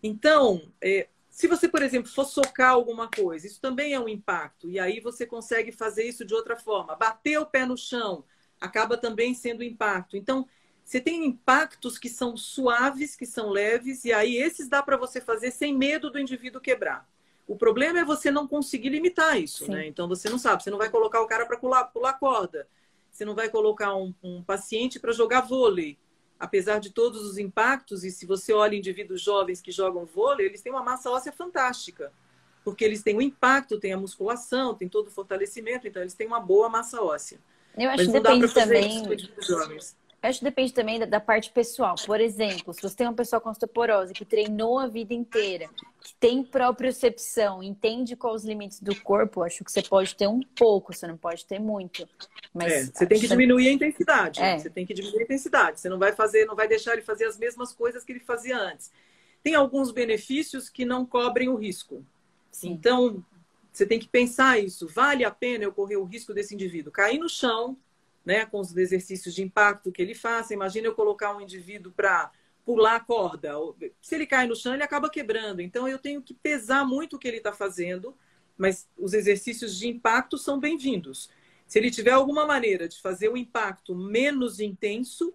Então, 0.02 0.60
é, 0.82 1.06
se 1.32 1.48
você, 1.48 1.66
por 1.66 1.82
exemplo, 1.82 2.12
for 2.12 2.26
socar 2.26 2.72
alguma 2.72 3.08
coisa, 3.08 3.46
isso 3.46 3.58
também 3.58 3.94
é 3.94 3.98
um 3.98 4.06
impacto. 4.06 4.68
E 4.68 4.78
aí 4.78 5.00
você 5.00 5.24
consegue 5.24 5.72
fazer 5.72 6.04
isso 6.04 6.26
de 6.26 6.34
outra 6.34 6.56
forma. 6.56 6.94
Bater 6.94 7.38
o 7.38 7.46
pé 7.46 7.64
no 7.64 7.74
chão 7.74 8.22
acaba 8.60 8.98
também 8.98 9.32
sendo 9.32 9.64
impacto. 9.64 10.14
Então, 10.14 10.46
você 10.84 11.00
tem 11.00 11.24
impactos 11.24 11.96
que 11.96 12.10
são 12.10 12.36
suaves, 12.36 13.16
que 13.16 13.24
são 13.24 13.48
leves, 13.48 14.04
e 14.04 14.12
aí 14.12 14.36
esses 14.36 14.68
dá 14.68 14.82
para 14.82 14.98
você 14.98 15.22
fazer 15.22 15.50
sem 15.52 15.74
medo 15.74 16.10
do 16.10 16.18
indivíduo 16.18 16.60
quebrar. 16.60 17.08
O 17.48 17.56
problema 17.56 18.00
é 18.00 18.04
você 18.04 18.30
não 18.30 18.46
conseguir 18.46 18.90
limitar 18.90 19.40
isso, 19.40 19.64
Sim. 19.64 19.72
né? 19.72 19.86
Então 19.86 20.06
você 20.06 20.28
não 20.28 20.38
sabe, 20.38 20.62
você 20.62 20.70
não 20.70 20.78
vai 20.78 20.90
colocar 20.90 21.22
o 21.22 21.26
cara 21.26 21.46
para 21.46 21.56
pular, 21.56 21.84
pular 21.84 22.12
corda, 22.12 22.68
você 23.10 23.24
não 23.24 23.34
vai 23.34 23.48
colocar 23.48 23.96
um, 23.96 24.14
um 24.22 24.42
paciente 24.42 25.00
para 25.00 25.12
jogar 25.12 25.40
vôlei 25.40 25.98
apesar 26.42 26.80
de 26.80 26.90
todos 26.90 27.24
os 27.24 27.38
impactos, 27.38 28.02
e 28.02 28.10
se 28.10 28.26
você 28.26 28.52
olha 28.52 28.74
indivíduos 28.74 29.22
jovens 29.22 29.60
que 29.60 29.70
jogam 29.70 30.04
vôlei, 30.04 30.46
eles 30.46 30.60
têm 30.60 30.72
uma 30.72 30.82
massa 30.82 31.08
óssea 31.08 31.30
fantástica, 31.30 32.12
porque 32.64 32.84
eles 32.84 33.00
têm 33.00 33.16
o 33.16 33.22
impacto, 33.22 33.78
têm 33.78 33.92
a 33.92 33.96
musculação, 33.96 34.74
têm 34.74 34.88
todo 34.88 35.06
o 35.06 35.10
fortalecimento, 35.12 35.86
então 35.86 36.02
eles 36.02 36.14
têm 36.14 36.26
uma 36.26 36.40
boa 36.40 36.68
massa 36.68 37.00
óssea. 37.00 37.38
Eu 37.78 37.88
acho 37.90 37.98
Mas 37.98 38.06
que 38.08 38.12
depende 38.20 38.52
também. 38.52 38.90
Eu 40.22 40.28
acho 40.28 40.38
que 40.38 40.44
depende 40.44 40.72
também 40.72 41.00
da, 41.00 41.06
da, 41.06 41.20
parte 41.20 41.50
pessoal. 41.50 41.96
Por 42.06 42.20
exemplo, 42.20 42.72
se 42.72 42.80
você 42.80 42.94
tem 42.94 43.08
uma 43.08 43.12
pessoa 43.12 43.40
com 43.40 43.50
osteoporose 43.50 44.12
que 44.12 44.24
treinou 44.24 44.78
a 44.78 44.86
vida 44.86 45.12
inteira, 45.12 45.68
que 46.00 46.14
tem 46.14 46.44
propriocepção, 46.44 47.60
entende 47.60 48.14
quais 48.14 48.42
os 48.42 48.44
limites 48.44 48.80
do 48.80 48.94
corpo, 49.02 49.42
acho 49.42 49.64
que 49.64 49.72
você 49.72 49.82
pode 49.82 50.14
ter 50.14 50.28
um 50.28 50.40
pouco, 50.40 50.94
você 50.94 51.08
não 51.08 51.16
pode 51.16 51.44
ter 51.44 51.58
muito. 51.58 52.08
Mas 52.54 52.72
é, 52.72 52.84
você 52.84 53.06
tem 53.06 53.18
que 53.18 53.26
diminuir 53.26 53.68
a 53.68 53.72
intensidade. 53.72 54.40
É. 54.40 54.58
Você 54.58 54.70
tem 54.70 54.86
que 54.86 54.94
diminuir 54.94 55.22
a 55.22 55.24
intensidade. 55.24 55.80
Você 55.80 55.88
não 55.88 55.98
vai 55.98 56.12
fazer, 56.12 56.44
não 56.44 56.54
vai 56.54 56.68
deixar 56.68 56.92
ele 56.92 57.02
fazer 57.02 57.24
as 57.24 57.36
mesmas 57.36 57.72
coisas 57.72 58.04
que 58.04 58.12
ele 58.12 58.20
fazia 58.20 58.56
antes. 58.56 58.92
Tem 59.42 59.56
alguns 59.56 59.90
benefícios 59.90 60.68
que 60.68 60.84
não 60.84 61.04
cobrem 61.04 61.48
o 61.48 61.56
risco. 61.56 62.06
Sim. 62.52 62.70
Então, 62.70 63.24
você 63.72 63.84
tem 63.84 63.98
que 63.98 64.06
pensar 64.06 64.56
isso. 64.56 64.86
Vale 64.86 65.24
a 65.24 65.32
pena 65.32 65.64
eu 65.64 65.72
correr 65.72 65.96
o 65.96 66.04
risco 66.04 66.32
desse 66.32 66.54
indivíduo 66.54 66.92
cair 66.92 67.18
no 67.18 67.28
chão, 67.28 67.76
né, 68.24 68.46
com 68.46 68.60
os 68.60 68.76
exercícios 68.76 69.34
de 69.34 69.42
impacto 69.42 69.92
que 69.92 70.00
ele 70.00 70.14
faça. 70.14 70.54
Imagina 70.54 70.86
eu 70.86 70.94
colocar 70.94 71.36
um 71.36 71.40
indivíduo 71.40 71.92
para 71.92 72.30
pular 72.64 72.96
a 72.96 73.00
corda. 73.00 73.54
Se 74.00 74.14
ele 74.14 74.26
cai 74.26 74.46
no 74.46 74.56
chão, 74.56 74.74
ele 74.74 74.82
acaba 74.82 75.10
quebrando. 75.10 75.60
Então, 75.60 75.88
eu 75.88 75.98
tenho 75.98 76.22
que 76.22 76.34
pesar 76.34 76.84
muito 76.84 77.16
o 77.16 77.18
que 77.18 77.26
ele 77.26 77.38
está 77.38 77.52
fazendo, 77.52 78.16
mas 78.56 78.88
os 78.96 79.12
exercícios 79.12 79.76
de 79.76 79.88
impacto 79.88 80.38
são 80.38 80.60
bem-vindos. 80.60 81.30
Se 81.66 81.78
ele 81.78 81.90
tiver 81.90 82.12
alguma 82.12 82.46
maneira 82.46 82.88
de 82.88 83.00
fazer 83.00 83.28
o 83.28 83.36
impacto 83.36 83.94
menos 83.94 84.60
intenso, 84.60 85.34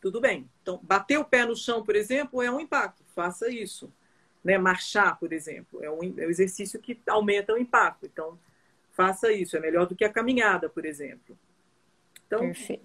tudo 0.00 0.20
bem. 0.20 0.50
Então, 0.62 0.80
bater 0.82 1.18
o 1.18 1.24
pé 1.24 1.44
no 1.46 1.54
chão, 1.54 1.84
por 1.84 1.94
exemplo, 1.94 2.42
é 2.42 2.50
um 2.50 2.58
impacto. 2.58 3.04
Faça 3.14 3.48
isso. 3.48 3.92
Né? 4.42 4.58
Marchar, 4.58 5.18
por 5.18 5.32
exemplo, 5.32 5.82
é 5.84 5.90
um, 5.90 6.02
é 6.18 6.26
um 6.26 6.30
exercício 6.30 6.80
que 6.80 7.00
aumenta 7.06 7.52
o 7.52 7.58
impacto. 7.58 8.06
Então, 8.06 8.36
faça 8.90 9.30
isso. 9.30 9.56
É 9.56 9.60
melhor 9.60 9.86
do 9.86 9.94
que 9.94 10.04
a 10.04 10.12
caminhada, 10.12 10.68
por 10.68 10.84
exemplo. 10.84 11.38
Então, 12.32 12.46
Perfeito. 12.46 12.82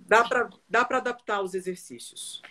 dá 0.70 0.84
para 0.84 0.98
adaptar 0.98 1.42
os 1.42 1.54
exercícios. 1.54 2.42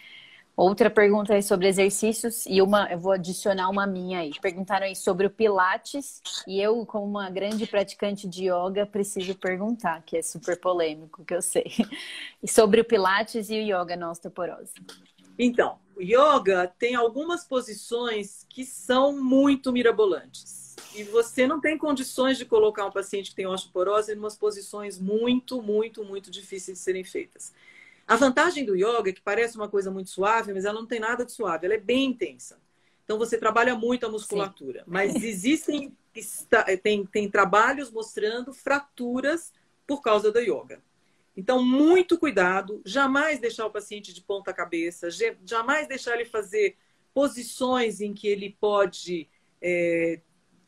Outra 0.57 0.89
pergunta 0.89 1.35
aí 1.35 1.43
sobre 1.43 1.69
exercícios 1.69 2.47
e 2.47 2.63
uma, 2.63 2.91
eu 2.91 2.99
vou 2.99 3.13
adicionar 3.13 3.69
uma 3.69 3.87
minha 3.87 4.21
aí. 4.21 4.31
Perguntaram 4.41 4.87
aí 4.87 4.97
sobre 4.97 5.27
o 5.27 5.31
Pilates 5.31 6.23
e 6.49 6.59
eu, 6.59 6.87
como 6.87 7.05
uma 7.05 7.29
grande 7.29 7.67
praticante 7.67 8.27
de 8.27 8.45
yoga, 8.45 8.87
preciso 8.87 9.35
perguntar, 9.35 10.03
que 10.07 10.17
é 10.17 10.23
super 10.23 10.59
polêmico, 10.59 11.23
que 11.27 11.35
eu 11.35 11.43
sei. 11.43 11.67
E 12.43 12.49
sobre 12.49 12.81
o 12.81 12.85
Pilates 12.85 13.51
e 13.51 13.59
o 13.59 13.63
yoga 13.63 13.97
na 13.97 14.11
osteoporose. 14.11 14.73
Então, 15.39 15.79
o 15.95 16.01
yoga 16.01 16.73
tem 16.79 16.95
algumas 16.95 17.45
posições 17.45 18.47
que 18.49 18.65
são 18.65 19.13
muito 19.13 19.71
mirabolantes 19.71 20.66
e 20.95 21.03
você 21.05 21.47
não 21.47 21.61
tem 21.61 21.77
condições 21.77 22.39
de 22.39 22.45
colocar 22.45 22.87
um 22.87 22.91
paciente 22.91 23.31
que 23.31 23.37
tem 23.37 23.47
osteoporose 23.47 24.13
em 24.13 24.19
umas 24.19 24.37
posições 24.37 24.99
muito, 24.99 25.63
muito, 25.63 26.05
muito 26.05 26.31
difíceis 26.31 26.79
de 26.79 26.85
serem 26.85 27.05
feitas. 27.05 27.53
A 28.07 28.17
vantagem 28.17 28.65
do 28.65 28.77
yoga 28.77 29.11
é 29.11 29.13
que 29.13 29.21
parece 29.21 29.57
uma 29.57 29.69
coisa 29.69 29.91
muito 29.91 30.11
suave, 30.11 30.53
mas 30.53 30.65
ela 30.65 30.79
não 30.79 30.87
tem 30.87 31.01
nada 31.01 31.25
de 31.25 31.33
suave, 31.33 31.67
ela 31.67 31.75
é 31.75 31.81
bem 31.81 32.07
intensa. 32.07 32.59
Então 33.05 33.19
você 33.19 33.39
trabalha 33.39 33.75
muito 33.75 34.07
a 34.07 34.09
musculatura, 34.09 34.81
Sim. 34.81 34.85
mas 34.87 35.15
existem 35.15 35.97
tem, 36.83 37.05
tem 37.07 37.31
trabalhos 37.31 37.91
mostrando 37.91 38.53
fraturas 38.53 39.53
por 39.87 40.01
causa 40.01 40.33
da 40.33 40.41
yoga. 40.41 40.81
Então, 41.37 41.63
muito 41.63 42.19
cuidado, 42.19 42.81
jamais 42.85 43.39
deixar 43.39 43.67
o 43.67 43.71
paciente 43.71 44.13
de 44.13 44.23
ponta 44.23 44.55
cabeça, 44.55 45.09
jamais 45.45 45.87
deixar 45.87 46.15
ele 46.15 46.25
fazer 46.25 46.77
posições 47.13 48.01
em 48.01 48.15
que 48.15 48.27
ele 48.27 48.57
pode 48.59 49.29
é, 49.61 50.21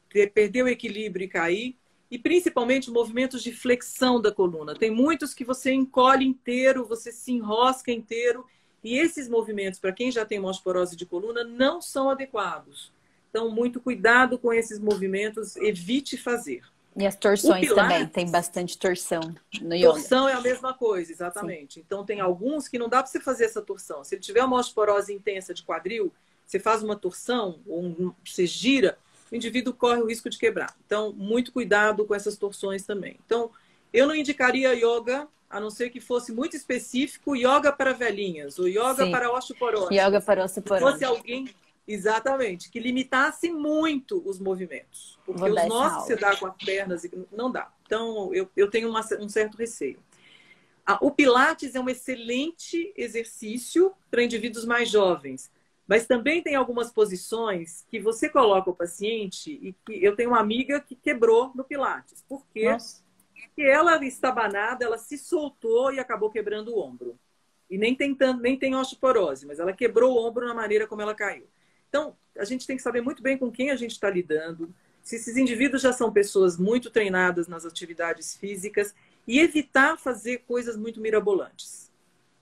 perder 0.08 0.62
o 0.62 0.68
equilíbrio 0.68 1.24
e 1.24 1.28
cair, 1.28 1.76
e 2.10 2.18
principalmente 2.18 2.90
movimentos 2.90 3.42
de 3.42 3.52
flexão 3.52 4.20
da 4.20 4.32
coluna. 4.32 4.74
Tem 4.74 4.90
muitos 4.90 5.34
que 5.34 5.44
você 5.44 5.72
encolhe 5.72 6.26
inteiro, 6.26 6.86
você 6.86 7.12
se 7.12 7.32
enrosca 7.32 7.92
inteiro, 7.92 8.46
e 8.82 8.96
esses 8.96 9.28
movimentos, 9.28 9.78
para 9.78 9.92
quem 9.92 10.10
já 10.10 10.24
tem 10.24 10.42
osteoporose 10.42 10.96
de 10.96 11.04
coluna, 11.04 11.44
não 11.44 11.80
são 11.82 12.08
adequados. 12.08 12.92
Então, 13.28 13.50
muito 13.50 13.80
cuidado 13.80 14.38
com 14.38 14.52
esses 14.52 14.78
movimentos, 14.78 15.56
evite 15.56 16.16
fazer. 16.16 16.62
E 16.96 17.06
as 17.06 17.14
torções 17.14 17.60
Pilates, 17.60 17.92
também, 17.92 18.06
tem 18.08 18.30
bastante 18.30 18.76
torção 18.78 19.20
no 19.60 19.74
yoga. 19.74 19.92
Torção 19.92 20.28
é 20.28 20.32
a 20.32 20.40
mesma 20.40 20.72
coisa, 20.72 21.12
exatamente. 21.12 21.74
Sim. 21.74 21.82
Então, 21.86 22.04
tem 22.04 22.20
alguns 22.20 22.66
que 22.66 22.78
não 22.78 22.88
dá 22.88 23.02
para 23.02 23.06
você 23.06 23.20
fazer 23.20 23.44
essa 23.44 23.60
torção. 23.60 24.02
Se 24.02 24.14
ele 24.14 24.22
tiver 24.22 24.42
uma 24.42 24.56
osteoporose 24.58 25.12
intensa 25.12 25.52
de 25.52 25.62
quadril, 25.62 26.12
você 26.46 26.58
faz 26.58 26.82
uma 26.82 26.96
torção, 26.96 27.60
ou 27.66 27.82
um, 27.82 28.12
você 28.24 28.46
gira, 28.46 28.98
o 29.30 29.36
indivíduo 29.36 29.72
corre 29.72 30.00
o 30.00 30.06
risco 30.06 30.28
de 30.28 30.38
quebrar. 30.38 30.74
Então, 30.86 31.12
muito 31.12 31.52
cuidado 31.52 32.04
com 32.04 32.14
essas 32.14 32.36
torções 32.36 32.84
também. 32.84 33.18
Então, 33.24 33.50
eu 33.92 34.06
não 34.06 34.14
indicaria 34.14 34.74
yoga, 34.74 35.28
a 35.48 35.60
não 35.60 35.70
ser 35.70 35.90
que 35.90 36.00
fosse 36.00 36.32
muito 36.32 36.56
específico, 36.56 37.34
yoga 37.34 37.72
para 37.72 37.92
velhinhas, 37.92 38.58
ou 38.58 38.68
yoga 38.68 39.04
Sim. 39.04 39.10
para 39.10 39.32
osteoporose. 39.32 39.94
Yoga 39.94 40.20
para 40.20 40.44
osteoporose. 40.44 40.84
Se 40.84 40.92
fosse 40.92 41.04
alguém, 41.04 41.48
exatamente, 41.86 42.70
que 42.70 42.78
limitasse 42.78 43.50
muito 43.50 44.22
os 44.26 44.38
movimentos. 44.38 45.18
Porque 45.24 45.42
os 45.50 45.66
nossos 45.66 46.02
que 46.02 46.08
você 46.08 46.16
dá 46.16 46.36
com 46.36 46.46
as 46.46 46.56
pernas, 46.56 47.06
não 47.32 47.50
dá. 47.50 47.72
Então, 47.86 48.32
eu, 48.34 48.48
eu 48.56 48.70
tenho 48.70 48.90
uma, 48.90 49.00
um 49.20 49.28
certo 49.28 49.56
receio. 49.56 49.98
O 51.02 51.10
Pilates 51.10 51.74
é 51.74 51.80
um 51.80 51.88
excelente 51.88 52.94
exercício 52.96 53.92
para 54.10 54.22
indivíduos 54.22 54.64
mais 54.64 54.88
jovens. 54.88 55.50
Mas 55.88 56.06
também 56.06 56.42
tem 56.42 56.54
algumas 56.54 56.92
posições 56.92 57.86
que 57.90 57.98
você 57.98 58.28
coloca 58.28 58.70
o 58.70 58.76
paciente 58.76 59.50
e 59.50 59.72
que 59.72 60.04
eu 60.04 60.14
tenho 60.14 60.30
uma 60.30 60.38
amiga 60.38 60.80
que 60.80 60.94
quebrou 60.94 61.50
no 61.54 61.64
Pilates. 61.64 62.22
Por 62.28 62.46
quê? 62.52 62.70
Nossa. 62.70 63.02
Porque 63.46 63.62
ela 63.62 64.04
estabanada, 64.04 64.84
ela 64.84 64.98
se 64.98 65.16
soltou 65.16 65.90
e 65.92 65.98
acabou 65.98 66.30
quebrando 66.30 66.74
o 66.74 66.78
ombro. 66.78 67.18
e 67.70 67.76
nem 67.76 67.94
tem, 67.94 68.16
nem 68.40 68.58
tem 68.58 68.74
osteoporose, 68.74 69.46
mas 69.46 69.58
ela 69.58 69.72
quebrou 69.72 70.14
o 70.14 70.26
ombro 70.26 70.46
na 70.46 70.54
maneira 70.54 70.86
como 70.86 71.02
ela 71.02 71.14
caiu. 71.14 71.46
Então, 71.88 72.16
a 72.36 72.44
gente 72.44 72.66
tem 72.66 72.76
que 72.76 72.82
saber 72.82 73.00
muito 73.00 73.22
bem 73.22 73.36
com 73.36 73.50
quem 73.50 73.70
a 73.70 73.76
gente 73.76 73.92
está 73.92 74.08
lidando, 74.10 74.72
se 75.02 75.16
esses 75.16 75.36
indivíduos 75.36 75.82
já 75.82 75.92
são 75.92 76.12
pessoas 76.12 76.58
muito 76.58 76.90
treinadas 76.90 77.48
nas 77.48 77.64
atividades 77.64 78.36
físicas 78.36 78.94
e 79.26 79.38
evitar 79.38 79.98
fazer 79.98 80.38
coisas 80.46 80.76
muito 80.76 81.00
mirabolantes. 81.00 81.87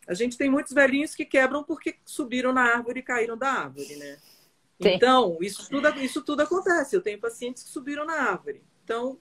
A 0.07 0.15
gente 0.15 0.37
tem 0.37 0.49
muitos 0.49 0.73
velhinhos 0.73 1.15
que 1.15 1.25
quebram 1.25 1.65
porque 1.65 1.97
subiram 2.05 2.53
na 2.53 2.63
árvore 2.63 3.01
e 3.01 3.03
caíram 3.03 3.37
da 3.37 3.51
árvore, 3.51 3.97
né? 3.97 4.19
Sim. 4.81 4.89
Então, 4.91 5.39
isso 5.41 5.69
tudo, 5.69 5.89
isso 6.01 6.23
tudo 6.23 6.43
acontece. 6.43 6.95
Eu 6.95 7.01
tenho 7.01 7.19
pacientes 7.19 7.63
que 7.63 7.71
subiram 7.71 8.05
na 8.05 8.15
árvore. 8.15 8.63
Então, 8.85 9.19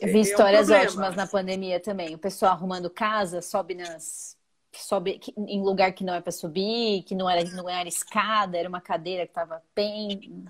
eu 0.00 0.08
vi 0.08 0.18
é, 0.18 0.20
histórias 0.20 0.70
é 0.70 0.78
um 0.78 0.82
ótimas 0.82 1.16
na 1.16 1.26
pandemia 1.26 1.80
também. 1.80 2.14
O 2.14 2.18
pessoal 2.18 2.52
arrumando 2.52 2.90
casa, 2.90 3.42
sobe 3.42 3.74
nas 3.74 4.36
sobe 4.72 5.18
em 5.36 5.62
lugar 5.62 5.92
que 5.92 6.04
não 6.04 6.14
é 6.14 6.20
para 6.20 6.30
subir, 6.30 7.02
que 7.02 7.14
não 7.14 7.28
era 7.28 7.42
não 7.50 7.68
era 7.68 7.88
escada, 7.88 8.56
era 8.56 8.68
uma 8.68 8.80
cadeira 8.80 9.24
que 9.24 9.30
estava 9.30 9.62
pen, 9.74 10.44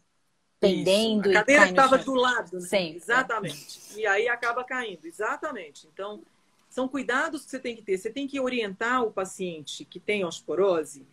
pendendo. 0.61 1.31
Isso. 1.31 1.39
A 1.39 1.41
cadeira 1.41 1.65
que 1.65 1.71
estava 1.71 1.99
do 1.99 2.15
lado, 2.15 2.59
né? 2.59 2.67
Sim. 2.67 2.95
Exatamente. 2.95 3.81
E 3.97 4.07
aí 4.07 4.29
acaba 4.29 4.65
caindo, 4.65 5.07
exatamente. 5.07 5.89
Então, 5.93 6.23
são 6.79 6.87
cuidados 6.87 7.45
que 7.45 7.51
você 7.51 7.59
tem 7.59 7.75
que 7.75 7.83
ter. 7.83 7.99
Você 7.99 8.09
tem 8.09 8.29
que 8.29 8.39
orientar 8.39 9.03
o 9.03 9.11
paciente 9.11 9.85
que 9.85 9.99
tem 9.99 10.25
osteoporose, 10.25 11.05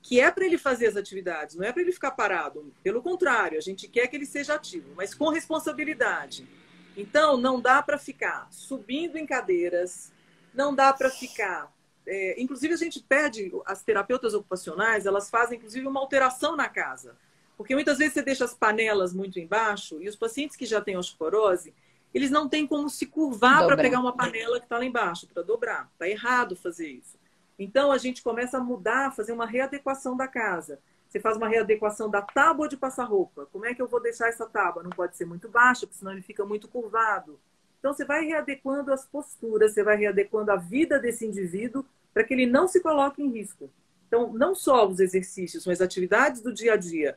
que 0.00 0.18
é 0.18 0.30
para 0.30 0.46
ele 0.46 0.56
fazer 0.56 0.86
as 0.86 0.96
atividades, 0.96 1.56
não 1.56 1.64
é 1.66 1.70
para 1.70 1.82
ele 1.82 1.92
ficar 1.92 2.12
parado. 2.12 2.72
Pelo 2.82 3.02
contrário, 3.02 3.58
a 3.58 3.60
gente 3.60 3.86
quer 3.86 4.06
que 4.06 4.16
ele 4.16 4.24
seja 4.24 4.54
ativo, 4.54 4.94
mas 4.96 5.14
com 5.14 5.28
responsabilidade. 5.28 6.48
Então, 6.96 7.36
não 7.36 7.60
dá 7.60 7.82
para 7.82 7.98
ficar 7.98 8.48
subindo 8.50 9.16
em 9.18 9.26
cadeiras, 9.26 10.10
não 10.54 10.74
dá 10.74 10.90
para 10.90 11.10
ficar. 11.10 11.70
É, 12.06 12.40
inclusive, 12.40 12.72
a 12.72 12.78
gente 12.78 13.04
pede, 13.06 13.52
as 13.66 13.82
terapeutas 13.82 14.32
ocupacionais, 14.32 15.04
elas 15.04 15.28
fazem, 15.28 15.58
inclusive, 15.58 15.86
uma 15.86 16.00
alteração 16.00 16.56
na 16.56 16.66
casa. 16.66 17.14
Porque 17.58 17.74
muitas 17.74 17.98
vezes 17.98 18.14
você 18.14 18.22
deixa 18.22 18.46
as 18.46 18.54
panelas 18.54 19.12
muito 19.12 19.38
embaixo 19.38 20.00
e 20.00 20.08
os 20.08 20.16
pacientes 20.16 20.56
que 20.56 20.64
já 20.64 20.80
têm 20.80 20.96
osteoporose, 20.96 21.74
eles 22.12 22.30
não 22.30 22.48
têm 22.48 22.66
como 22.66 22.88
se 22.88 23.06
curvar 23.06 23.66
para 23.66 23.76
pegar 23.76 24.00
uma 24.00 24.16
panela 24.16 24.58
que 24.58 24.66
está 24.66 24.78
lá 24.78 24.84
embaixo, 24.84 25.28
para 25.32 25.42
dobrar. 25.42 25.88
Está 25.92 26.08
errado 26.08 26.56
fazer 26.56 26.88
isso. 26.88 27.18
Então, 27.58 27.92
a 27.92 27.98
gente 27.98 28.22
começa 28.22 28.58
a 28.58 28.60
mudar, 28.60 29.14
fazer 29.14 29.32
uma 29.32 29.46
readequação 29.46 30.16
da 30.16 30.26
casa. 30.26 30.80
Você 31.08 31.20
faz 31.20 31.36
uma 31.36 31.48
readequação 31.48 32.08
da 32.08 32.22
tábua 32.22 32.68
de 32.68 32.76
passar 32.76 33.04
roupa. 33.04 33.46
Como 33.52 33.66
é 33.66 33.74
que 33.74 33.82
eu 33.82 33.86
vou 33.86 34.00
deixar 34.00 34.28
essa 34.28 34.46
tábua? 34.46 34.82
Não 34.82 34.90
pode 34.90 35.16
ser 35.16 35.24
muito 35.24 35.48
baixa, 35.48 35.86
porque 35.86 35.98
senão 35.98 36.12
ele 36.12 36.22
fica 36.22 36.44
muito 36.44 36.68
curvado. 36.68 37.38
Então, 37.78 37.92
você 37.92 38.04
vai 38.04 38.24
readequando 38.24 38.92
as 38.92 39.06
posturas, 39.06 39.74
você 39.74 39.82
vai 39.82 39.96
readequando 39.96 40.50
a 40.52 40.56
vida 40.56 40.98
desse 40.98 41.26
indivíduo 41.26 41.84
para 42.12 42.24
que 42.24 42.34
ele 42.34 42.46
não 42.46 42.66
se 42.66 42.80
coloque 42.80 43.22
em 43.22 43.30
risco. 43.30 43.70
Então, 44.06 44.32
não 44.32 44.54
só 44.54 44.88
os 44.88 44.98
exercícios, 44.98 45.66
mas 45.66 45.80
atividades 45.80 46.40
do 46.40 46.52
dia 46.52 46.74
a 46.74 46.76
dia. 46.76 47.16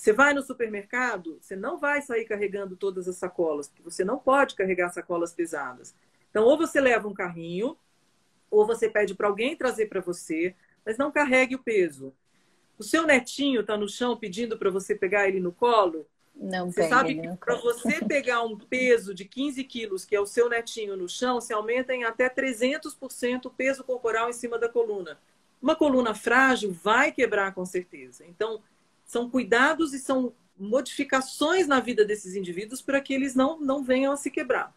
Você 0.00 0.14
vai 0.14 0.32
no 0.32 0.40
supermercado, 0.40 1.36
você 1.42 1.54
não 1.54 1.78
vai 1.78 2.00
sair 2.00 2.24
carregando 2.24 2.74
todas 2.74 3.06
as 3.06 3.16
sacolas, 3.16 3.68
porque 3.68 3.82
você 3.82 4.02
não 4.02 4.18
pode 4.18 4.54
carregar 4.54 4.88
sacolas 4.88 5.30
pesadas. 5.34 5.94
Então, 6.30 6.44
ou 6.44 6.56
você 6.56 6.80
leva 6.80 7.06
um 7.06 7.12
carrinho, 7.12 7.76
ou 8.50 8.66
você 8.66 8.88
pede 8.88 9.14
para 9.14 9.28
alguém 9.28 9.54
trazer 9.54 9.90
para 9.90 10.00
você, 10.00 10.54
mas 10.86 10.96
não 10.96 11.12
carregue 11.12 11.54
o 11.54 11.58
peso. 11.58 12.14
O 12.78 12.82
seu 12.82 13.06
netinho 13.06 13.60
está 13.60 13.76
no 13.76 13.86
chão 13.86 14.16
pedindo 14.16 14.56
para 14.56 14.70
você 14.70 14.94
pegar 14.94 15.28
ele 15.28 15.38
no 15.38 15.52
colo. 15.52 16.06
Não 16.34 16.72
você 16.72 16.88
sabe 16.88 17.20
que 17.20 17.36
para 17.36 17.56
você 17.56 18.00
pegar 18.08 18.42
um 18.42 18.56
peso 18.56 19.12
de 19.12 19.26
15 19.26 19.62
quilos, 19.64 20.06
que 20.06 20.16
é 20.16 20.20
o 20.20 20.24
seu 20.24 20.48
netinho 20.48 20.96
no 20.96 21.10
chão, 21.10 21.42
se 21.42 21.52
aumenta 21.52 21.94
em 21.94 22.04
até 22.04 22.26
300% 22.30 23.44
o 23.44 23.50
peso 23.50 23.84
corporal 23.84 24.30
em 24.30 24.32
cima 24.32 24.58
da 24.58 24.66
coluna. 24.66 25.18
Uma 25.60 25.76
coluna 25.76 26.14
frágil 26.14 26.72
vai 26.72 27.12
quebrar 27.12 27.52
com 27.52 27.66
certeza. 27.66 28.24
Então, 28.26 28.62
são 29.10 29.28
cuidados 29.28 29.92
e 29.92 29.98
são 29.98 30.32
modificações 30.56 31.66
na 31.66 31.80
vida 31.80 32.04
desses 32.04 32.36
indivíduos 32.36 32.80
para 32.80 33.00
que 33.00 33.12
eles 33.12 33.34
não, 33.34 33.58
não 33.58 33.82
venham 33.82 34.12
a 34.12 34.16
se 34.16 34.30
quebrar. 34.30 34.72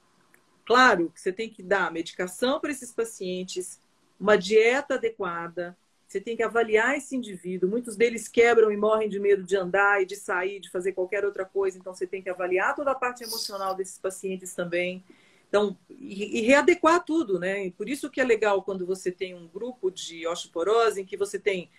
Claro 0.65 1.11
que 1.13 1.21
você 1.21 1.31
tem 1.31 1.47
que 1.47 1.61
dar 1.61 1.91
medicação 1.91 2.59
para 2.59 2.71
esses 2.71 2.91
pacientes, 2.91 3.79
uma 4.19 4.35
dieta 4.35 4.95
adequada, 4.95 5.77
você 6.07 6.19
tem 6.19 6.35
que 6.35 6.41
avaliar 6.41 6.97
esse 6.97 7.15
indivíduo. 7.15 7.69
Muitos 7.69 7.95
deles 7.95 8.27
quebram 8.27 8.71
e 8.71 8.77
morrem 8.77 9.07
de 9.07 9.19
medo 9.19 9.43
de 9.43 9.55
andar 9.55 10.01
e 10.01 10.05
de 10.05 10.15
sair, 10.15 10.59
de 10.59 10.71
fazer 10.71 10.93
qualquer 10.93 11.23
outra 11.23 11.45
coisa. 11.45 11.77
Então, 11.77 11.93
você 11.93 12.07
tem 12.07 12.21
que 12.21 12.29
avaliar 12.29 12.75
toda 12.75 12.89
a 12.91 12.95
parte 12.95 13.23
emocional 13.23 13.75
desses 13.75 13.99
pacientes 13.99 14.55
também. 14.55 15.03
Então, 15.47 15.77
e, 15.89 16.41
readequar 16.41 17.03
tudo, 17.03 17.39
né? 17.39 17.67
E 17.67 17.71
por 17.71 17.87
isso 17.87 18.09
que 18.09 18.19
é 18.19 18.23
legal 18.23 18.63
quando 18.63 18.85
você 18.85 19.11
tem 19.11 19.35
um 19.35 19.47
grupo 19.47 19.91
de 19.91 20.25
osteoporose 20.25 21.01
em 21.01 21.05
que 21.05 21.17
você 21.17 21.37
tem 21.37 21.69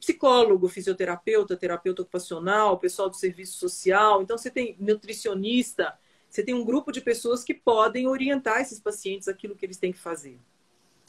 psicólogo, 0.00 0.68
fisioterapeuta, 0.68 1.56
terapeuta 1.56 2.02
ocupacional, 2.02 2.78
pessoal 2.78 3.08
do 3.08 3.16
serviço 3.16 3.58
social. 3.58 4.22
Então, 4.22 4.36
você 4.36 4.50
tem 4.50 4.74
nutricionista, 4.80 5.96
você 6.28 6.42
tem 6.42 6.54
um 6.54 6.64
grupo 6.64 6.90
de 6.90 7.00
pessoas 7.00 7.44
que 7.44 7.54
podem 7.54 8.08
orientar 8.08 8.60
esses 8.60 8.80
pacientes 8.80 9.28
aquilo 9.28 9.54
que 9.54 9.64
eles 9.64 9.76
têm 9.76 9.92
que 9.92 9.98
fazer. 9.98 10.38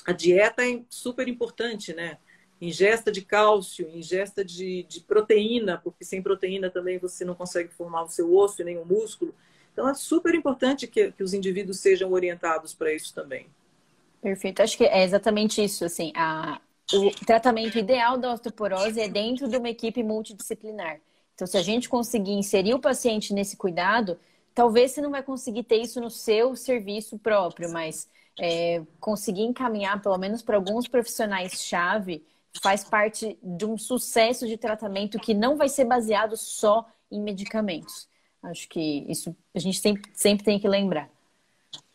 A 0.05 0.11
dieta 0.11 0.63
é 0.63 0.81
super 0.89 1.27
importante, 1.27 1.93
né? 1.93 2.17
ingesta 2.61 3.11
de 3.11 3.23
cálcio, 3.23 3.89
ingesta 3.89 4.45
de, 4.45 4.83
de 4.83 5.01
proteína, 5.01 5.79
porque 5.83 6.05
sem 6.05 6.21
proteína 6.21 6.69
também 6.69 6.99
você 6.99 7.25
não 7.25 7.33
consegue 7.33 7.69
formar 7.69 8.03
o 8.03 8.09
seu 8.09 8.33
osso 8.35 8.61
e 8.61 8.65
nem 8.65 8.77
o 8.77 8.85
músculo. 8.85 9.33
Então 9.73 9.89
é 9.89 9.93
super 9.95 10.35
importante 10.35 10.85
que, 10.85 11.11
que 11.11 11.23
os 11.23 11.33
indivíduos 11.33 11.79
sejam 11.79 12.11
orientados 12.11 12.73
para 12.73 12.93
isso 12.93 13.13
também. 13.15 13.47
Perfeito. 14.21 14.61
Acho 14.61 14.77
que 14.77 14.83
é 14.83 15.03
exatamente 15.03 15.63
isso. 15.63 15.83
Assim, 15.83 16.13
a, 16.15 16.61
o 16.93 17.25
tratamento 17.25 17.77
ideal 17.77 18.17
da 18.17 18.33
osteoporose 18.33 18.99
é 18.99 19.07
dentro 19.07 19.47
de 19.47 19.57
uma 19.57 19.69
equipe 19.69 20.03
multidisciplinar. 20.03 20.99
Então, 21.33 21.47
se 21.47 21.57
a 21.57 21.61
gente 21.61 21.89
conseguir 21.89 22.33
inserir 22.33 22.73
o 22.73 22.79
paciente 22.79 23.33
nesse 23.33 23.57
cuidado, 23.57 24.19
talvez 24.53 24.91
você 24.91 25.01
não 25.01 25.11
vai 25.11 25.23
conseguir 25.23 25.63
ter 25.63 25.77
isso 25.77 25.99
no 25.99 26.09
seu 26.09 26.55
serviço 26.55 27.17
próprio, 27.17 27.71
mas 27.71 28.07
é, 28.39 28.83
conseguir 28.99 29.43
encaminhar, 29.43 30.01
pelo 30.01 30.17
menos 30.17 30.41
para 30.41 30.55
alguns 30.55 30.87
profissionais-chave, 30.87 32.25
faz 32.61 32.83
parte 32.83 33.37
de 33.41 33.65
um 33.65 33.77
sucesso 33.77 34.47
de 34.47 34.57
tratamento 34.57 35.19
que 35.19 35.33
não 35.33 35.55
vai 35.55 35.69
ser 35.69 35.85
baseado 35.85 36.35
só 36.35 36.85
em 37.09 37.21
medicamentos. 37.21 38.07
Acho 38.43 38.67
que 38.67 39.05
isso 39.07 39.35
a 39.53 39.59
gente 39.59 39.79
sempre, 39.79 40.11
sempre 40.13 40.43
tem 40.43 40.59
que 40.59 40.67
lembrar. 40.67 41.09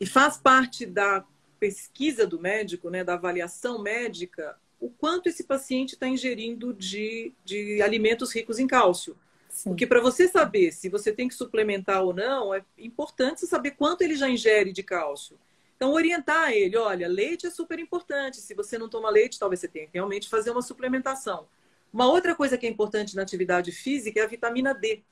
E 0.00 0.06
faz 0.06 0.36
parte 0.38 0.86
da 0.86 1.24
pesquisa 1.58 2.26
do 2.26 2.40
médico, 2.40 2.90
né, 2.90 3.02
da 3.02 3.14
avaliação 3.14 3.82
médica, 3.82 4.56
o 4.80 4.90
quanto 4.90 5.28
esse 5.28 5.44
paciente 5.44 5.94
está 5.94 6.06
ingerindo 6.06 6.72
de, 6.72 7.32
de 7.44 7.80
alimentos 7.82 8.34
ricos 8.34 8.58
em 8.58 8.66
cálcio. 8.66 9.16
Sim. 9.48 9.70
Porque 9.70 9.86
para 9.86 10.00
você 10.00 10.28
saber 10.28 10.72
se 10.72 10.88
você 10.88 11.12
tem 11.12 11.28
que 11.28 11.34
suplementar 11.34 12.02
ou 12.02 12.12
não, 12.12 12.54
é 12.54 12.62
importante 12.76 13.40
você 13.40 13.46
saber 13.46 13.72
quanto 13.72 14.02
ele 14.02 14.14
já 14.14 14.28
ingere 14.28 14.72
de 14.72 14.82
cálcio. 14.82 15.38
Então, 15.76 15.92
orientar 15.92 16.52
ele, 16.52 16.76
olha, 16.76 17.06
leite 17.06 17.46
é 17.46 17.50
super 17.50 17.78
importante. 17.78 18.38
Se 18.38 18.54
você 18.54 18.78
não 18.78 18.88
toma 18.88 19.10
leite, 19.10 19.38
talvez 19.38 19.60
você 19.60 19.68
tenha 19.68 19.86
que 19.86 19.94
realmente 19.94 20.28
fazer 20.28 20.50
uma 20.50 20.62
suplementação. 20.62 21.46
Uma 21.92 22.06
outra 22.06 22.34
coisa 22.34 22.56
que 22.58 22.66
é 22.66 22.70
importante 22.70 23.14
na 23.14 23.22
atividade 23.22 23.72
física 23.72 24.20
é 24.20 24.22
a 24.22 24.26
vitamina 24.26 24.74
D. 24.74 25.02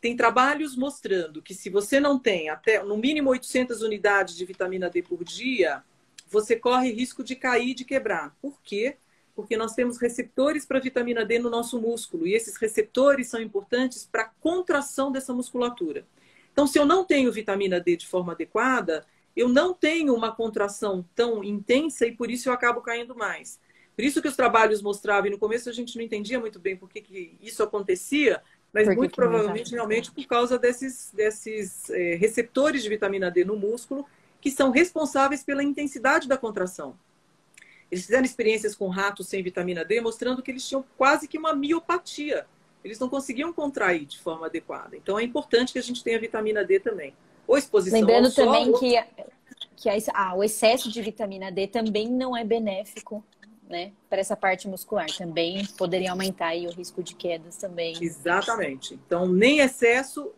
Tem 0.00 0.16
trabalhos 0.16 0.76
mostrando 0.76 1.40
que 1.40 1.54
se 1.54 1.70
você 1.70 1.98
não 1.98 2.18
tem 2.18 2.50
até 2.50 2.82
no 2.82 2.96
mínimo 2.96 3.30
800 3.30 3.82
unidades 3.82 4.36
de 4.36 4.44
vitamina 4.44 4.90
D 4.90 5.02
por 5.02 5.24
dia, 5.24 5.82
você 6.26 6.56
corre 6.56 6.92
risco 6.92 7.22
de 7.22 7.36
cair 7.36 7.70
e 7.70 7.74
de 7.74 7.84
quebrar. 7.84 8.36
Por 8.40 8.60
quê? 8.62 8.96
Porque 9.34 9.56
nós 9.56 9.74
temos 9.74 9.98
receptores 9.98 10.64
para 10.64 10.80
vitamina 10.80 11.24
D 11.24 11.38
no 11.38 11.50
nosso 11.50 11.80
músculo 11.80 12.26
e 12.26 12.34
esses 12.34 12.56
receptores 12.56 13.28
são 13.28 13.40
importantes 13.40 14.08
para 14.10 14.22
a 14.22 14.30
contração 14.40 15.10
dessa 15.10 15.32
musculatura. 15.32 16.06
Então, 16.52 16.66
se 16.66 16.78
eu 16.78 16.86
não 16.86 17.04
tenho 17.04 17.32
vitamina 17.32 17.80
D 17.80 17.96
de 17.96 18.06
forma 18.06 18.32
adequada, 18.32 19.04
eu 19.36 19.48
não 19.48 19.74
tenho 19.74 20.14
uma 20.14 20.30
contração 20.30 21.04
tão 21.14 21.42
intensa 21.42 22.06
e 22.06 22.12
por 22.12 22.30
isso 22.30 22.48
eu 22.48 22.52
acabo 22.52 22.80
caindo 22.80 23.14
mais. 23.14 23.58
Por 23.96 24.04
isso 24.04 24.20
que 24.20 24.28
os 24.28 24.36
trabalhos 24.36 24.82
mostravam, 24.82 25.28
e 25.28 25.30
no 25.30 25.38
começo 25.38 25.68
a 25.68 25.72
gente 25.72 25.96
não 25.96 26.04
entendia 26.04 26.38
muito 26.40 26.58
bem 26.58 26.76
por 26.76 26.88
que, 26.88 27.00
que 27.00 27.36
isso 27.40 27.62
acontecia, 27.62 28.42
mas 28.72 28.88
muito 28.88 29.10
que 29.10 29.16
provavelmente 29.16 29.72
realmente 29.72 30.10
por 30.10 30.26
causa 30.26 30.58
desses, 30.58 31.10
desses 31.12 31.88
é, 31.90 32.16
receptores 32.16 32.82
de 32.82 32.88
vitamina 32.88 33.30
D 33.30 33.44
no 33.44 33.56
músculo 33.56 34.04
que 34.44 34.50
são 34.50 34.70
responsáveis 34.70 35.42
pela 35.42 35.64
intensidade 35.64 36.28
da 36.28 36.36
contração. 36.36 36.94
Eles 37.90 38.04
fizeram 38.04 38.26
experiências 38.26 38.76
com 38.76 38.88
ratos 38.88 39.26
sem 39.26 39.42
vitamina 39.42 39.82
D, 39.82 40.02
mostrando 40.02 40.42
que 40.42 40.50
eles 40.50 40.68
tinham 40.68 40.84
quase 40.98 41.26
que 41.26 41.38
uma 41.38 41.54
miopatia. 41.54 42.46
Eles 42.84 42.98
não 42.98 43.08
conseguiam 43.08 43.54
contrair 43.54 44.04
de 44.04 44.20
forma 44.20 44.44
adequada. 44.44 44.98
Então 44.98 45.18
é 45.18 45.22
importante 45.22 45.72
que 45.72 45.78
a 45.78 45.82
gente 45.82 46.04
tenha 46.04 46.20
vitamina 46.20 46.62
D 46.62 46.78
também 46.78 47.14
ou 47.46 47.56
exposição 47.56 47.98
Lembrando 47.98 48.26
ao 48.26 48.32
também 48.32 48.66
sol, 48.66 48.78
que, 48.78 49.02
que 49.76 49.88
a, 49.88 49.96
ah, 50.12 50.34
o 50.34 50.44
excesso 50.44 50.92
de 50.92 51.00
vitamina 51.00 51.50
D 51.50 51.66
também 51.66 52.06
não 52.06 52.36
é 52.36 52.44
benéfico 52.44 53.24
né, 53.66 53.92
para 54.10 54.20
essa 54.20 54.36
parte 54.36 54.68
muscular. 54.68 55.06
Também 55.16 55.64
poderia 55.78 56.10
aumentar 56.10 56.54
o 56.54 56.70
risco 56.70 57.02
de 57.02 57.14
quedas 57.14 57.56
também. 57.56 57.96
Exatamente. 57.98 58.92
Então, 59.06 59.26
nem 59.26 59.60
excesso, 59.60 60.34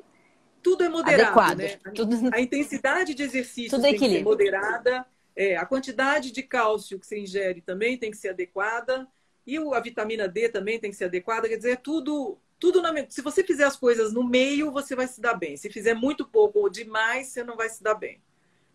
tudo 0.66 0.82
é 0.82 0.88
moderado. 0.88 1.22
Adequado. 1.22 1.58
Né? 1.58 1.92
Tudo... 1.94 2.34
A 2.34 2.40
intensidade 2.40 3.14
de 3.14 3.22
exercício 3.22 3.80
tem 3.80 3.92
que 3.94 4.00
ser 4.00 4.24
moderada. 4.24 5.06
É, 5.36 5.56
a 5.56 5.64
quantidade 5.64 6.32
de 6.32 6.42
cálcio 6.42 6.98
que 6.98 7.06
você 7.06 7.20
ingere 7.20 7.60
também 7.60 7.96
tem 7.96 8.10
que 8.10 8.16
ser 8.16 8.30
adequada. 8.30 9.06
E 9.46 9.56
a 9.58 9.80
vitamina 9.80 10.26
D 10.26 10.48
também 10.48 10.80
tem 10.80 10.90
que 10.90 10.96
ser 10.96 11.04
adequada, 11.04 11.48
quer 11.48 11.56
dizer, 11.56 11.70
é 11.70 11.76
tudo, 11.76 12.36
tudo 12.58 12.82
na, 12.82 12.92
se 13.08 13.22
você 13.22 13.44
fizer 13.44 13.62
as 13.62 13.76
coisas 13.76 14.12
no 14.12 14.24
meio, 14.24 14.72
você 14.72 14.96
vai 14.96 15.06
se 15.06 15.20
dar 15.20 15.34
bem. 15.34 15.56
Se 15.56 15.70
fizer 15.70 15.94
muito 15.94 16.26
pouco 16.26 16.58
ou 16.58 16.68
demais, 16.68 17.28
você 17.28 17.44
não 17.44 17.56
vai 17.56 17.68
se 17.68 17.80
dar 17.80 17.94
bem. 17.94 18.20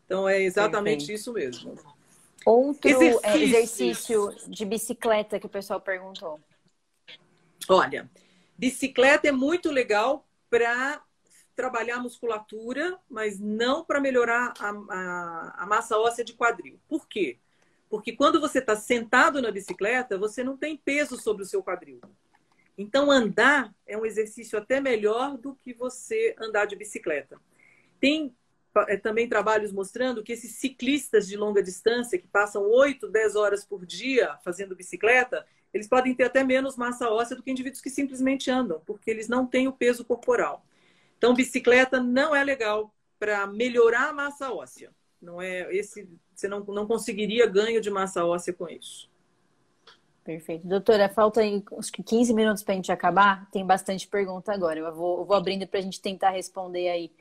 Então 0.06 0.30
é 0.30 0.42
exatamente 0.42 1.08
Perfeito. 1.08 1.20
isso 1.20 1.34
mesmo. 1.34 1.78
Outro 2.46 2.90
exercício. 2.90 3.30
É, 3.30 3.38
exercício 3.38 4.36
de 4.48 4.64
bicicleta 4.64 5.42
que 5.42 5.46
o 5.46 5.50
pessoal 5.50 5.82
perguntou. 5.82 6.40
Olha, 7.68 8.10
bicicleta 8.58 9.28
é 9.28 9.32
muito 9.34 9.70
legal 9.70 10.26
para 10.50 11.04
trabalhar 11.62 11.98
a 11.98 12.02
musculatura, 12.02 12.98
mas 13.08 13.40
não 13.40 13.86
para 13.86 14.02
melhorar 14.02 14.52
a, 14.60 14.70
a, 14.70 15.64
a, 15.64 15.66
massa 15.68 15.96
óssea 15.96 16.26
de 16.26 16.34
quadril. 16.34 16.80
Por 16.88 17.08
quê? 17.08 17.38
Porque 17.88 18.14
quando 18.14 18.42
você 18.42 18.58
está 18.58 18.76
sentado 18.76 19.40
na 19.44 19.52
bicicleta, 19.52 20.18
você 20.18 20.44
não 20.44 20.58
tem 20.58 20.76
peso 20.76 21.22
sobre 21.22 21.44
o 21.44 21.46
seu 21.46 21.62
quadril. 21.62 22.02
Então, 22.76 23.12
andar 23.12 23.72
é 23.86 23.96
um 23.96 24.08
exercício 24.08 24.58
até 24.58 24.82
melhor 24.82 25.38
do 25.38 25.54
que 25.54 25.72
você 25.72 26.36
andar 26.40 26.66
de 26.66 26.76
bicicleta. 26.76 27.40
Tem 28.00 28.36
é, 28.88 28.98
também 28.98 29.30
trabalhos 29.30 29.72
mostrando 29.72 30.24
que 30.24 30.32
esses 30.32 30.56
ciclistas 30.56 31.28
de 31.28 31.38
longa 31.38 31.62
distância, 31.62 32.18
que 32.18 32.28
passam 32.28 32.68
8, 32.68 33.08
10 33.08 33.36
horas 33.36 33.64
por 33.64 33.86
dia 33.86 34.36
fazendo 34.44 34.76
bicicleta, 34.76 35.46
eles 35.72 35.88
podem 35.88 36.16
ter 36.16 36.24
até 36.24 36.44
menos 36.44 36.76
massa 36.76 37.08
óssea 37.08 37.36
do 37.38 37.44
que 37.44 37.52
indivíduos 37.52 37.82
que 37.82 37.90
simplesmente 37.92 38.50
andam, 38.50 38.82
porque 38.84 39.12
eles 39.12 39.28
não 39.28 39.46
têm 39.46 39.68
o 39.68 39.74
peso 39.74 40.04
corporal. 40.04 40.66
Então, 41.22 41.36
bicicleta 41.36 42.02
não 42.02 42.36
é 42.36 42.44
legal 42.44 42.92
para 43.20 43.46
melhorar 43.46 44.10
a 44.10 44.14
massa 44.14 44.52
óssea. 44.52 44.90
Não 45.22 45.40
é 45.40 45.72
esse, 45.72 46.10
você 46.34 46.48
não, 46.48 46.62
não 46.62 46.88
conseguiria 46.88 47.46
ganho 47.46 47.80
de 47.80 47.92
massa 47.92 48.26
óssea 48.26 48.52
com 48.52 48.68
isso. 48.68 49.08
Perfeito. 50.24 50.68
Doutora, 50.68 51.08
falta 51.10 51.42
aí 51.42 51.64
acho 51.78 51.92
que 51.92 52.02
15 52.02 52.34
minutos 52.34 52.64
para 52.64 52.74
a 52.74 52.76
gente 52.76 52.92
acabar. 52.92 53.48
Tem 53.52 53.64
bastante 53.64 54.08
pergunta 54.08 54.52
agora. 54.52 54.80
Eu 54.80 54.96
vou, 54.96 55.20
eu 55.20 55.26
vou 55.26 55.36
abrindo 55.36 55.68
para 55.68 55.80
a 55.80 55.84
gente 55.84 56.02
tentar 56.02 56.32
responder 56.32 56.90
aí 56.90 57.12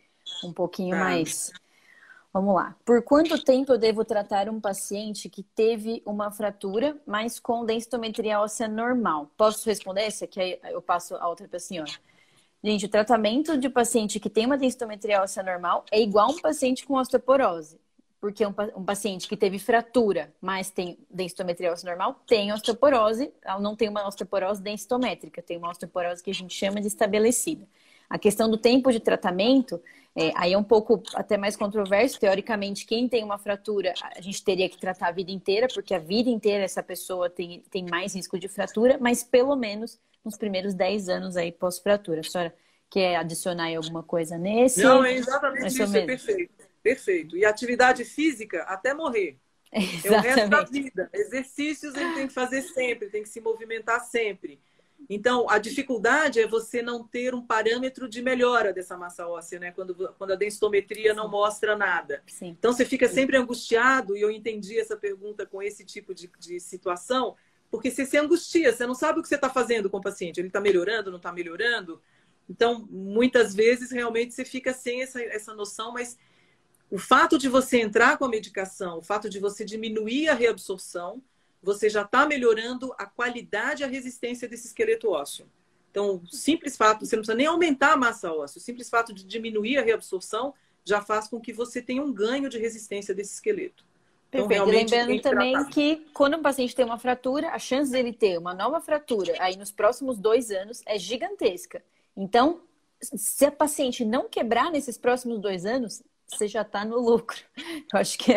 um 0.43 0.51
pouquinho 0.51 0.97
ah. 0.97 1.01
mais. 1.01 1.53
Vamos 2.33 2.55
lá. 2.55 2.75
Por 2.87 3.03
quanto 3.03 3.45
tempo 3.45 3.75
eu 3.75 3.79
devo 3.79 4.03
tratar 4.03 4.49
um 4.49 4.59
paciente 4.59 5.29
que 5.29 5.43
teve 5.43 6.03
uma 6.07 6.31
fratura, 6.31 6.99
mas 7.07 7.39
com 7.39 7.67
densitometria 7.67 8.41
óssea 8.41 8.67
normal? 8.67 9.31
Posso 9.37 9.69
responder 9.69 10.05
essa? 10.05 10.27
Que 10.27 10.41
aí 10.41 10.59
eu 10.71 10.81
passo 10.81 11.17
a 11.17 11.29
outra 11.29 11.47
para 11.47 11.59
a 11.59 11.61
senhora. 11.61 11.93
Gente, 12.63 12.85
o 12.85 12.89
tratamento 12.89 13.57
de 13.57 13.71
paciente 13.71 14.21
que 14.21 14.29
tem 14.29 14.45
uma 14.45 14.59
densitometria 14.59 15.23
óssea 15.23 15.43
normal 15.43 15.85
é 15.91 16.01
igual 16.01 16.29
a 16.29 16.33
um 16.33 16.39
paciente 16.39 16.85
com 16.85 16.95
osteoporose. 16.95 17.81
Porque 18.21 18.45
um, 18.45 18.55
um 18.77 18.85
paciente 18.85 19.27
que 19.27 19.35
teve 19.35 19.59
fratura, 19.59 20.31
mas 20.43 20.71
tem 20.71 20.99
densitometria 21.11 21.73
óssea 21.73 21.89
normal, 21.89 22.21
tem 22.27 22.53
osteoporose, 22.53 23.33
não 23.61 23.75
tem 23.75 23.89
uma 23.89 24.07
osteoporose 24.07 24.61
densitométrica, 24.61 25.41
tem 25.41 25.57
uma 25.57 25.71
osteoporose 25.71 26.23
que 26.23 26.31
a 26.31 26.35
gente 26.35 26.55
chama 26.55 26.83
de 26.83 26.87
estabelecida. 26.87 27.67
A 28.11 28.19
questão 28.19 28.51
do 28.51 28.59
tempo 28.59 28.93
de 28.93 29.01
tratamento, 29.01 29.81
é, 30.15 30.33
aí 30.35 30.53
é 30.53 30.59
um 30.59 30.65
pouco 30.65 31.03
até 31.15 31.37
mais 31.37 31.57
controverso. 31.57 32.19
Teoricamente, 32.19 32.85
quem 32.85 33.09
tem 33.09 33.23
uma 33.23 33.39
fratura, 33.39 33.95
a 34.17 34.21
gente 34.21 34.43
teria 34.43 34.69
que 34.69 34.79
tratar 34.79 35.09
a 35.09 35.13
vida 35.13 35.31
inteira, 35.31 35.69
porque 35.73 35.95
a 35.95 35.99
vida 35.99 36.29
inteira 36.29 36.65
essa 36.65 36.83
pessoa 36.83 37.31
tem, 37.31 37.63
tem 37.71 37.87
mais 37.89 38.15
risco 38.15 38.39
de 38.39 38.49
fratura, 38.49 38.99
mas 39.01 39.23
pelo 39.23 39.55
menos 39.55 39.99
nos 40.25 40.37
primeiros 40.37 40.75
10 40.75 41.09
anos 41.09 41.37
aí 41.37 41.53
pós-fratura. 41.53 42.21
A 42.21 42.25
senhora 42.25 42.55
quer 42.91 43.17
adicionar 43.17 43.65
aí 43.65 43.77
alguma 43.77 44.03
coisa 44.03 44.37
nesse? 44.37 44.83
Não, 44.83 45.05
é 45.05 45.15
exatamente 45.15 45.67
isso, 45.67 45.97
é 45.97 46.05
perfeito. 46.05 46.53
Perfeito. 46.83 47.37
E 47.37 47.45
atividade 47.45 48.05
física 48.05 48.63
até 48.63 48.93
morrer. 48.93 49.39
Exatamente. 49.73 50.07
É 50.07 50.11
o 50.11 50.21
resto 50.21 50.49
da 50.49 50.65
vida. 50.65 51.11
Exercícios 51.13 51.95
ele 51.95 52.15
tem 52.15 52.27
que 52.27 52.33
fazer 52.35 52.63
sempre, 52.63 53.09
tem 53.09 53.23
que 53.23 53.29
se 53.29 53.41
movimentar 53.41 54.01
sempre. 54.01 54.61
Então, 55.09 55.49
a 55.51 55.59
dificuldade 55.59 56.41
é 56.41 56.47
você 56.47 56.83
não 56.83 57.03
ter 57.03 57.35
um 57.35 57.45
parâmetro 57.45 58.09
de 58.09 58.23
melhora 58.23 58.73
dessa 58.73 58.97
massa 58.97 59.27
óssea, 59.27 59.59
né? 59.59 59.73
Quando, 59.73 59.95
quando 60.17 60.33
a 60.33 60.37
densitometria 60.37 61.15
não 61.15 61.29
mostra 61.29 61.77
nada. 61.77 62.23
Sim. 62.27 62.49
Então, 62.49 62.73
você 62.73 62.85
fica 62.85 63.09
sempre 63.09 63.37
angustiado, 63.37 64.17
e 64.17 64.21
eu 64.21 64.31
entendi 64.31 64.79
essa 64.79 64.97
pergunta 64.97 65.45
com 65.47 65.63
esse 65.63 65.85
tipo 65.85 66.15
de, 66.15 66.31
de 66.39 66.61
situação, 66.61 67.37
porque 67.71 67.91
você 67.91 68.05
se 68.05 68.19
angustia, 68.19 68.73
você 68.73 68.87
não 68.87 68.95
sabe 68.95 69.19
o 69.19 69.23
que 69.23 69.29
você 69.29 69.37
está 69.37 69.51
fazendo 69.51 69.89
com 69.89 69.99
o 69.99 70.03
paciente. 70.03 70.39
Ele 70.39 70.49
está 70.49 70.61
melhorando, 70.61 71.11
não 71.11 71.19
está 71.19 71.33
melhorando? 71.33 72.01
Então, 72.49 72.87
muitas 72.91 73.55
vezes, 73.55 73.91
realmente, 73.91 74.35
você 74.35 74.45
fica 74.45 74.73
sem 74.73 75.03
essa, 75.03 75.23
essa 75.23 75.55
noção, 75.55 75.93
mas 75.93 76.19
o 76.91 76.99
fato 76.99 77.39
de 77.39 77.49
você 77.49 77.81
entrar 77.81 78.19
com 78.19 78.25
a 78.25 78.29
medicação, 78.29 78.99
o 78.99 79.03
fato 79.03 79.31
de 79.31 79.39
você 79.39 79.65
diminuir 79.65 80.29
a 80.29 80.35
reabsorção, 80.35 81.23
você 81.63 81.89
já 81.89 82.03
está 82.03 82.27
melhorando 82.27 82.95
a 82.99 83.07
qualidade 83.07 83.83
e 83.83 83.85
a 83.85 83.89
resistência 83.89 84.49
desse 84.49 84.69
esqueleto 84.69 85.11
ósseo. 85.11 85.47
Então, 85.91 86.23
o 86.23 86.27
simples 86.29 86.77
fato, 86.77 87.05
você 87.05 87.17
não 87.17 87.23
precisa 87.23 87.37
nem 87.37 87.47
aumentar 87.47 87.93
a 87.93 87.97
massa 87.97 88.33
óssea, 88.33 88.59
o 88.59 88.63
simples 88.63 88.89
fato 88.89 89.13
de 89.13 89.25
diminuir 89.25 89.77
a 89.77 89.83
reabsorção 89.83 90.55
já 90.85 91.01
faz 91.01 91.29
com 91.29 91.41
que 91.41 91.53
você 91.53 91.83
tenha 91.83 92.03
um 92.03 92.13
ganho 92.13 92.49
de 92.49 92.59
resistência 92.59 93.15
desse 93.15 93.35
esqueleto. 93.35 93.85
Então, 94.29 94.47
Perfeito. 94.47 94.71
Lembrando 94.71 95.21
também 95.21 95.53
tratar. 95.53 95.71
que 95.71 96.07
quando 96.15 96.37
um 96.37 96.43
paciente 96.43 96.75
tem 96.75 96.85
uma 96.85 96.99
fratura, 96.99 97.49
a 97.51 97.59
chance 97.59 97.91
dele 97.91 98.13
ter 98.13 98.39
uma 98.39 98.55
nova 98.55 98.81
fratura 98.81 99.35
aí 99.41 99.57
nos 99.57 99.73
próximos 99.73 100.19
dois 100.19 100.51
anos 100.53 100.83
é 100.87 100.97
gigantesca. 100.99 101.83
Então, 102.17 102.61
se 103.01 103.45
a 103.45 103.51
paciente 103.51 104.05
não 104.05 104.29
quebrar 104.29 104.71
nesses 104.71 104.97
próximos 104.97 105.41
dois 105.41 105.67
anos, 105.67 106.03
você 106.29 106.47
já 106.47 106.63
está 106.63 106.85
no 106.85 106.99
lucro. 107.01 107.39
Eu 107.93 107.99
acho 107.99 108.17
que 108.17 108.33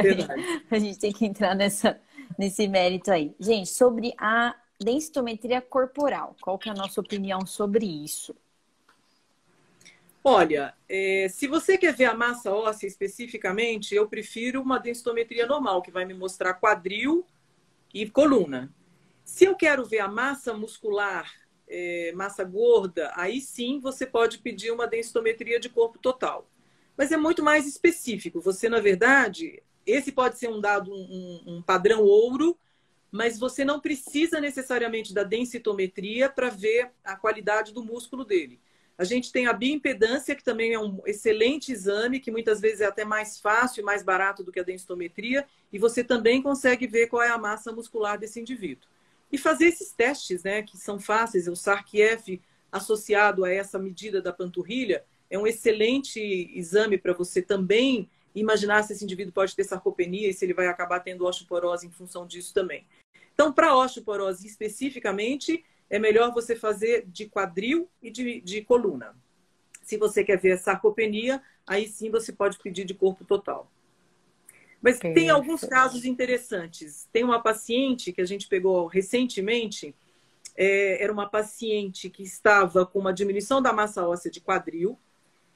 a 0.71 0.79
gente 0.79 0.97
tem 0.97 1.11
que 1.11 1.25
entrar 1.25 1.55
nessa, 1.55 2.01
nesse 2.37 2.67
mérito 2.67 3.11
aí. 3.11 3.35
Gente, 3.39 3.69
sobre 3.69 4.13
a 4.17 4.55
densitometria 4.79 5.61
corporal, 5.61 6.35
qual 6.41 6.57
que 6.57 6.69
é 6.69 6.71
a 6.71 6.75
nossa 6.75 6.99
opinião 6.99 7.45
sobre 7.45 7.85
isso? 7.85 8.35
Olha, 10.23 10.73
é, 10.87 11.27
se 11.29 11.47
você 11.47 11.77
quer 11.77 11.93
ver 11.93 12.05
a 12.05 12.13
massa 12.13 12.49
óssea 12.49 12.87
especificamente, 12.87 13.93
eu 13.93 14.07
prefiro 14.07 14.61
uma 14.61 14.79
densitometria 14.79 15.45
normal, 15.45 15.81
que 15.81 15.91
vai 15.91 16.05
me 16.05 16.13
mostrar 16.13 16.53
quadril 16.53 17.25
e 17.93 18.09
coluna. 18.09 18.73
Se 19.25 19.43
eu 19.43 19.55
quero 19.55 19.85
ver 19.85 19.99
a 19.99 20.07
massa 20.07 20.53
muscular, 20.53 21.29
é, 21.67 22.13
massa 22.15 22.43
gorda, 22.43 23.11
aí 23.15 23.41
sim 23.41 23.79
você 23.81 24.05
pode 24.05 24.37
pedir 24.37 24.71
uma 24.71 24.87
densitometria 24.87 25.59
de 25.59 25.69
corpo 25.69 25.99
total. 25.99 26.49
Mas 26.95 27.11
é 27.11 27.17
muito 27.17 27.43
mais 27.43 27.67
específico. 27.67 28.39
Você, 28.39 28.69
na 28.69 28.79
verdade, 28.79 29.61
esse 29.85 30.11
pode 30.11 30.37
ser 30.37 30.49
um 30.49 30.61
dado, 30.61 30.91
um, 30.91 31.43
um 31.45 31.61
padrão 31.61 32.03
ouro, 32.03 32.57
mas 33.11 33.37
você 33.37 33.63
não 33.63 33.79
precisa 33.79 34.41
necessariamente 34.41 35.13
da 35.13 35.23
densitometria 35.23 36.29
para 36.29 36.49
ver 36.49 36.91
a 37.03 37.15
qualidade 37.15 37.73
do 37.73 37.83
músculo 37.83 38.25
dele. 38.25 38.59
A 38.97 39.03
gente 39.03 39.31
tem 39.31 39.47
a 39.47 39.53
bioimpedância, 39.53 40.35
que 40.35 40.43
também 40.43 40.73
é 40.73 40.79
um 40.79 41.01
excelente 41.05 41.71
exame, 41.71 42.19
que 42.19 42.31
muitas 42.31 42.61
vezes 42.61 42.81
é 42.81 42.85
até 42.85 43.03
mais 43.03 43.39
fácil 43.39 43.81
e 43.81 43.83
mais 43.83 44.03
barato 44.03 44.43
do 44.43 44.51
que 44.51 44.59
a 44.59 44.63
densitometria, 44.63 45.45
e 45.71 45.79
você 45.79 46.03
também 46.03 46.41
consegue 46.41 46.87
ver 46.87 47.07
qual 47.07 47.23
é 47.23 47.29
a 47.29 47.37
massa 47.37 47.71
muscular 47.71 48.17
desse 48.17 48.39
indivíduo. 48.39 48.87
E 49.31 49.37
fazer 49.37 49.65
esses 49.65 49.91
testes, 49.91 50.43
né, 50.43 50.61
que 50.61 50.77
são 50.77 50.99
fáceis, 50.99 51.47
o 51.47 51.55
SARC-F 51.55 52.39
associado 52.71 53.43
a 53.43 53.51
essa 53.51 53.79
medida 53.79 54.21
da 54.21 54.31
panturrilha, 54.31 55.03
é 55.29 55.37
um 55.37 55.47
excelente 55.47 56.19
exame 56.55 56.97
para 56.97 57.13
você 57.13 57.41
também 57.41 58.09
imaginar 58.35 58.83
se 58.83 58.93
esse 58.93 59.03
indivíduo 59.03 59.33
pode 59.33 59.55
ter 59.55 59.63
sarcopenia 59.63 60.29
e 60.29 60.33
se 60.33 60.45
ele 60.45 60.53
vai 60.53 60.67
acabar 60.67 60.99
tendo 60.99 61.25
osteoporose 61.25 61.85
em 61.85 61.91
função 61.91 62.25
disso 62.25 62.53
também. 62.53 62.85
Então, 63.33 63.51
para 63.51 63.75
osteoporose 63.75 64.45
especificamente, 64.47 65.63
é 65.89 65.99
melhor 65.99 66.33
você 66.33 66.55
fazer 66.55 67.05
de 67.07 67.27
quadril 67.27 67.89
e 68.01 68.09
de, 68.09 68.41
de 68.41 68.61
coluna. 68.61 69.15
Se 69.83 69.97
você 69.97 70.23
quer 70.23 70.39
ver 70.39 70.53
a 70.53 70.57
sarcopenia, 70.57 71.41
aí 71.67 71.87
sim 71.87 72.09
você 72.09 72.31
pode 72.31 72.57
pedir 72.59 72.85
de 72.85 72.93
corpo 72.93 73.25
total. 73.25 73.71
Mas 74.81 74.99
tem 74.99 75.29
alguns 75.29 75.61
casos 75.61 76.03
interessantes. 76.03 77.07
Tem 77.11 77.23
uma 77.23 77.41
paciente 77.41 78.11
que 78.11 78.21
a 78.21 78.25
gente 78.25 78.47
pegou 78.47 78.85
recentemente, 78.85 79.95
é, 80.55 81.01
era 81.01 81.11
uma 81.11 81.27
paciente 81.27 82.09
que 82.09 82.21
estava 82.21 82.85
com 82.85 82.99
uma 82.99 83.13
diminuição 83.13 83.61
da 83.61 83.71
massa 83.71 84.07
óssea 84.07 84.29
de 84.29 84.41
quadril 84.41 84.99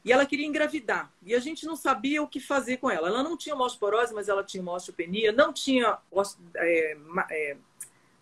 e 0.07 0.11
ela 0.13 0.25
queria 0.25 0.45
engravidar. 0.45 1.11
E 1.21 1.35
a 1.35 1.39
gente 1.39 1.65
não 1.65 1.75
sabia 1.75 2.23
o 2.23 2.29
que 2.29 2.39
fazer 2.39 2.77
com 2.77 2.89
ela. 2.89 3.09
Ela 3.09 3.21
não 3.21 3.35
tinha 3.35 3.53
uma 3.53 3.65
osteoporose, 3.65 4.13
mas 4.13 4.29
ela 4.29 4.41
tinha 4.41 4.63
uma 4.63 4.71
osteopenia, 4.71 5.33
não 5.33 5.51
tinha 5.51 5.97
é, 6.55 6.97
é, 7.29 7.57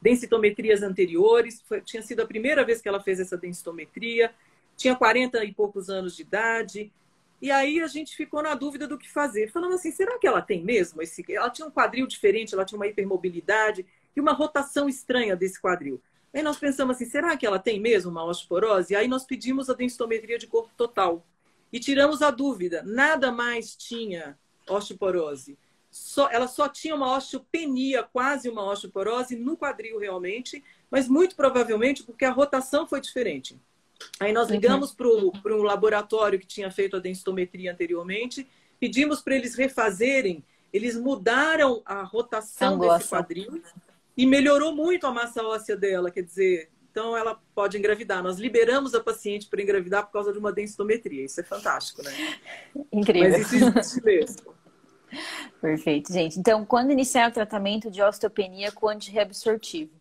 densitometrias 0.02 0.82
anteriores, 0.82 1.62
foi, 1.62 1.82
tinha 1.82 2.02
sido 2.02 2.22
a 2.22 2.26
primeira 2.26 2.66
vez 2.66 2.82
que 2.82 2.90
ela 2.90 3.00
fez 3.00 3.20
essa 3.20 3.38
densitometria, 3.38 4.34
tinha 4.76 4.96
40 4.96 5.44
e 5.44 5.54
poucos 5.54 5.88
anos 5.88 6.16
de 6.16 6.24
idade. 6.24 6.92
E 7.40 7.52
aí 7.52 7.80
a 7.80 7.86
gente 7.86 8.16
ficou 8.16 8.42
na 8.42 8.56
dúvida 8.56 8.88
do 8.88 8.98
que 8.98 9.08
fazer, 9.08 9.52
falando 9.52 9.76
assim, 9.76 9.92
será 9.92 10.18
que 10.18 10.26
ela 10.26 10.42
tem 10.42 10.64
mesmo 10.64 11.04
esse... 11.04 11.24
Ela 11.32 11.52
tinha 11.52 11.68
um 11.68 11.72
quadril 11.72 12.08
diferente, 12.08 12.56
ela 12.56 12.66
tinha 12.66 12.80
uma 12.80 12.88
hipermobilidade 12.88 13.86
e 14.16 14.20
uma 14.20 14.34
rotação 14.34 14.90
estranha 14.90 15.36
desse 15.36 15.62
quadril. 15.62 16.02
Aí 16.34 16.42
nós 16.42 16.58
pensamos 16.58 16.96
assim, 16.96 17.06
será 17.06 17.38
que 17.38 17.46
ela 17.46 17.60
tem 17.60 17.80
mesmo 17.80 18.10
uma 18.10 18.26
osteoporose? 18.26 18.92
E 18.92 18.96
aí 18.96 19.08
nós 19.08 19.24
pedimos 19.24 19.70
a 19.70 19.76
densitometria 19.76 20.40
de 20.40 20.48
corpo 20.48 20.72
total. 20.76 21.24
E 21.76 21.80
tiramos 21.80 22.21
a 22.21 22.32
dúvida, 22.32 22.82
nada 22.86 23.34
mais 23.34 23.76
tinha 23.76 24.39
osteoporose 24.65 25.57
só, 25.91 26.30
ela 26.32 26.47
só 26.47 26.69
tinha 26.69 26.95
uma 26.95 27.17
osteopenia, 27.17 28.01
quase 28.01 28.49
uma 28.49 28.63
osteoporose 28.63 29.36
no 29.36 29.57
quadril 29.57 29.99
realmente, 29.99 30.63
mas 30.89 31.09
muito 31.09 31.36
provavelmente 31.36 32.01
porque 32.01 32.23
a 32.23 32.32
rotação 32.32 32.88
foi 32.88 33.01
diferente. 33.01 33.59
Aí 34.21 34.32
nós 34.32 34.47
uhum. 34.47 34.53
ligamos 34.53 34.95
uhum. 34.97 35.32
para 35.41 35.53
um 35.53 35.63
laboratório 35.63 36.39
que 36.39 36.47
tinha 36.47 36.71
feito 36.71 36.95
a 36.95 36.99
densitometria 37.01 37.73
anteriormente, 37.73 38.47
pedimos 38.80 39.21
para 39.21 39.36
eles 39.36 39.55
refazerem, 39.55 40.41
eles 40.71 40.95
mudaram 40.95 41.82
a 41.86 42.03
rotação 42.03 42.80
desse 42.80 43.09
quadril 43.09 43.61
e 44.15 44.26
melhorou 44.26 44.73
muito 44.73 45.05
a 45.07 45.11
massa 45.11 45.43
óssea 45.43 45.76
dela, 45.76 46.09
quer 46.09 46.23
dizer, 46.23 46.69
então 46.96 47.18
ela 47.18 47.38
pode 47.54 47.78
engravidar. 47.78 48.24
Nós 48.24 48.39
liberamos 48.39 48.96
a 48.96 49.04
paciente 49.04 49.48
para 49.48 49.62
engravidar 49.62 50.06
por 50.06 50.14
causa 50.14 50.32
de 50.32 50.39
uma 50.39 50.54
densitometria. 50.54 51.26
Isso 51.26 51.41
é 51.41 51.43
fantástico, 51.43 52.02
né? 52.02 52.12
Incrível. 52.89 53.32
Mas 53.32 53.52
isso 53.52 53.68
existe 53.68 54.02
mesmo. 54.02 54.56
Perfeito, 55.60 56.14
gente. 56.14 56.39
Então, 56.39 56.66
quando 56.66 56.91
iniciar 56.91 57.30
o 57.30 57.34
tratamento 57.34 57.91
de 57.91 58.02
osteopenia 58.02 58.72
com 58.72 58.88
antirreabsortivo? 58.88 59.91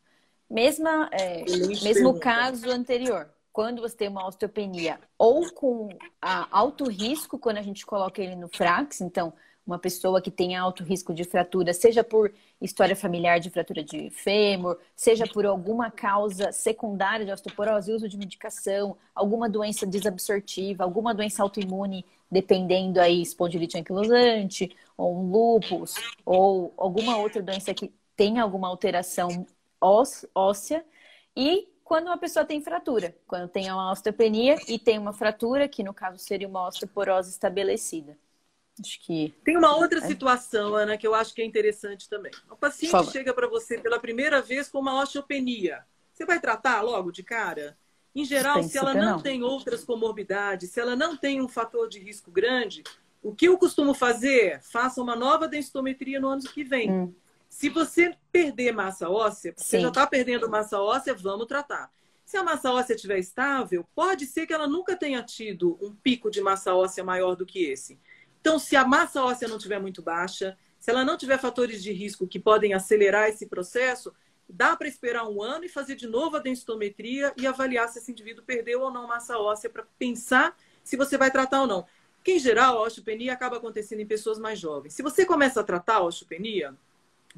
Mesma, 0.49 1.11
é, 1.11 1.45
mesmo 1.82 2.20
caso 2.20 2.70
anterior, 2.70 3.28
quando 3.53 3.82
você 3.82 3.97
tem 3.97 4.09
uma 4.09 4.24
osteopenia 4.28 5.01
ou 5.18 5.51
com 5.53 5.88
alto 6.22 6.88
risco, 6.88 7.40
quando 7.40 7.57
a 7.57 7.62
gente 7.62 7.84
coloca 7.84 8.22
ele 8.22 8.36
no 8.36 8.49
Frax, 8.49 9.01
então 9.01 9.32
uma 9.66 9.78
pessoa 9.78 10.20
que 10.20 10.30
tem 10.30 10.54
alto 10.54 10.84
risco 10.84 11.14
de 11.14 11.24
fratura, 11.24 11.72
seja 11.72 12.04
por 12.04 12.32
história 12.60 12.94
familiar 12.94 13.40
de 13.40 13.50
fratura 13.50 13.82
de 13.82 14.10
fêmur, 14.10 14.78
seja 14.94 15.26
por 15.26 15.46
alguma 15.46 15.90
causa 15.90 16.52
secundária 16.52 17.24
de 17.24 17.32
osteoporose, 17.32 17.92
uso 17.92 18.08
de 18.08 18.18
medicação, 18.18 18.96
alguma 19.14 19.48
doença 19.48 19.86
desabsortiva, 19.86 20.84
alguma 20.84 21.14
doença 21.14 21.42
autoimune, 21.42 22.04
dependendo 22.30 23.00
aí, 23.00 23.22
espondilite 23.22 23.78
anquilosante, 23.78 24.74
ou 24.96 25.16
um 25.16 25.30
lúpus, 25.30 25.94
ou 26.24 26.74
alguma 26.76 27.16
outra 27.16 27.42
doença 27.42 27.72
que 27.72 27.92
tenha 28.16 28.42
alguma 28.42 28.68
alteração 28.68 29.46
óssea, 29.80 30.84
e 31.36 31.68
quando 31.84 32.06
uma 32.06 32.16
pessoa 32.16 32.44
tem 32.44 32.60
fratura, 32.62 33.14
quando 33.26 33.48
tem 33.48 33.70
uma 33.70 33.92
osteopenia 33.92 34.56
e 34.66 34.78
tem 34.78 34.98
uma 34.98 35.12
fratura, 35.12 35.68
que 35.68 35.82
no 35.82 35.92
caso 35.92 36.18
seria 36.18 36.48
uma 36.48 36.66
osteoporose 36.66 37.30
estabelecida. 37.30 38.16
Acho 38.80 39.00
que. 39.00 39.34
Tem 39.44 39.56
uma 39.56 39.76
outra 39.76 39.98
é. 39.98 40.06
situação, 40.06 40.74
Ana, 40.74 40.96
que 40.96 41.06
eu 41.06 41.14
acho 41.14 41.34
que 41.34 41.42
é 41.42 41.44
interessante 41.44 42.08
também. 42.08 42.32
O 42.50 42.56
paciente 42.56 43.10
chega 43.10 43.32
para 43.32 43.46
você 43.46 43.78
pela 43.78 44.00
primeira 44.00 44.42
vez 44.42 44.68
com 44.68 44.80
uma 44.80 45.00
osteopenia. 45.00 45.84
Você 46.12 46.24
vai 46.24 46.40
tratar 46.40 46.80
logo 46.80 47.10
de 47.10 47.22
cara? 47.22 47.76
Em 48.14 48.24
geral, 48.24 48.62
se 48.62 48.78
ela 48.78 48.94
não, 48.94 49.12
não 49.12 49.20
tem 49.20 49.42
outras 49.42 49.84
comorbidades, 49.84 50.70
se 50.70 50.80
ela 50.80 50.94
não 50.94 51.16
tem 51.16 51.40
um 51.40 51.48
fator 51.48 51.88
de 51.88 51.98
risco 51.98 52.30
grande, 52.30 52.84
o 53.20 53.34
que 53.34 53.46
eu 53.46 53.58
costumo 53.58 53.92
fazer? 53.92 54.60
Faça 54.62 55.02
uma 55.02 55.16
nova 55.16 55.48
densitometria 55.48 56.20
no 56.20 56.28
ano 56.28 56.42
que 56.42 56.62
vem. 56.62 56.90
Hum. 56.90 57.14
Se 57.48 57.68
você 57.68 58.16
perder 58.30 58.72
massa 58.72 59.08
óssea, 59.08 59.54
você 59.56 59.80
já 59.80 59.88
está 59.88 60.06
perdendo 60.06 60.48
massa 60.48 60.80
óssea, 60.80 61.14
vamos 61.14 61.46
tratar. 61.46 61.90
Se 62.24 62.36
a 62.36 62.42
massa 62.42 62.72
óssea 62.72 62.94
estiver 62.94 63.18
estável, 63.18 63.86
pode 63.94 64.26
ser 64.26 64.46
que 64.46 64.52
ela 64.52 64.66
nunca 64.66 64.96
tenha 64.96 65.22
tido 65.22 65.78
um 65.80 65.94
pico 65.94 66.30
de 66.30 66.40
massa 66.40 66.74
óssea 66.74 67.04
maior 67.04 67.36
do 67.36 67.46
que 67.46 67.64
esse. 67.64 67.98
Então, 68.45 68.59
se 68.59 68.76
a 68.76 68.86
massa 68.86 69.24
óssea 69.24 69.49
não 69.49 69.57
estiver 69.57 69.80
muito 69.80 70.03
baixa, 70.03 70.55
se 70.78 70.90
ela 70.90 71.03
não 71.03 71.16
tiver 71.16 71.38
fatores 71.38 71.82
de 71.82 71.90
risco 71.95 72.26
que 72.26 72.38
podem 72.38 72.74
acelerar 72.74 73.26
esse 73.26 73.47
processo, 73.47 74.12
dá 74.47 74.76
para 74.76 74.86
esperar 74.86 75.26
um 75.26 75.42
ano 75.42 75.64
e 75.64 75.68
fazer 75.70 75.95
de 75.95 76.07
novo 76.07 76.36
a 76.36 76.40
densitometria 76.40 77.32
e 77.38 77.47
avaliar 77.47 77.88
se 77.88 78.01
esse 78.01 78.12
indivíduo 78.12 78.45
perdeu 78.45 78.82
ou 78.82 78.90
não 78.90 79.09
massa 79.09 79.38
óssea 79.38 79.70
para 79.70 79.86
pensar 79.99 80.55
se 80.82 80.95
você 80.95 81.16
vai 81.16 81.30
tratar 81.30 81.62
ou 81.62 81.66
não. 81.66 81.86
Porque, 82.16 82.32
em 82.32 82.38
geral, 82.38 82.76
a 82.76 82.82
osteopenia 82.82 83.32
acaba 83.32 83.57
acontecendo 83.57 84.01
em 84.01 84.07
pessoas 84.07 84.38
mais 84.38 84.59
jovens. 84.59 84.92
Se 84.92 85.01
você 85.01 85.24
começa 85.24 85.62
a 85.62 85.64
tratar 85.64 85.95
a 85.95 86.03
osteopenia 86.03 86.74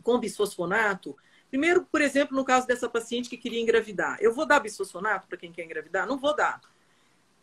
com 0.03 0.19
bisfosfonato, 0.19 1.17
primeiro, 1.49 1.87
por 1.87 2.01
exemplo, 2.01 2.37
no 2.37 2.45
caso 2.45 2.67
dessa 2.67 2.89
paciente 2.89 3.31
que 3.31 3.37
queria 3.37 3.61
engravidar, 3.61 4.19
eu 4.21 4.35
vou 4.35 4.45
dar 4.45 4.59
bisfosfonato 4.59 5.29
para 5.29 5.39
quem 5.39 5.53
quer 5.53 5.65
engravidar? 5.67 6.05
Não 6.05 6.19
vou 6.19 6.35
dar. 6.35 6.61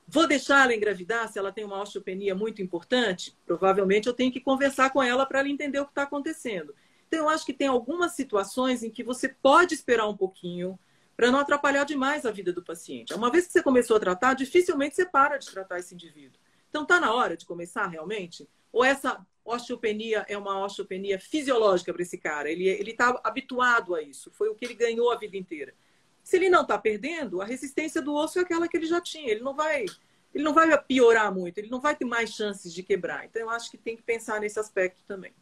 Vou 0.08 0.28
deixar 0.28 0.64
ela 0.64 0.76
engravidar 0.76 1.28
se 1.32 1.40
ela 1.40 1.52
tem 1.52 1.64
uma 1.64 1.82
osteopenia 1.82 2.36
muito 2.36 2.62
importante? 2.62 3.38
Provavelmente 3.46 4.08
eu 4.08 4.14
tenho 4.14 4.32
que 4.32 4.40
conversar 4.40 4.92
com 4.92 5.02
ela 5.02 5.26
para 5.26 5.40
ela 5.40 5.50
entender 5.50 5.80
o 5.80 5.86
que 5.86 5.92
está 5.92 6.04
acontecendo. 6.04 6.76
Então, 7.08 7.20
eu 7.22 7.30
acho 7.30 7.46
que 7.46 7.54
tem 7.54 7.68
algumas 7.68 8.14
situações 8.14 8.84
em 8.84 8.90
que 8.90 9.04
você 9.04 9.30
pode 9.30 9.76
esperar 9.76 10.08
um 10.08 10.18
pouquinho 10.18 10.80
para 11.16 11.30
não 11.30 11.40
atrapalhar 11.40 11.84
demais 11.84 12.26
a 12.26 12.32
vida 12.32 12.52
do 12.52 12.64
paciente. 12.64 13.14
Uma 13.14 13.30
vez 13.30 13.46
que 13.46 13.54
você 13.54 13.62
começou 13.62 13.98
a 13.98 14.00
tratar, 14.00 14.34
dificilmente 14.34 14.96
você 14.96 15.06
para 15.06 15.38
de 15.38 15.50
tratar 15.52 15.78
esse 15.78 15.94
indivíduo. 15.94 16.40
Então, 16.70 16.82
está 16.82 17.00
na 17.00 17.14
hora 17.14 17.38
de 17.38 17.46
começar 17.46 17.86
realmente? 17.86 18.50
Ou 18.72 18.84
essa 18.84 19.24
osteopenia 19.46 20.26
é 20.28 20.36
uma 20.36 20.66
osteopenia 20.66 21.20
fisiológica 21.20 21.94
para 21.94 22.02
esse 22.02 22.18
cara? 22.18 22.50
Ele 22.50 22.68
está 22.90 23.22
habituado 23.24 23.94
a 23.94 24.02
isso, 24.02 24.32
foi 24.32 24.50
o 24.50 24.56
que 24.56 24.66
ele 24.66 24.74
ganhou 24.74 25.12
a 25.12 25.16
vida 25.16 25.38
inteira. 25.38 25.76
Se 26.24 26.38
ele 26.38 26.50
não 26.50 26.62
está 26.62 26.78
perdendo, 26.78 27.42
a 27.42 27.46
resistência 27.46 28.02
do 28.02 28.14
osso 28.14 28.40
é 28.40 28.42
aquela 28.42 28.68
que 28.68 28.78
ele 28.78 28.86
já 28.86 29.02
tinha. 29.02 29.30
Ele 29.30 29.42
não 29.42 29.54
vai, 29.54 29.86
ele 30.34 30.44
não 30.44 30.54
vai 30.54 30.76
piorar 30.84 31.34
muito, 31.34 31.58
ele 31.58 31.70
não 31.70 31.82
vai 31.82 31.96
ter 31.96 32.06
mais 32.06 32.32
chances 32.32 32.74
de 32.74 32.82
quebrar. 32.82 33.26
Então, 33.26 33.42
eu 33.42 33.50
acho 33.50 33.70
que 33.70 33.78
tem 33.78 33.96
que 33.96 34.04
pensar 34.04 34.40
nesse 34.40 34.60
aspecto 34.60 35.04
também. 35.06 35.34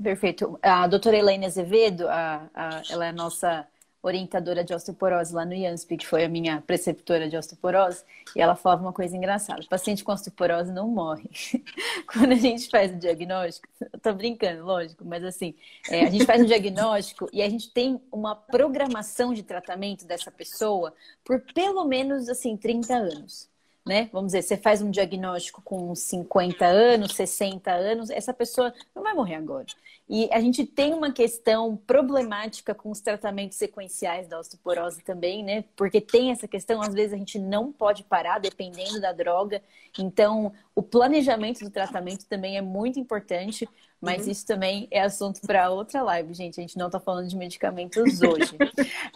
Perfeito. 0.00 0.58
A 0.62 0.86
doutora 0.86 1.16
Elaine 1.16 1.46
Azevedo, 1.46 2.08
a, 2.08 2.48
a, 2.54 2.82
ela 2.88 3.06
é 3.06 3.08
a 3.08 3.12
nossa 3.12 3.66
orientadora 4.02 4.64
de 4.64 4.74
osteoporose 4.74 5.32
lá 5.32 5.44
no 5.44 5.54
IANSP, 5.54 5.96
que 5.96 6.06
foi 6.06 6.24
a 6.24 6.28
minha 6.28 6.60
preceptora 6.60 7.28
de 7.28 7.36
osteoporose, 7.36 8.02
e 8.34 8.40
ela 8.40 8.56
falava 8.56 8.82
uma 8.82 8.92
coisa 8.92 9.16
engraçada: 9.16 9.62
o 9.62 9.68
paciente 9.68 10.02
com 10.02 10.12
osteoporose 10.12 10.72
não 10.72 10.88
morre. 10.88 11.30
Quando 12.12 12.32
a 12.32 12.36
gente 12.36 12.68
faz 12.68 12.92
o 12.92 12.96
diagnóstico, 12.96 13.68
eu 13.80 14.00
tô 14.00 14.12
brincando, 14.12 14.64
lógico, 14.64 15.04
mas 15.04 15.22
assim, 15.24 15.54
é, 15.88 16.04
a 16.06 16.10
gente 16.10 16.24
faz 16.24 16.42
um 16.42 16.46
diagnóstico 16.46 17.28
e 17.32 17.40
a 17.40 17.48
gente 17.48 17.70
tem 17.70 18.00
uma 18.10 18.34
programação 18.34 19.32
de 19.32 19.42
tratamento 19.42 20.04
dessa 20.04 20.30
pessoa 20.30 20.92
por 21.24 21.40
pelo 21.40 21.84
menos 21.84 22.28
assim 22.28 22.56
30 22.56 22.94
anos 22.94 23.52
né? 23.84 24.08
Vamos 24.12 24.32
dizer, 24.32 24.42
você 24.42 24.56
faz 24.56 24.80
um 24.80 24.90
diagnóstico 24.90 25.60
com 25.62 25.94
50 25.94 26.64
anos, 26.64 27.14
60 27.14 27.70
anos, 27.70 28.10
essa 28.10 28.32
pessoa 28.32 28.72
não 28.94 29.02
vai 29.02 29.12
morrer 29.14 29.34
agora. 29.34 29.66
E 30.14 30.28
a 30.30 30.40
gente 30.40 30.66
tem 30.66 30.92
uma 30.92 31.10
questão 31.10 31.74
problemática 31.74 32.74
com 32.74 32.90
os 32.90 33.00
tratamentos 33.00 33.56
sequenciais 33.56 34.28
da 34.28 34.38
osteoporose 34.38 35.02
também, 35.02 35.42
né? 35.42 35.64
Porque 35.74 36.02
tem 36.02 36.30
essa 36.30 36.46
questão, 36.46 36.82
às 36.82 36.92
vezes 36.92 37.14
a 37.14 37.16
gente 37.16 37.38
não 37.38 37.72
pode 37.72 38.04
parar 38.04 38.38
dependendo 38.38 39.00
da 39.00 39.10
droga. 39.10 39.62
Então, 39.98 40.52
o 40.74 40.82
planejamento 40.82 41.60
do 41.60 41.70
tratamento 41.70 42.26
também 42.26 42.58
é 42.58 42.60
muito 42.60 43.00
importante, 43.00 43.66
mas 43.98 44.26
uhum. 44.26 44.32
isso 44.32 44.46
também 44.46 44.86
é 44.90 45.00
assunto 45.00 45.40
para 45.46 45.70
outra 45.70 46.02
live, 46.02 46.34
gente. 46.34 46.60
A 46.60 46.62
gente 46.62 46.76
não 46.76 46.88
está 46.88 47.00
falando 47.00 47.28
de 47.28 47.36
medicamentos 47.36 48.20
hoje. 48.20 48.54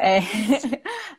é, 0.00 0.20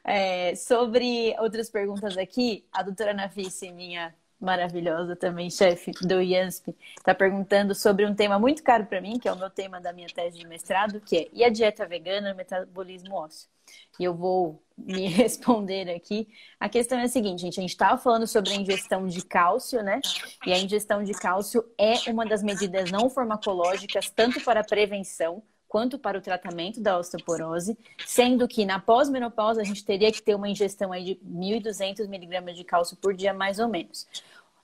é, 0.51 0.55
sobre 0.55 1.35
outras 1.37 1.69
perguntas 1.69 2.17
aqui, 2.17 2.65
a 2.71 2.81
doutora 2.81 3.13
Nafice, 3.13 3.71
minha 3.71 4.11
maravilhosa 4.39 5.15
também, 5.15 5.49
chefe 5.49 5.91
do 5.91 6.21
IANSP, 6.21 6.75
está 6.97 7.13
perguntando 7.13 7.73
sobre 7.73 8.05
um 8.05 8.13
tema 8.13 8.37
muito 8.37 8.63
caro 8.63 8.85
para 8.85 9.01
mim, 9.01 9.19
que 9.19 9.27
é 9.27 9.31
o 9.31 9.37
meu 9.37 9.49
tema 9.49 9.81
da 9.81 9.91
minha 9.91 10.07
tese 10.07 10.37
de 10.37 10.47
mestrado, 10.47 11.01
que 11.01 11.17
é 11.17 11.27
e 11.33 11.43
a 11.43 11.49
dieta 11.49 11.85
vegana 11.85 12.29
no 12.29 12.35
metabolismo 12.35 13.15
ósseo? 13.15 13.49
E 13.99 14.03
eu 14.03 14.13
vou 14.13 14.63
me 14.77 15.07
responder 15.09 15.89
aqui. 15.89 16.27
A 16.59 16.69
questão 16.69 16.99
é 16.99 17.03
a 17.03 17.07
seguinte, 17.07 17.41
gente, 17.41 17.59
a 17.59 17.61
gente 17.61 17.71
estava 17.71 17.97
falando 17.97 18.27
sobre 18.27 18.51
a 18.51 18.55
ingestão 18.55 19.07
de 19.07 19.23
cálcio, 19.25 19.81
né? 19.81 19.99
E 20.45 20.53
a 20.53 20.59
ingestão 20.59 21.03
de 21.03 21.13
cálcio 21.13 21.65
é 21.77 22.09
uma 22.11 22.25
das 22.25 22.43
medidas 22.43 22.91
não 22.91 23.09
farmacológicas, 23.09 24.09
tanto 24.09 24.39
para 24.41 24.61
a 24.61 24.63
prevenção 24.63 25.43
quanto 25.67 25.99
para 25.99 26.17
o 26.17 26.21
tratamento 26.21 26.79
da 26.79 26.97
osteoporose, 26.97 27.77
sendo 28.05 28.47
que 28.47 28.65
na 28.65 28.79
pós-menopausa 28.79 29.61
a 29.61 29.63
gente 29.63 29.83
teria 29.83 30.11
que 30.11 30.21
ter 30.21 30.35
uma 30.35 30.49
ingestão 30.49 30.91
aí 30.91 31.03
de 31.03 31.15
1.200 31.25 32.07
miligramas 32.07 32.55
de 32.55 32.63
cálcio 32.63 32.97
por 32.97 33.13
dia, 33.13 33.33
mais 33.33 33.59
ou 33.59 33.67
menos. 33.67 34.07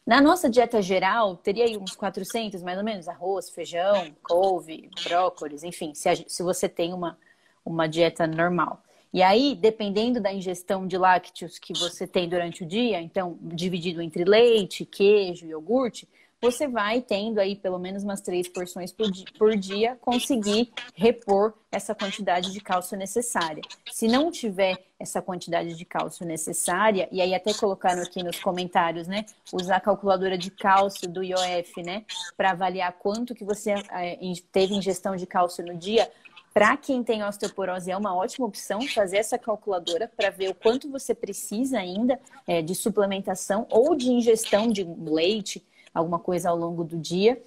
Na 0.05 0.19
nossa 0.19 0.49
dieta 0.49 0.81
geral, 0.81 1.37
teria 1.37 1.63
aí 1.65 1.77
uns 1.77 1.95
400, 1.95 2.61
mais 2.61 2.77
ou 2.77 2.83
menos, 2.83 3.07
arroz, 3.07 3.49
feijão, 3.49 4.13
couve, 4.21 4.89
brócolis, 5.03 5.63
enfim, 5.63 5.93
se, 5.93 6.09
a, 6.09 6.15
se 6.15 6.43
você 6.43 6.67
tem 6.67 6.93
uma, 6.93 7.17
uma 7.65 7.87
dieta 7.87 8.27
normal. 8.27 8.83
E 9.13 9.21
aí, 9.21 9.55
dependendo 9.55 10.19
da 10.19 10.33
ingestão 10.33 10.87
de 10.87 10.97
lácteos 10.97 11.59
que 11.59 11.71
você 11.71 12.05
tem 12.05 12.27
durante 12.27 12.63
o 12.63 12.65
dia, 12.65 12.99
então, 12.99 13.37
dividido 13.41 14.01
entre 14.01 14.25
leite, 14.25 14.85
queijo 14.85 15.45
e 15.45 15.49
iogurte, 15.49 16.09
você 16.43 16.67
vai 16.67 16.99
tendo 16.99 17.39
aí 17.39 17.55
pelo 17.55 17.79
menos 17.79 18.03
umas 18.03 18.19
três 18.19 18.49
porções 18.49 18.91
por 18.91 19.09
dia, 19.09 19.25
por 19.39 19.55
dia, 19.55 19.97
conseguir 20.01 20.73
repor 20.93 21.53
essa 21.71 21.95
quantidade 21.95 22.51
de 22.51 22.59
cálcio 22.59 22.97
necessária. 22.97 23.61
Se 23.89 24.09
não 24.09 24.29
tiver 24.29 24.75
essa 24.99 25.21
quantidade 25.21 25.73
de 25.73 25.85
cálcio 25.85 26.25
necessária, 26.25 27.07
e 27.13 27.21
aí 27.21 27.33
até 27.33 27.53
colocaram 27.53 28.01
aqui 28.01 28.21
nos 28.21 28.41
comentários, 28.41 29.07
né, 29.07 29.23
usar 29.53 29.77
a 29.77 29.79
calculadora 29.79 30.37
de 30.37 30.51
cálcio 30.51 31.07
do 31.07 31.23
IOF, 31.23 31.81
né, 31.81 32.03
para 32.35 32.51
avaliar 32.51 32.91
quanto 32.91 33.33
que 33.33 33.45
você 33.45 33.71
é, 33.71 34.19
teve 34.51 34.73
ingestão 34.73 35.15
de 35.15 35.25
cálcio 35.25 35.65
no 35.65 35.77
dia, 35.77 36.11
para 36.53 36.75
quem 36.75 37.03
tem 37.03 37.23
osteoporose 37.23 37.89
é 37.89 37.95
uma 37.95 38.13
ótima 38.13 38.45
opção 38.45 38.81
fazer 38.81 39.17
essa 39.17 39.39
calculadora 39.39 40.11
para 40.15 40.29
ver 40.29 40.49
o 40.49 40.53
quanto 40.53 40.91
você 40.91 41.15
precisa 41.15 41.79
ainda 41.79 42.19
é, 42.45 42.61
de 42.61 42.75
suplementação 42.75 43.65
ou 43.71 43.95
de 43.95 44.11
ingestão 44.11 44.67
de 44.67 44.83
leite, 44.83 45.65
alguma 45.93 46.19
coisa 46.19 46.49
ao 46.49 46.57
longo 46.57 46.83
do 46.83 46.97
dia. 46.97 47.41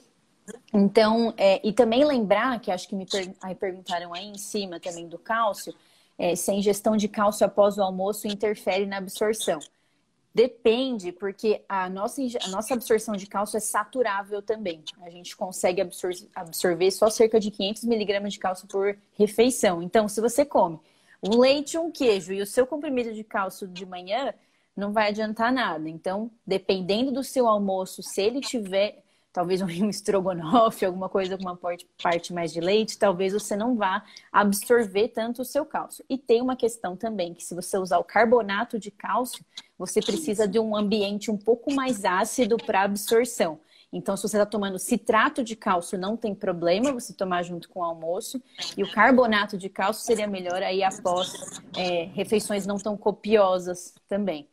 Então, 0.73 1.35
é, 1.37 1.61
e 1.67 1.73
também 1.73 2.05
lembrar, 2.05 2.61
que 2.61 2.71
acho 2.71 2.89
que 2.89 2.95
me 2.95 3.07
per... 3.07 3.35
aí 3.41 3.55
perguntaram 3.55 4.15
aí 4.15 4.27
em 4.27 4.39
cima 4.39 4.79
também 4.79 5.09
do 5.09 5.19
cálcio, 5.19 5.75
é, 6.19 6.35
se 6.37 6.51
a 6.51 6.55
ingestão 6.55 6.97
de 6.97 7.09
cálcio 7.09 7.45
após 7.45 7.77
o 7.79 7.83
almoço 7.83 8.27
interfere 8.27 8.87
na 8.87 8.99
absorção. 8.99 9.59
Depende, 10.33 11.13
porque 11.13 11.63
a 11.67 11.89
nossa, 11.89 12.21
a 12.45 12.49
nossa 12.49 12.75
absorção 12.75 13.17
de 13.17 13.27
cálcio 13.27 13.57
é 13.57 13.61
saturável 13.61 14.43
também. 14.43 14.85
A 15.01 15.09
gente 15.09 15.35
consegue 15.35 15.81
absor 15.81 16.13
absorver 16.35 16.91
só 16.91 17.09
cerca 17.09 17.41
de 17.41 17.51
500 17.51 17.85
miligramas 17.85 18.35
de 18.35 18.39
cálcio 18.39 18.69
por 18.69 18.99
refeição. 19.15 19.83
Então, 19.83 20.07
se 20.09 20.21
você 20.21 20.45
come 20.45 20.79
um 21.23 21.39
leite, 21.39 21.79
um 21.79 21.91
queijo 21.91 22.35
e 22.35 22.43
o 22.43 22.47
seu 22.47 22.67
comprimido 22.67 23.15
de 23.15 23.25
cálcio 23.25 23.67
de 23.67 23.87
manhã, 23.87 24.35
não 24.77 24.93
vai 24.93 25.09
adiantar 25.09 25.53
nada. 25.53 25.89
Então, 25.89 26.31
dependendo 26.47 27.11
do 27.11 27.25
seu 27.25 27.49
almoço, 27.49 28.03
se 28.03 28.21
ele 28.21 28.41
tiver 28.41 29.03
talvez 29.33 29.61
um 29.63 29.89
estrogonofe, 29.91 30.85
alguma 30.85 31.09
coisa 31.09 31.37
com 31.37 31.45
uma 31.45 31.59
parte 32.03 32.33
mais 32.33 32.53
de 32.53 32.61
leite, 32.61 32.99
talvez 32.99 33.33
você 33.33 33.55
não 33.55 33.77
vá 33.77 34.05
absorver 34.33 35.09
tanto 35.09 35.43
o 35.43 35.45
seu 35.45 35.65
cálcio. 35.65 36.05
E 36.09 36.17
tem 36.17 36.41
uma 36.41 36.57
questão 36.57 36.97
também, 36.97 37.35
que 37.35 37.45
se 37.45 37.55
você 37.55 37.77
usar 37.79 37.99
o 37.99 38.05
carbonato 38.05 38.79
de 38.79 38.91
cálcio, 38.91 39.45
você 39.79 40.01
precisa 40.01 40.49
de 40.49 40.59
um 40.59 40.75
ambiente 40.75 41.31
um 41.31 41.37
pouco 41.37 41.73
mais 41.73 42.05
ácido 42.05 42.57
para 42.57 42.83
absorção. 42.83 43.61
Então, 43.93 44.17
se 44.17 44.23
você 44.23 44.37
está 44.37 44.47
tomando 44.47 44.79
citrato 44.79 45.45
de 45.45 45.55
cálcio, 45.55 45.99
não 45.99 46.17
tem 46.17 46.35
problema 46.35 46.93
você 46.93 47.15
tomar 47.15 47.43
junto 47.43 47.69
com 47.69 47.81
o 47.81 47.85
almoço. 47.85 48.43
E 48.77 48.83
o 48.83 48.91
carbonato 48.91 49.57
de 49.57 49.69
cálcio 49.69 50.05
seria 50.05 50.27
melhor 50.27 50.63
aí 50.63 50.83
após 50.83 51.33
é, 51.77 52.05
refeições 52.15 52.67
não 52.67 52.77
tão 52.77 52.97
copiosas 52.97 53.95
também. 54.09 54.49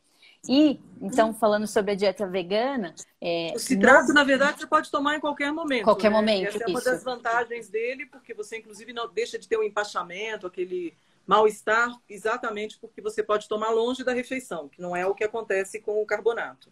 E, 0.48 0.80
então, 1.00 1.32
falando 1.32 1.66
sobre 1.66 1.92
a 1.92 1.94
dieta 1.94 2.26
vegana. 2.26 2.94
É, 3.20 3.52
o 3.54 3.58
citrato, 3.58 4.08
não... 4.08 4.14
na 4.14 4.24
verdade, 4.24 4.60
você 4.60 4.66
pode 4.66 4.90
tomar 4.90 5.16
em 5.16 5.20
qualquer 5.20 5.52
momento. 5.52 5.84
Qualquer 5.84 6.10
né? 6.10 6.16
momento. 6.16 6.48
Essa 6.48 6.64
é 6.64 6.66
uma 6.66 6.80
das 6.80 7.02
vantagens 7.02 7.68
dele, 7.68 8.06
porque 8.06 8.34
você, 8.34 8.58
inclusive, 8.58 8.92
não 8.92 9.12
deixa 9.12 9.38
de 9.38 9.48
ter 9.48 9.58
um 9.58 9.62
empachamento, 9.62 10.46
aquele 10.46 10.94
mal-estar, 11.26 11.90
exatamente 12.08 12.78
porque 12.78 13.00
você 13.00 13.22
pode 13.22 13.48
tomar 13.48 13.70
longe 13.70 14.04
da 14.04 14.12
refeição, 14.12 14.68
que 14.68 14.80
não 14.80 14.94
é 14.94 15.06
o 15.06 15.14
que 15.14 15.24
acontece 15.24 15.80
com 15.80 16.00
o 16.00 16.06
carbonato. 16.06 16.70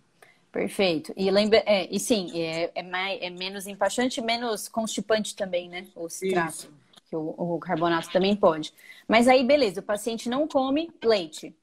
Perfeito. 0.51 1.15
E 1.17 1.31
lembra, 1.31 1.63
é, 1.65 1.89
e 1.91 1.99
sim, 1.99 2.31
é, 2.39 2.71
é, 2.75 2.83
mais, 2.83 3.19
é 3.23 3.31
menos 3.31 3.67
empachante 3.67 4.21
e 4.21 4.23
menos 4.23 4.69
constipante 4.69 5.35
também, 5.35 5.69
né? 5.69 5.87
O 5.97 6.11
citrato. 6.11 6.51
Isso. 6.51 6.73
Que 7.09 7.17
o, 7.17 7.35
o 7.39 7.59
carbonato 7.59 8.11
também 8.11 8.37
pode. 8.37 8.73
Mas 9.09 9.29
aí, 9.29 9.43
beleza, 9.45 9.81
o 9.81 9.83
paciente 9.83 10.29
não 10.29 10.47
come 10.47 10.91
leite. 11.03 11.55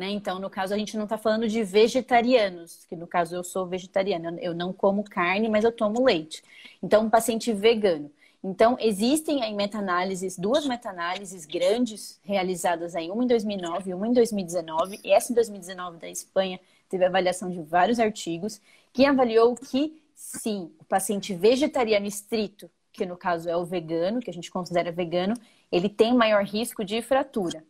Né? 0.00 0.08
Então, 0.12 0.38
no 0.38 0.48
caso, 0.48 0.72
a 0.72 0.78
gente 0.78 0.96
não 0.96 1.04
está 1.04 1.18
falando 1.18 1.46
de 1.46 1.62
vegetarianos, 1.62 2.86
que 2.88 2.96
no 2.96 3.06
caso 3.06 3.36
eu 3.36 3.44
sou 3.44 3.66
vegetariana, 3.66 4.34
eu 4.40 4.54
não 4.54 4.72
como 4.72 5.04
carne, 5.04 5.46
mas 5.46 5.62
eu 5.62 5.70
tomo 5.70 6.02
leite. 6.02 6.42
Então, 6.82 7.04
um 7.04 7.10
paciente 7.10 7.52
vegano. 7.52 8.10
Então, 8.42 8.78
existem 8.80 9.42
aí 9.42 9.52
meta-análises, 9.52 10.38
duas 10.38 10.64
meta-análises 10.64 11.44
grandes 11.44 12.18
realizadas 12.24 12.96
aí, 12.96 13.10
uma 13.10 13.22
em 13.22 13.26
2009 13.26 13.90
e 13.90 13.92
uma 13.92 14.08
em 14.08 14.14
2019. 14.14 15.00
E 15.04 15.12
essa 15.12 15.32
em 15.32 15.34
2019 15.34 15.98
da 15.98 16.08
Espanha 16.08 16.58
teve 16.88 17.04
avaliação 17.04 17.50
de 17.50 17.60
vários 17.60 18.00
artigos 18.00 18.58
que 18.94 19.04
avaliou 19.04 19.54
que, 19.54 20.02
sim, 20.14 20.72
o 20.78 20.84
paciente 20.84 21.34
vegetariano 21.34 22.06
estrito, 22.06 22.70
que 22.90 23.04
no 23.04 23.18
caso 23.18 23.50
é 23.50 23.56
o 23.56 23.66
vegano, 23.66 24.20
que 24.20 24.30
a 24.30 24.32
gente 24.32 24.50
considera 24.50 24.90
vegano, 24.90 25.34
ele 25.70 25.90
tem 25.90 26.14
maior 26.14 26.42
risco 26.42 26.82
de 26.82 27.02
fratura. 27.02 27.62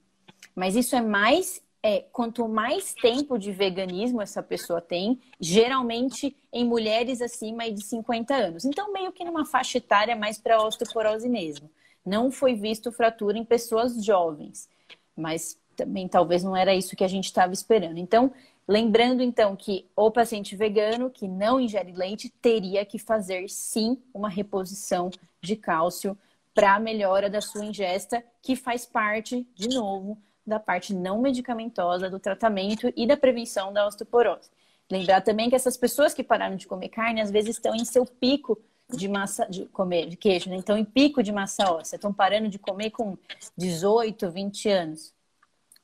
Mas 0.54 0.76
isso 0.76 0.94
é 0.94 1.00
mais 1.00 1.60
é 1.82 2.00
quanto 2.12 2.46
mais 2.48 2.92
tempo 2.94 3.38
de 3.38 3.52
veganismo 3.52 4.20
essa 4.20 4.42
pessoa 4.42 4.80
tem, 4.80 5.18
geralmente 5.40 6.36
em 6.52 6.64
mulheres 6.64 7.20
acima 7.22 7.70
de 7.70 7.82
50 7.82 8.34
anos. 8.34 8.64
Então, 8.64 8.92
meio 8.92 9.12
que 9.12 9.24
numa 9.24 9.46
faixa 9.46 9.78
etária 9.78 10.14
mais 10.14 10.38
para 10.38 10.62
osteoporose 10.62 11.28
mesmo. 11.28 11.70
Não 12.04 12.30
foi 12.30 12.54
visto 12.54 12.92
fratura 12.92 13.38
em 13.38 13.44
pessoas 13.44 14.04
jovens, 14.04 14.68
mas 15.16 15.58
também 15.76 16.06
talvez 16.06 16.42
não 16.42 16.56
era 16.56 16.74
isso 16.74 16.96
que 16.96 17.04
a 17.04 17.08
gente 17.08 17.26
estava 17.26 17.52
esperando. 17.52 17.98
Então, 17.98 18.32
lembrando 18.68 19.22
então 19.22 19.56
que 19.56 19.86
o 19.96 20.10
paciente 20.10 20.54
vegano 20.54 21.10
que 21.10 21.26
não 21.26 21.60
ingere 21.60 21.92
leite 21.92 22.28
teria 22.28 22.84
que 22.84 22.98
fazer 22.98 23.48
sim 23.48 23.98
uma 24.12 24.28
reposição 24.28 25.10
de 25.40 25.56
cálcio 25.56 26.16
para 26.54 26.74
a 26.74 26.80
melhora 26.80 27.30
da 27.30 27.40
sua 27.40 27.64
ingesta, 27.64 28.22
que 28.42 28.56
faz 28.56 28.84
parte, 28.84 29.46
de 29.54 29.68
novo, 29.68 30.18
da 30.50 30.60
parte 30.60 30.92
não 30.92 31.20
medicamentosa 31.22 32.10
do 32.10 32.18
tratamento 32.18 32.92
e 32.94 33.06
da 33.06 33.16
prevenção 33.16 33.72
da 33.72 33.86
osteoporose. 33.86 34.50
Lembrar 34.90 35.22
também 35.22 35.48
que 35.48 35.56
essas 35.56 35.76
pessoas 35.76 36.12
que 36.12 36.22
pararam 36.22 36.56
de 36.56 36.66
comer 36.66 36.88
carne, 36.88 37.20
às 37.20 37.30
vezes 37.30 37.56
estão 37.56 37.74
em 37.74 37.84
seu 37.84 38.04
pico 38.04 38.60
de 38.90 39.08
massa 39.08 39.46
de 39.46 39.66
comer 39.66 40.08
de 40.08 40.16
queijo, 40.16 40.50
né? 40.50 40.56
então 40.56 40.76
em 40.76 40.84
pico 40.84 41.22
de 41.22 41.30
massa 41.30 41.72
óssea, 41.72 41.94
estão 41.94 42.12
parando 42.12 42.48
de 42.48 42.58
comer 42.58 42.90
com 42.90 43.16
18, 43.56 44.28
20 44.30 44.68
anos. 44.68 45.14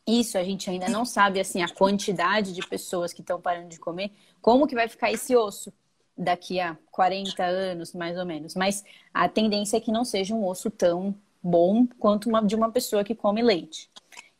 Isso 0.04 0.36
a 0.36 0.42
gente 0.42 0.68
ainda 0.68 0.88
não 0.88 1.04
sabe 1.04 1.40
assim 1.40 1.62
a 1.62 1.68
quantidade 1.68 2.52
de 2.52 2.66
pessoas 2.66 3.12
que 3.12 3.20
estão 3.20 3.40
parando 3.40 3.68
de 3.68 3.78
comer, 3.78 4.12
como 4.40 4.66
que 4.66 4.74
vai 4.74 4.88
ficar 4.88 5.12
esse 5.12 5.36
osso 5.36 5.72
daqui 6.16 6.58
a 6.58 6.76
40 6.90 7.44
anos, 7.44 7.92
mais 7.92 8.18
ou 8.18 8.24
menos. 8.24 8.54
Mas 8.54 8.84
a 9.12 9.28
tendência 9.28 9.76
é 9.76 9.80
que 9.80 9.92
não 9.92 10.04
seja 10.04 10.34
um 10.34 10.46
osso 10.46 10.70
tão 10.70 11.14
bom 11.42 11.86
quanto 11.98 12.28
uma 12.28 12.42
de 12.42 12.54
uma 12.54 12.70
pessoa 12.70 13.04
que 13.04 13.14
come 13.14 13.42
leite. 13.42 13.90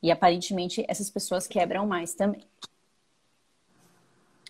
E 0.06 0.10
aparentemente 0.12 0.84
essas 0.86 1.10
pessoas 1.10 1.48
quebram 1.48 1.84
mais 1.84 2.14
também. 2.14 2.44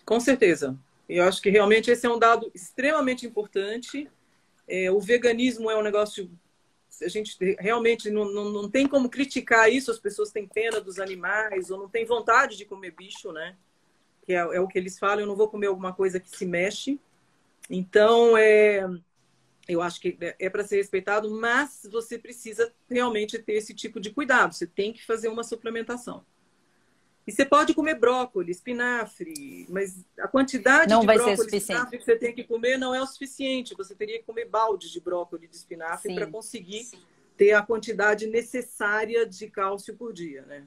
Com 0.05 0.19
certeza. 0.19 0.77
Eu 1.09 1.23
acho 1.23 1.41
que 1.41 1.49
realmente 1.49 1.89
esse 1.89 2.05
é 2.05 2.09
um 2.11 2.19
dado 2.19 2.51
extremamente 2.53 3.25
importante. 3.25 4.07
É, 4.67 4.91
o 4.91 4.99
veganismo 4.99 5.71
é 5.71 5.75
um 5.75 5.81
negócio. 5.81 6.29
A 7.01 7.07
gente 7.07 7.35
realmente 7.57 8.11
não, 8.11 8.31
não, 8.31 8.51
não 8.51 8.69
tem 8.69 8.87
como 8.87 9.09
criticar 9.09 9.67
isso, 9.67 9.89
as 9.89 9.97
pessoas 9.97 10.29
têm 10.29 10.45
pena 10.47 10.79
dos 10.79 10.99
animais 10.99 11.71
ou 11.71 11.79
não 11.79 11.89
têm 11.89 12.05
vontade 12.05 12.55
de 12.55 12.63
comer 12.63 12.91
bicho, 12.91 13.31
né? 13.31 13.55
Que 14.27 14.33
é, 14.33 14.37
é 14.37 14.59
o 14.61 14.67
que 14.67 14.77
eles 14.77 14.99
falam, 14.99 15.21
eu 15.21 15.27
não 15.27 15.35
vou 15.35 15.49
comer 15.49 15.67
alguma 15.67 15.91
coisa 15.91 16.19
que 16.19 16.29
se 16.29 16.45
mexe. 16.45 16.99
Então, 17.67 18.37
é, 18.37 18.87
eu 19.67 19.81
acho 19.81 19.99
que 19.99 20.17
é, 20.21 20.35
é 20.39 20.49
para 20.49 20.63
ser 20.63 20.77
respeitado, 20.77 21.29
mas 21.29 21.87
você 21.91 22.17
precisa 22.17 22.73
realmente 22.89 23.37
ter 23.39 23.53
esse 23.53 23.73
tipo 23.73 23.99
de 23.99 24.11
cuidado. 24.11 24.53
Você 24.53 24.65
tem 24.65 24.93
que 24.93 25.05
fazer 25.05 25.27
uma 25.27 25.43
suplementação. 25.43 26.25
E 27.27 27.31
você 27.31 27.45
pode 27.45 27.73
comer 27.73 27.95
brócolis, 27.95 28.57
espinafre, 28.57 29.67
mas 29.69 30.05
a 30.17 30.29
quantidade 30.29 30.89
não 30.89 31.01
de 31.01 31.07
brócolis 31.07 31.51
e 31.51 31.57
espinafre 31.57 31.97
que 31.97 32.05
você 32.05 32.15
tem 32.15 32.33
que 32.33 32.45
comer 32.45 32.77
não 32.77 32.95
é 32.95 33.01
o 33.01 33.05
suficiente. 33.05 33.75
Você 33.75 33.93
teria 33.93 34.19
que 34.19 34.25
comer 34.25 34.45
balde 34.45 34.89
de 34.89 35.01
brócolis 35.01 35.49
de 35.49 35.57
espinafre 35.57 36.15
para 36.15 36.27
conseguir 36.27 36.85
Sim. 36.85 37.01
ter 37.35 37.51
a 37.51 37.61
quantidade 37.61 38.27
necessária 38.27 39.25
de 39.25 39.49
cálcio 39.49 39.93
por 39.97 40.13
dia, 40.13 40.43
né? 40.43 40.65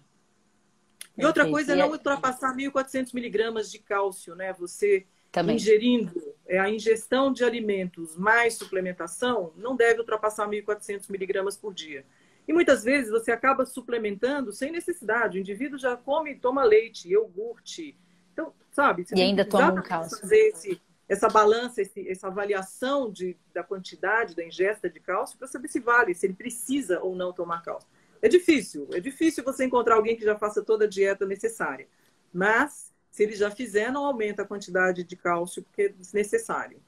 E 1.17 1.25
outra 1.25 1.49
coisa 1.49 1.73
é 1.73 1.77
não 1.77 1.91
ultrapassar 1.91 2.55
1.400 2.55 3.15
miligramas 3.15 3.71
de 3.71 3.79
cálcio, 3.79 4.35
né? 4.35 4.53
Você 4.53 5.07
também. 5.31 5.57
ingerindo 5.57 6.13
é, 6.47 6.59
a 6.59 6.69
ingestão 6.69 7.33
de 7.33 7.45
alimentos 7.45 8.17
mais 8.17 8.55
suplementação 8.55 9.53
não 9.57 9.77
deve 9.77 10.01
ultrapassar 10.01 10.49
1.400 10.49 11.11
miligramas 11.11 11.57
por 11.57 11.73
dia. 11.73 12.05
E 12.49 12.53
muitas 12.53 12.83
vezes 12.83 13.11
você 13.11 13.31
acaba 13.31 13.65
suplementando 13.65 14.53
sem 14.53 14.73
necessidade. 14.73 15.39
O 15.39 15.41
indivíduo 15.41 15.79
já 15.79 15.97
come, 15.97 16.35
toma 16.35 16.65
leite, 16.65 17.09
iogurte. 17.09 17.97
Então, 18.33 18.53
sabe? 18.73 19.07
e 19.15 19.23
ainda 19.23 19.45
toma 19.45 19.75
um 19.75 19.83
cálcio. 19.83 20.19
Fazer 20.19 20.49
esse, 20.49 20.83
essa 21.09 21.29
balança, 21.29 21.81
esse, 21.81 22.09
essa 22.09 22.27
avaliação 22.27 23.11
de, 23.11 23.37
da 23.55 23.63
quantidade 23.63 24.35
da 24.35 24.45
ingesta 24.45 24.91
de 24.91 24.99
cálcio 24.99 25.39
para 25.39 25.47
saber 25.47 25.69
se 25.69 25.79
vale, 25.79 26.15
se 26.15 26.27
ele 26.27 26.35
precisa 26.35 27.01
ou 27.01 27.15
não 27.15 27.33
tomar 27.33 27.63
cálcio. 27.63 27.89
É 28.21 28.29
difícil. 28.29 28.89
É 28.93 28.99
difícil 28.99 29.45
você 29.45 29.65
encontrar 29.65 29.95
alguém 29.95 30.17
que 30.17 30.25
já 30.25 30.37
faça 30.37 30.63
toda 30.63 30.87
a 30.87 30.89
dieta 30.89 31.25
necessária. 31.25 31.87
Mas 32.33 32.90
se 33.11 33.23
ele 33.23 33.35
já 33.35 33.51
fizer, 33.51 33.91
não 33.91 34.05
aumenta 34.05 34.43
a 34.43 34.47
quantidade 34.47 35.05
de 35.05 35.17
cálcio 35.17 35.63
porque 35.63 35.83
é 35.83 35.89
desnecessário. 35.89 36.81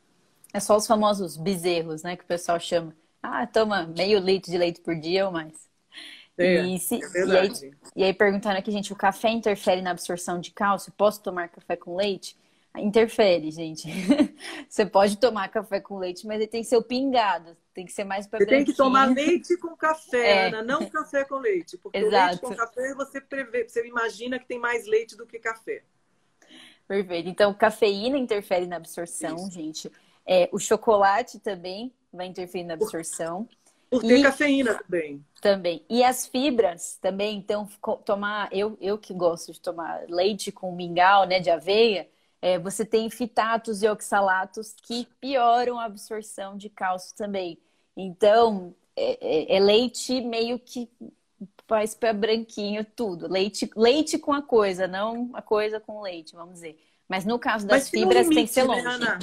É 0.53 0.61
só 0.61 0.77
os 0.77 0.87
famosos 0.87 1.37
bezerros, 1.37 2.03
né? 2.03 2.17
Que 2.17 2.25
o 2.25 2.27
pessoal 2.27 2.61
chama. 2.61 2.95
Ah, 3.23 3.47
toma 3.47 3.87
meio 3.87 4.19
litro 4.19 4.51
de 4.51 4.59
leite 4.59 4.81
por 4.81 4.95
dia 4.95 5.27
ou 5.27 5.33
mais. 5.33 5.71
É, 6.37 6.63
e, 6.63 6.79
se, 6.79 6.97
é 6.97 7.27
e, 7.27 7.37
aí, 7.37 7.51
e 7.97 8.05
aí 8.05 8.15
perguntando 8.15 8.59
aqui, 8.59 8.71
gente, 8.71 8.93
o 8.93 8.97
café 8.97 9.31
interfere 9.31 9.83
na 9.83 9.91
absorção 9.91 10.41
de 10.41 10.51
cálcio? 10.51 10.93
Posso 10.93 11.23
tomar 11.23 11.49
café 11.49 11.77
com 11.77 11.95
leite? 11.97 12.37
Interfere, 12.79 13.51
gente. 13.51 13.87
Você 14.67 14.87
pode 14.87 15.19
tomar 15.19 15.49
café 15.49 15.79
com 15.79 15.99
leite, 15.99 16.27
mas 16.27 16.37
ele 16.37 16.47
tem 16.47 16.63
que 16.63 16.69
ser 16.69 16.77
o 16.77 16.83
pingado. 16.83 17.55
Tem 17.75 17.85
que 17.85 17.93
ser 17.93 18.05
mais 18.05 18.27
para 18.27 18.39
Você 18.39 18.47
tem 18.47 18.65
que 18.65 18.73
tomar 18.73 19.11
leite 19.11 19.57
com 19.59 19.77
café, 19.77 20.27
é. 20.27 20.47
Ana, 20.49 20.63
não 20.63 20.89
café 20.89 21.25
com 21.25 21.37
leite. 21.37 21.77
Porque 21.77 21.99
Exato. 21.99 22.17
o 22.17 22.27
leite 22.29 22.41
com 22.41 22.55
café 22.55 22.95
você 22.95 23.21
prevê, 23.21 23.69
você 23.69 23.87
imagina 23.87 24.39
que 24.39 24.47
tem 24.47 24.59
mais 24.59 24.87
leite 24.87 25.17
do 25.17 25.27
que 25.27 25.39
café. 25.39 25.83
Perfeito. 26.87 27.29
Então, 27.29 27.55
cafeína 27.55 28.19
interfere 28.19 28.67
na 28.67 28.77
absorção, 28.77 29.37
Isso. 29.37 29.51
gente. 29.51 29.93
É, 30.27 30.49
o 30.53 30.59
chocolate 30.59 31.39
também 31.39 31.93
vai 32.13 32.27
interferir 32.27 32.65
na 32.65 32.75
absorção. 32.75 33.49
Por 33.91 34.03
ter 34.03 34.19
e, 34.19 34.23
cafeína 34.23 34.75
também. 34.75 35.25
Também. 35.41 35.85
E 35.89 36.03
as 36.03 36.27
fibras 36.27 36.99
também. 37.01 37.37
Então, 37.37 37.69
tomar. 38.05 38.49
Eu, 38.53 38.77
eu 38.81 38.99
que 38.99 39.13
gosto 39.13 39.53
de 39.53 39.61
tomar 39.61 40.05
leite 40.09 40.51
com 40.51 40.75
mingau, 40.75 41.27
né, 41.27 41.41
de 41.41 41.51
aveia. 41.51 42.09
É, 42.41 42.59
você 42.59 42.85
tem 42.85 43.09
fitatos 43.09 43.83
e 43.83 43.89
oxalatos 43.89 44.75
que 44.83 45.07
pioram 45.21 45.79
a 45.79 45.85
absorção 45.85 46.57
de 46.57 46.69
cálcio 46.69 47.15
também. 47.17 47.59
Então, 47.97 48.75
é, 48.97 49.19
é, 49.21 49.57
é 49.57 49.61
leite 49.61 50.21
meio 50.21 50.59
que 50.59 50.89
faz 51.67 51.95
para 51.95 52.13
branquinho 52.13 52.85
tudo. 52.85 53.31
Leite, 53.31 53.71
leite 53.77 54.19
com 54.19 54.33
a 54.33 54.43
coisa, 54.43 54.87
não 54.87 55.31
a 55.35 55.43
coisa 55.43 55.81
com 55.81 56.03
leite, 56.03 56.35
vamos 56.35 56.55
dizer. 56.55 56.79
Mas 57.09 57.25
no 57.25 57.39
caso 57.39 57.67
das 57.67 57.91
tem 57.91 58.03
fibras, 58.03 58.27
um 58.27 58.31
limite, 58.31 58.35
tem 58.35 58.47
que 58.47 58.53
ser 58.53 58.63
longe. 58.63 58.83
Né, 58.83 58.91
Ana? 58.91 59.19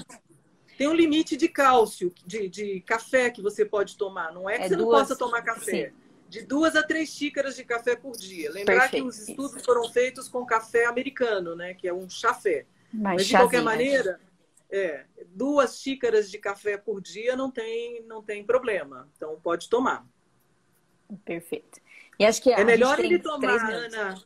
Tem 0.77 0.87
um 0.87 0.93
limite 0.93 1.35
de 1.35 1.49
cálcio, 1.49 2.13
de, 2.25 2.47
de 2.47 2.81
café 2.81 3.29
que 3.29 3.41
você 3.41 3.65
pode 3.65 3.97
tomar. 3.97 4.33
Não 4.33 4.49
é 4.49 4.57
que 4.57 4.63
é 4.63 4.67
você 4.69 4.75
duas... 4.75 4.87
não 4.87 4.99
possa 4.99 5.15
tomar 5.17 5.41
café. 5.41 5.89
Sim. 5.89 5.95
De 6.29 6.41
duas 6.43 6.75
a 6.75 6.83
três 6.83 7.09
xícaras 7.09 7.55
de 7.55 7.63
café 7.63 7.95
por 7.95 8.15
dia. 8.15 8.51
Lembrar 8.51 8.81
Perfeito, 8.81 9.03
que 9.03 9.09
os 9.09 9.27
estudos 9.27 9.55
isso. 9.55 9.65
foram 9.65 9.89
feitos 9.89 10.29
com 10.29 10.45
café 10.45 10.85
americano, 10.85 11.55
né? 11.55 11.73
Que 11.73 11.87
é 11.87 11.93
um 11.93 12.09
chafé. 12.09 12.65
Mais 12.93 13.17
Mas, 13.17 13.27
de 13.27 13.35
qualquer 13.35 13.61
maneira, 13.61 14.21
é, 14.69 15.05
duas 15.33 15.81
xícaras 15.81 16.29
de 16.29 16.37
café 16.37 16.77
por 16.77 17.01
dia 17.01 17.35
não 17.35 17.49
tem, 17.49 18.03
não 18.03 18.21
tem 18.21 18.43
problema. 18.43 19.09
Então, 19.17 19.39
pode 19.41 19.67
tomar. 19.67 20.07
Perfeito. 21.25 21.81
E 22.19 22.25
acho 22.25 22.41
que 22.41 22.51
é 22.51 22.63
melhor 22.65 22.99
ele 22.99 23.17
tomar, 23.17 23.71
Ana, 23.71 24.21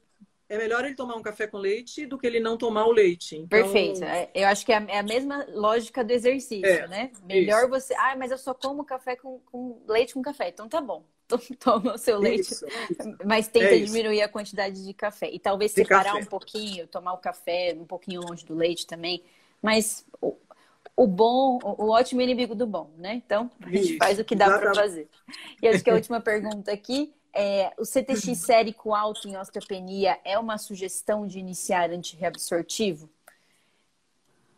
é 0.50 0.58
melhor 0.58 0.84
ele 0.84 0.96
tomar 0.96 1.16
um 1.16 1.22
café 1.22 1.48
com 1.48 1.58
leite 1.58 2.06
do 2.06 2.18
que 2.18 2.26
ele 2.26 2.40
não 2.40 2.58
tomar 2.58 2.86
o 2.86 2.92
leite. 2.92 3.36
Então... 3.36 3.48
Perfeito. 3.48 4.04
É, 4.04 4.30
eu 4.34 4.48
acho 4.48 4.66
que 4.66 4.74
é, 4.74 4.86
é 4.88 5.00
a 5.00 5.04
mesma 5.04 5.46
lógica 5.50 6.04
do 6.04 6.12
exercício, 6.12 6.66
é, 6.66 6.88
né? 6.88 7.12
Melhor 7.24 7.62
isso. 7.62 7.70
você. 7.70 7.94
Ah, 7.96 8.16
mas 8.18 8.32
eu 8.32 8.38
só 8.38 8.54
como 8.54 8.84
café 8.84 9.16
com, 9.16 9.40
com, 9.52 9.82
leite 9.88 10.14
com 10.14 10.22
café. 10.22 10.50
Então 10.50 10.68
tá 10.68 10.82
bom. 10.82 11.04
Toma 11.60 11.94
o 11.94 11.98
seu 11.98 12.20
leite. 12.20 12.52
Isso, 12.52 12.66
isso. 12.68 13.18
Mas 13.24 13.48
tenta 13.48 13.76
é 13.76 13.80
diminuir 13.80 14.22
a 14.22 14.28
quantidade 14.28 14.84
de 14.84 14.94
café. 14.94 15.30
E 15.32 15.40
talvez 15.40 15.72
de 15.72 15.82
separar 15.82 16.14
café. 16.14 16.24
um 16.24 16.26
pouquinho, 16.26 16.88
tomar 16.88 17.14
o 17.14 17.18
café 17.18 17.76
um 17.80 17.86
pouquinho 17.86 18.22
longe 18.22 18.46
do 18.46 18.56
leite 18.56 18.86
também. 18.86 19.24
Mas 19.62 20.06
o, 20.20 20.36
o 20.96 21.08
bom, 21.08 21.60
o 21.64 21.90
ótimo 21.90 22.22
inimigo 22.22 22.54
do 22.54 22.68
bom, 22.68 22.92
né? 22.98 23.16
Então, 23.16 23.50
a 23.62 23.70
gente 23.70 23.98
faz 23.98 24.20
o 24.20 24.26
que 24.26 24.36
dá 24.36 24.58
para 24.60 24.74
fazer. 24.74 25.08
E 25.62 25.68
acho 25.68 25.84
que 25.84 25.90
a 25.90 25.96
última 25.96 26.20
pergunta 26.20 26.72
aqui 26.72 27.14
é, 27.34 27.74
o 27.78 27.84
CTX 27.84 28.38
sérico 28.40 28.94
alto 28.94 29.28
em 29.28 29.36
osteopenia 29.38 30.20
é 30.24 30.38
uma 30.38 30.58
sugestão 30.58 31.26
de 31.26 31.40
iniciar 31.40 31.90
antirreabsortivo? 31.90 33.10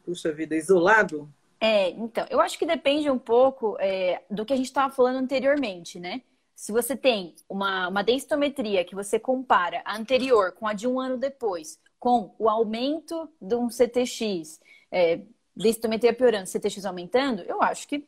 Puxa 0.03 0.32
vida, 0.32 0.55
isolado? 0.55 1.30
É, 1.59 1.89
então, 1.89 2.26
eu 2.30 2.39
acho 2.41 2.59
que 2.59 2.65
depende 2.65 3.09
um 3.09 3.17
pouco 3.17 3.78
é, 3.80 4.21
do 4.30 4.45
que 4.45 4.53
a 4.53 4.55
gente 4.55 4.67
estava 4.67 4.93
falando 4.93 5.17
anteriormente, 5.17 5.99
né? 5.99 6.21
Se 6.55 6.71
você 6.71 6.95
tem 6.95 7.36
uma, 7.49 7.88
uma 7.88 8.03
densitometria 8.03 8.86
que 8.86 8.95
você 8.95 9.19
compara 9.19 9.82
a 9.84 9.97
anterior 9.97 10.51
com 10.51 10.67
a 10.67 10.73
de 10.73 10.88
um 10.88 10.99
ano 10.99 11.17
depois, 11.17 11.80
com 11.99 12.34
o 12.38 12.47
aumento 12.47 13.30
de 13.41 13.55
um 13.55 13.69
CTX, 13.69 14.59
é, 14.91 15.21
densitometria 15.55 16.13
piorando, 16.13 16.47
CTX 16.47 16.86
aumentando, 16.86 17.41
eu 17.41 17.61
acho 17.61 17.88
que 17.88 18.05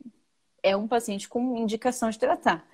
é 0.62 0.76
um 0.76 0.88
paciente 0.88 1.28
com 1.28 1.58
indicação 1.58 2.10
de 2.10 2.20
tratar. 2.20 2.66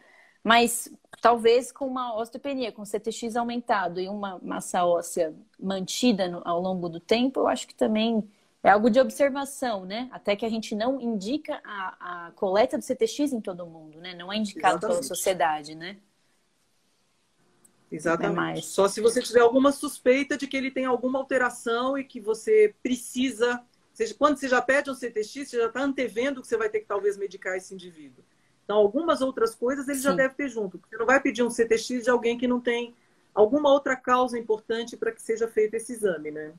Mas 0.44 0.90
talvez 1.22 1.72
com 1.72 1.88
uma 1.88 2.16
osteopenia, 2.18 2.72
com 2.72 2.84
CTX 2.84 3.36
aumentado 3.36 4.00
e 4.00 4.10
uma 4.10 4.40
massa 4.44 4.84
óssea 4.86 5.34
mantida 5.58 6.28
no, 6.28 6.42
ao 6.44 6.60
longo 6.60 6.90
do 6.90 7.00
tempo, 7.00 7.40
eu 7.40 7.48
acho 7.48 7.66
que 7.66 7.74
também 7.74 8.28
é 8.62 8.70
algo 8.70 8.90
de 8.90 9.00
observação, 9.00 9.86
né? 9.86 10.10
Até 10.12 10.36
que 10.36 10.46
a 10.46 10.50
gente 10.50 10.76
não 10.76 11.00
indica 11.00 11.62
a, 11.64 12.28
a 12.28 12.32
coleta 12.32 12.78
do 12.78 12.84
CTX 12.84 13.32
em 13.32 13.42
todo 13.42 13.66
mundo, 13.66 14.00
né? 14.00 14.14
Não 14.16 14.32
é 14.32 14.38
indicado 14.38 14.78
Exatamente. 14.78 14.98
pela 14.98 15.04
sociedade, 15.04 15.76
né? 15.76 15.98
Exatamente. 17.90 18.60
É 18.60 18.62
Só 18.62 18.88
se 18.88 19.00
você 19.00 19.22
tiver 19.22 19.42
alguma 19.42 19.72
suspeita 19.72 20.36
de 20.36 20.48
que 20.48 20.58
ele 20.58 20.72
tem 20.72 20.86
alguma 20.86 21.20
alteração 21.20 21.98
e 21.98 22.04
que 22.04 22.20
você 22.20 22.74
precisa. 22.82 23.64
Seja, 23.94 24.16
quando 24.16 24.38
você 24.38 24.48
já 24.48 24.62
pede 24.62 24.90
um 24.90 24.96
CTX, 24.96 25.50
você 25.50 25.58
já 25.58 25.68
está 25.68 25.82
antevendo 25.82 26.42
que 26.42 26.48
você 26.48 26.58
vai 26.58 26.70
ter 26.70 26.80
que 26.80 26.88
talvez 26.88 27.18
medicar 27.18 27.56
esse 27.56 27.74
indivíduo. 27.74 28.24
Então, 28.64 28.78
algumas 28.78 29.22
outras 29.22 29.54
coisas 29.54 29.88
ele 29.88 29.98
Sim. 29.98 30.04
já 30.04 30.14
deve 30.14 30.36
ter 30.36 30.48
junto. 30.48 30.80
Você 30.90 30.98
não 30.98 31.06
vai 31.06 31.20
pedir 31.20 31.44
um 31.44 31.50
CTX 31.50 32.04
de 32.04 32.10
alguém 32.10 32.38
que 32.38 32.48
não 32.48 32.60
tem 32.60 32.94
alguma 33.34 33.72
outra 33.72 33.96
causa 33.96 34.38
importante 34.38 34.96
para 34.96 35.12
que 35.12 35.22
seja 35.22 35.48
feito 35.48 35.74
esse 35.74 35.94
exame, 35.94 36.32
né? 36.32 36.54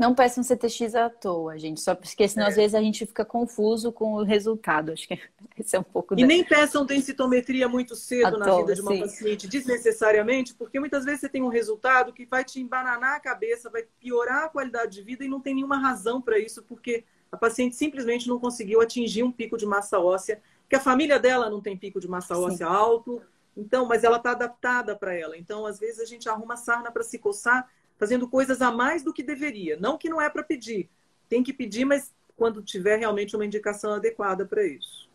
Não 0.00 0.14
peça 0.14 0.40
um 0.40 0.42
CTX 0.42 0.94
à 0.94 1.10
toa, 1.10 1.58
gente. 1.58 1.78
Só 1.78 1.94
porque 1.94 2.26
senão 2.26 2.46
é. 2.46 2.48
às 2.48 2.56
vezes 2.56 2.74
a 2.74 2.80
gente 2.80 3.04
fica 3.04 3.22
confuso 3.22 3.92
com 3.92 4.14
o 4.14 4.22
resultado. 4.22 4.92
Acho 4.92 5.06
que 5.06 5.20
esse 5.58 5.76
é 5.76 5.78
um 5.78 5.82
pouco. 5.82 6.14
E 6.14 6.22
da... 6.22 6.26
nem 6.26 6.42
peçam 6.42 6.86
densitometria 6.86 7.68
muito 7.68 7.94
cedo 7.94 8.36
à 8.36 8.38
na 8.38 8.46
toa, 8.46 8.60
vida 8.60 8.74
de 8.76 8.80
uma 8.80 8.92
sim. 8.92 9.00
paciente, 9.00 9.46
desnecessariamente, 9.46 10.54
porque 10.54 10.80
muitas 10.80 11.04
vezes 11.04 11.20
você 11.20 11.28
tem 11.28 11.42
um 11.42 11.48
resultado 11.48 12.14
que 12.14 12.24
vai 12.24 12.42
te 12.42 12.60
embananar 12.60 13.16
a 13.16 13.20
cabeça, 13.20 13.68
vai 13.68 13.84
piorar 14.00 14.44
a 14.44 14.48
qualidade 14.48 14.92
de 14.92 15.02
vida 15.02 15.22
e 15.22 15.28
não 15.28 15.40
tem 15.40 15.54
nenhuma 15.54 15.76
razão 15.76 16.18
para 16.22 16.38
isso, 16.38 16.62
porque 16.62 17.04
a 17.30 17.36
paciente 17.36 17.76
simplesmente 17.76 18.26
não 18.26 18.38
conseguiu 18.40 18.80
atingir 18.80 19.22
um 19.22 19.30
pico 19.30 19.58
de 19.58 19.66
massa 19.66 20.00
óssea 20.00 20.40
porque 20.70 20.76
a 20.76 20.80
família 20.80 21.18
dela 21.18 21.50
não 21.50 21.60
tem 21.60 21.76
pico 21.76 21.98
de 21.98 22.06
massa 22.06 22.38
óssea 22.38 22.68
Sim. 22.68 22.72
alto, 22.72 23.20
então, 23.56 23.86
mas 23.86 24.04
ela 24.04 24.18
está 24.18 24.30
adaptada 24.30 24.94
para 24.94 25.12
ela. 25.12 25.36
Então, 25.36 25.66
às 25.66 25.80
vezes 25.80 25.98
a 25.98 26.04
gente 26.04 26.28
arruma 26.28 26.56
sarna 26.56 26.92
para 26.92 27.02
se 27.02 27.18
coçar, 27.18 27.68
fazendo 27.98 28.28
coisas 28.28 28.62
a 28.62 28.70
mais 28.70 29.02
do 29.02 29.12
que 29.12 29.20
deveria. 29.20 29.76
Não 29.76 29.98
que 29.98 30.08
não 30.08 30.22
é 30.22 30.30
para 30.30 30.44
pedir, 30.44 30.88
tem 31.28 31.42
que 31.42 31.52
pedir, 31.52 31.84
mas 31.84 32.14
quando 32.36 32.62
tiver 32.62 33.00
realmente 33.00 33.34
uma 33.34 33.44
indicação 33.44 33.94
adequada 33.94 34.46
para 34.46 34.64
isso. 34.64 35.10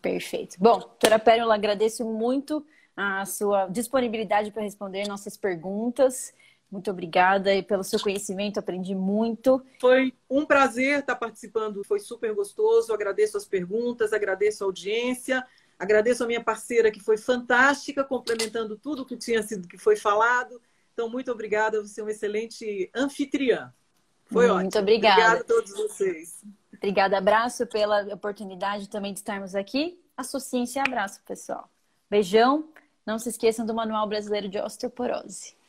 Perfeito. 0.00 0.56
Bom, 0.60 0.78
doutora 0.78 1.18
Pérola, 1.18 1.56
agradeço 1.56 2.04
muito 2.04 2.64
a 2.96 3.26
sua 3.26 3.66
disponibilidade 3.66 4.52
para 4.52 4.62
responder 4.62 5.08
nossas 5.08 5.36
perguntas. 5.36 6.32
Muito 6.72 6.90
obrigada 6.90 7.54
e 7.54 7.62
pelo 7.62 7.84
seu 7.84 8.00
conhecimento, 8.00 8.58
aprendi 8.58 8.94
muito. 8.94 9.62
Foi 9.78 10.14
um 10.28 10.46
prazer 10.46 11.00
estar 11.00 11.16
participando, 11.16 11.84
foi 11.84 12.00
super 12.00 12.34
gostoso. 12.34 12.94
Agradeço 12.94 13.36
as 13.36 13.44
perguntas, 13.44 14.14
agradeço 14.14 14.64
a 14.64 14.66
audiência, 14.66 15.46
agradeço 15.78 16.24
a 16.24 16.26
minha 16.26 16.42
parceira 16.42 16.90
que 16.90 16.98
foi 16.98 17.18
fantástica, 17.18 18.02
complementando 18.02 18.74
tudo 18.78 19.04
que 19.04 19.18
tinha 19.18 19.42
sido 19.42 19.68
que 19.68 19.76
foi 19.76 19.96
falado. 19.96 20.62
Então, 20.94 21.10
muito 21.10 21.30
obrigada, 21.30 21.82
você 21.82 22.00
é 22.00 22.04
um 22.04 22.08
excelente 22.08 22.90
anfitriã. 22.94 23.70
Foi 24.24 24.46
muito 24.46 24.52
ótimo. 24.52 24.62
Muito 24.62 24.78
obrigada. 24.78 25.20
Obrigada 25.20 25.40
a 25.40 25.44
todos 25.44 25.72
vocês. 25.72 26.42
Obrigada, 26.74 27.18
abraço 27.18 27.66
pela 27.66 28.14
oportunidade 28.14 28.88
também 28.88 29.12
de 29.12 29.18
estarmos 29.18 29.54
aqui. 29.54 30.00
Associem-se 30.16 30.78
abraço, 30.78 31.22
pessoal. 31.26 31.68
Beijão. 32.08 32.70
Não 33.04 33.18
se 33.18 33.28
esqueçam 33.28 33.66
do 33.66 33.74
Manual 33.74 34.06
Brasileiro 34.06 34.48
de 34.48 34.58
Osteoporose. 34.58 35.60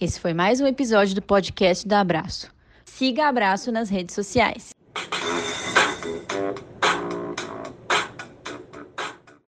Esse 0.00 0.18
foi 0.18 0.34
mais 0.34 0.60
um 0.60 0.66
episódio 0.66 1.14
do 1.14 1.22
podcast 1.22 1.86
da 1.86 2.00
Abraço. 2.00 2.50
Siga 2.84 3.28
Abraço 3.28 3.70
nas 3.70 3.88
redes 3.88 4.14
sociais. 4.14 4.70